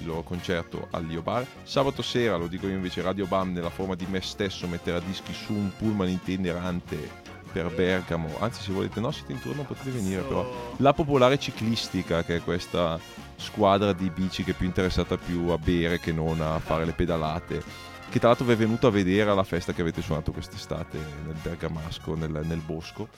il 0.00 0.06
loro 0.06 0.22
concerto 0.22 0.88
all'Io 0.90 1.22
Bar. 1.22 1.46
Sabato 1.62 2.02
sera, 2.02 2.36
lo 2.36 2.46
dico 2.46 2.66
io 2.66 2.74
invece, 2.74 3.02
Radio 3.02 3.26
Bam 3.26 3.52
nella 3.52 3.70
forma 3.70 3.94
di 3.94 4.06
me 4.08 4.20
stesso 4.20 4.66
metterà 4.66 4.98
dischi 5.00 5.32
su 5.32 5.52
un 5.52 5.70
pullman 5.76 6.08
itinerante 6.08 7.28
per 7.52 7.72
Bergamo. 7.74 8.28
Anzi, 8.38 8.62
se 8.62 8.72
volete, 8.72 9.00
no, 9.00 9.10
siete 9.10 9.32
in 9.32 9.40
turno, 9.40 9.62
potete 9.62 9.90
venire 9.90 10.22
però. 10.22 10.74
La 10.78 10.92
popolare 10.92 11.38
ciclistica, 11.38 12.22
che 12.24 12.36
è 12.36 12.42
questa 12.42 12.98
squadra 13.36 13.92
di 13.92 14.10
bici 14.10 14.44
che 14.44 14.50
è 14.50 14.54
più 14.54 14.66
interessata 14.66 15.16
più 15.16 15.48
a 15.48 15.58
bere 15.58 15.98
che 15.98 16.12
non 16.12 16.40
a 16.40 16.58
fare 16.58 16.84
le 16.84 16.92
pedalate. 16.92 17.88
Che 18.10 18.18
tra 18.18 18.26
l'altro 18.26 18.44
vi 18.44 18.54
è 18.54 18.56
venuto 18.56 18.88
a 18.88 18.90
vedere 18.90 19.30
alla 19.30 19.44
festa 19.44 19.72
che 19.72 19.82
avete 19.82 20.02
suonato 20.02 20.32
quest'estate 20.32 20.98
nel 21.24 21.36
Bergamasco, 21.40 22.16
nel, 22.16 22.40
nel 22.44 22.58
bosco. 22.58 23.08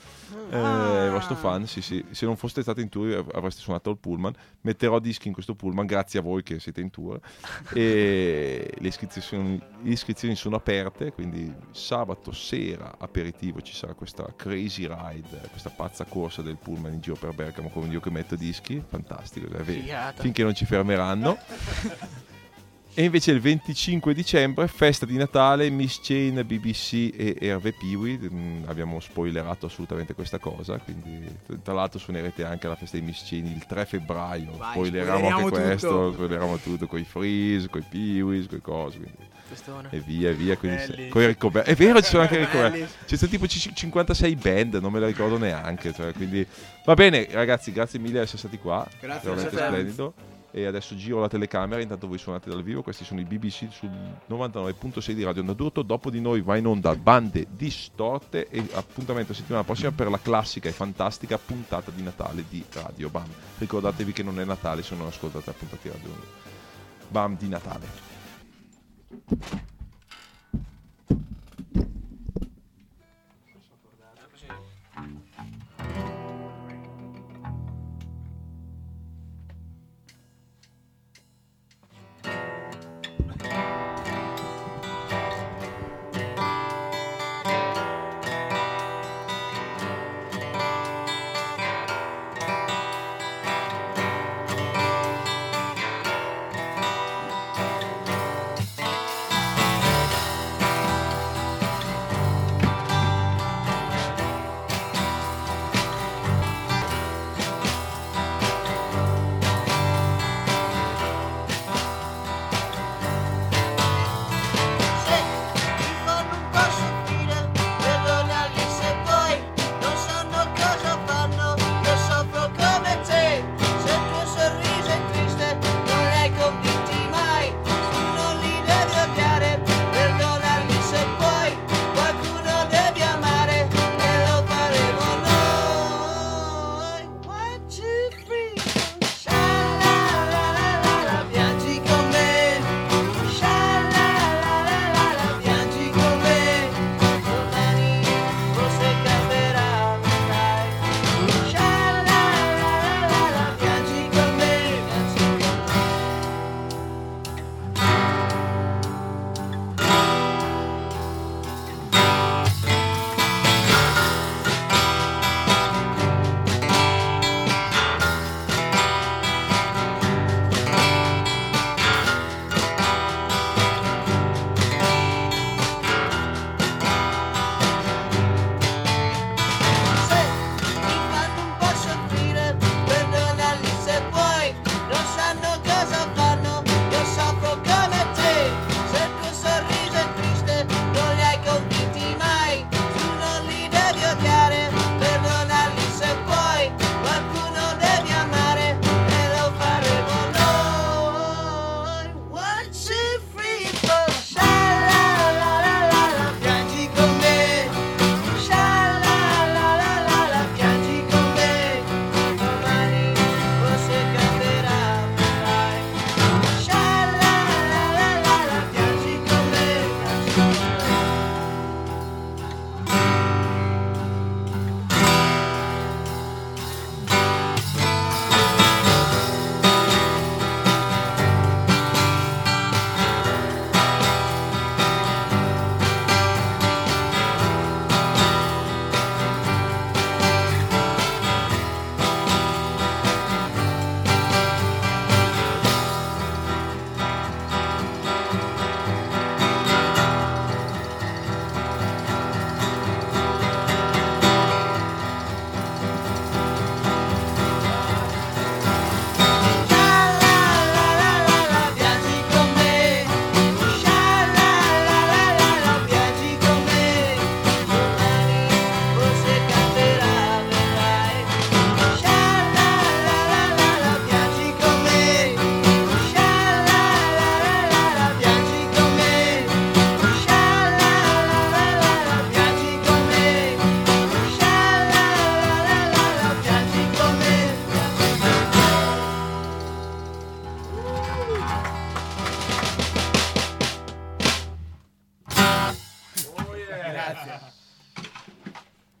Eh, 0.51 1.05
il 1.05 1.09
vostro 1.09 1.33
fan, 1.33 1.65
sì, 1.65 1.81
sì. 1.81 2.05
Se 2.11 2.27
non 2.27 2.37
foste 2.37 2.61
stati 2.61 2.81
in 2.81 2.89
tour 2.89 3.11
av- 3.15 3.33
avreste 3.33 3.59
suonato 3.61 3.89
al 3.89 3.97
pullman. 3.97 4.31
Metterò 4.61 4.99
dischi 4.99 5.29
in 5.29 5.33
questo 5.33 5.55
pullman 5.55 5.87
grazie 5.87 6.19
a 6.19 6.21
voi 6.21 6.43
che 6.43 6.59
siete 6.59 6.79
in 6.79 6.91
tour. 6.91 7.19
E 7.73 8.71
le 8.77 8.87
iscrizioni, 8.87 9.59
le 9.81 9.91
iscrizioni 9.91 10.35
sono 10.35 10.57
aperte, 10.57 11.11
quindi 11.11 11.51
sabato 11.71 12.31
sera 12.31 12.93
aperitivo 12.99 13.61
ci 13.61 13.73
sarà 13.73 13.95
questa 13.95 14.31
crazy 14.35 14.85
ride, 14.87 15.47
questa 15.49 15.71
pazza 15.71 16.05
corsa 16.05 16.43
del 16.43 16.57
pullman 16.57 16.93
in 16.93 17.01
giro 17.01 17.15
per 17.15 17.33
Bergamo 17.33 17.69
con 17.69 17.91
io 17.91 17.99
che 17.99 18.11
metto 18.11 18.35
dischi. 18.35 18.83
Fantastico, 18.87 19.47
finché 20.17 20.43
non 20.43 20.53
ci 20.53 20.65
fermeranno. 20.65 21.37
E 22.95 23.03
invece 23.05 23.31
il 23.31 23.39
25 23.39 24.13
dicembre, 24.13 24.67
festa 24.67 25.07
di 25.07 25.17
Natale, 25.17 25.67
Miss 25.71 25.99
Chain, 26.03 26.43
BBC 26.45 27.11
e 27.17 27.35
Hervé 27.39 27.71
Piwi. 27.73 28.19
Mm, 28.31 28.63
Abbiamo 28.67 28.99
spoilerato 28.99 29.65
assolutamente 29.65 30.13
questa 30.13 30.37
cosa, 30.37 30.77
quindi 30.77 31.25
tra 31.63 31.73
l'altro 31.73 31.97
suonerete 31.97 32.45
anche 32.45 32.67
alla 32.67 32.75
festa 32.75 32.97
di 32.97 33.03
Miss 33.03 33.27
Chain 33.27 33.47
il 33.47 33.65
3 33.65 33.85
febbraio. 33.85 34.51
Vai, 34.57 34.71
spoileriamo 34.73 35.27
anche 35.27 35.29
spoileriamo 35.39 35.65
questo, 35.69 35.87
tutto. 35.89 36.13
spoileriamo 36.13 36.57
tutto 36.57 36.85
con 36.87 36.99
i 36.99 37.03
freeze, 37.03 37.67
con 37.67 37.81
i 37.81 37.85
Piwis, 37.89 38.45
con 38.47 38.57
i 38.59 38.61
cose. 38.61 38.97
Quindi. 38.99 39.31
Quest'ora. 39.47 39.89
E 39.89 39.99
via, 39.99 40.31
via. 40.31 40.55
Quindi 40.55 41.07
con 41.09 41.21
i 41.23 41.25
ricover- 41.25 41.65
È 41.65 41.73
vero, 41.73 41.99
ci 41.99 42.09
sono 42.09 42.21
anche 42.21 42.35
i 42.35 42.37
Belli. 42.45 42.51
ricoverti. 42.51 42.93
C'è 43.07 43.15
stato 43.15 43.31
tipo 43.31 43.45
c- 43.47 43.73
56 43.73 44.35
band, 44.35 44.75
non 44.75 44.91
me 44.91 44.99
la 44.99 45.07
ricordo 45.07 45.39
neanche. 45.39 45.91
cioè, 45.93 46.13
quindi 46.13 46.45
va 46.85 46.93
bene, 46.93 47.27
ragazzi, 47.31 47.71
grazie 47.71 47.97
mille 47.97 48.13
di 48.13 48.19
essere 48.19 48.37
stati 48.37 48.59
qua. 48.59 48.87
Grazie 48.99 49.29
veramente 49.31 49.55
a 49.55 49.59
te. 49.59 49.65
splendido. 49.71 50.13
E 50.55 50.67
adesso 50.67 50.95
giro 50.95 51.19
la 51.19 51.27
telecamera, 51.27 51.81
intanto 51.81 52.07
voi 52.07 52.19
suonate 52.19 52.47
dal 52.47 52.61
vivo. 52.61 52.83
Questi 52.83 53.03
sono 53.03 53.19
i 53.19 53.23
BBC 53.23 53.69
sul 53.71 53.89
99.6 54.29 55.13
di 55.13 55.23
Radio 55.23 55.41
Onda 55.41 55.53
d'Urto. 55.53 55.81
Dopo 55.81 56.11
di 56.11 56.21
noi 56.21 56.41
va 56.41 56.57
in 56.57 56.67
onda 56.67 56.95
bande 56.95 57.47
distorte. 57.49 58.47
E 58.49 58.63
appuntamento 58.73 59.33
settimana 59.33 59.63
prossima 59.63 59.91
per 59.91 60.11
la 60.11 60.19
classica 60.19 60.69
e 60.69 60.71
fantastica 60.71 61.39
puntata 61.39 61.89
di 61.89 62.03
Natale 62.03 62.45
di 62.47 62.63
Radio 62.71 63.09
Bam. 63.09 63.29
Ricordatevi 63.57 64.13
che 64.13 64.21
non 64.21 64.39
è 64.39 64.45
Natale 64.45 64.83
se 64.83 64.93
non 64.95 65.07
ascoltate 65.07 65.45
la 65.47 65.53
puntata 65.57 65.81
di 65.81 65.89
Radio. 65.89 66.11
Bam 67.07 67.35
di 67.35 67.47
Natale. 67.47 67.87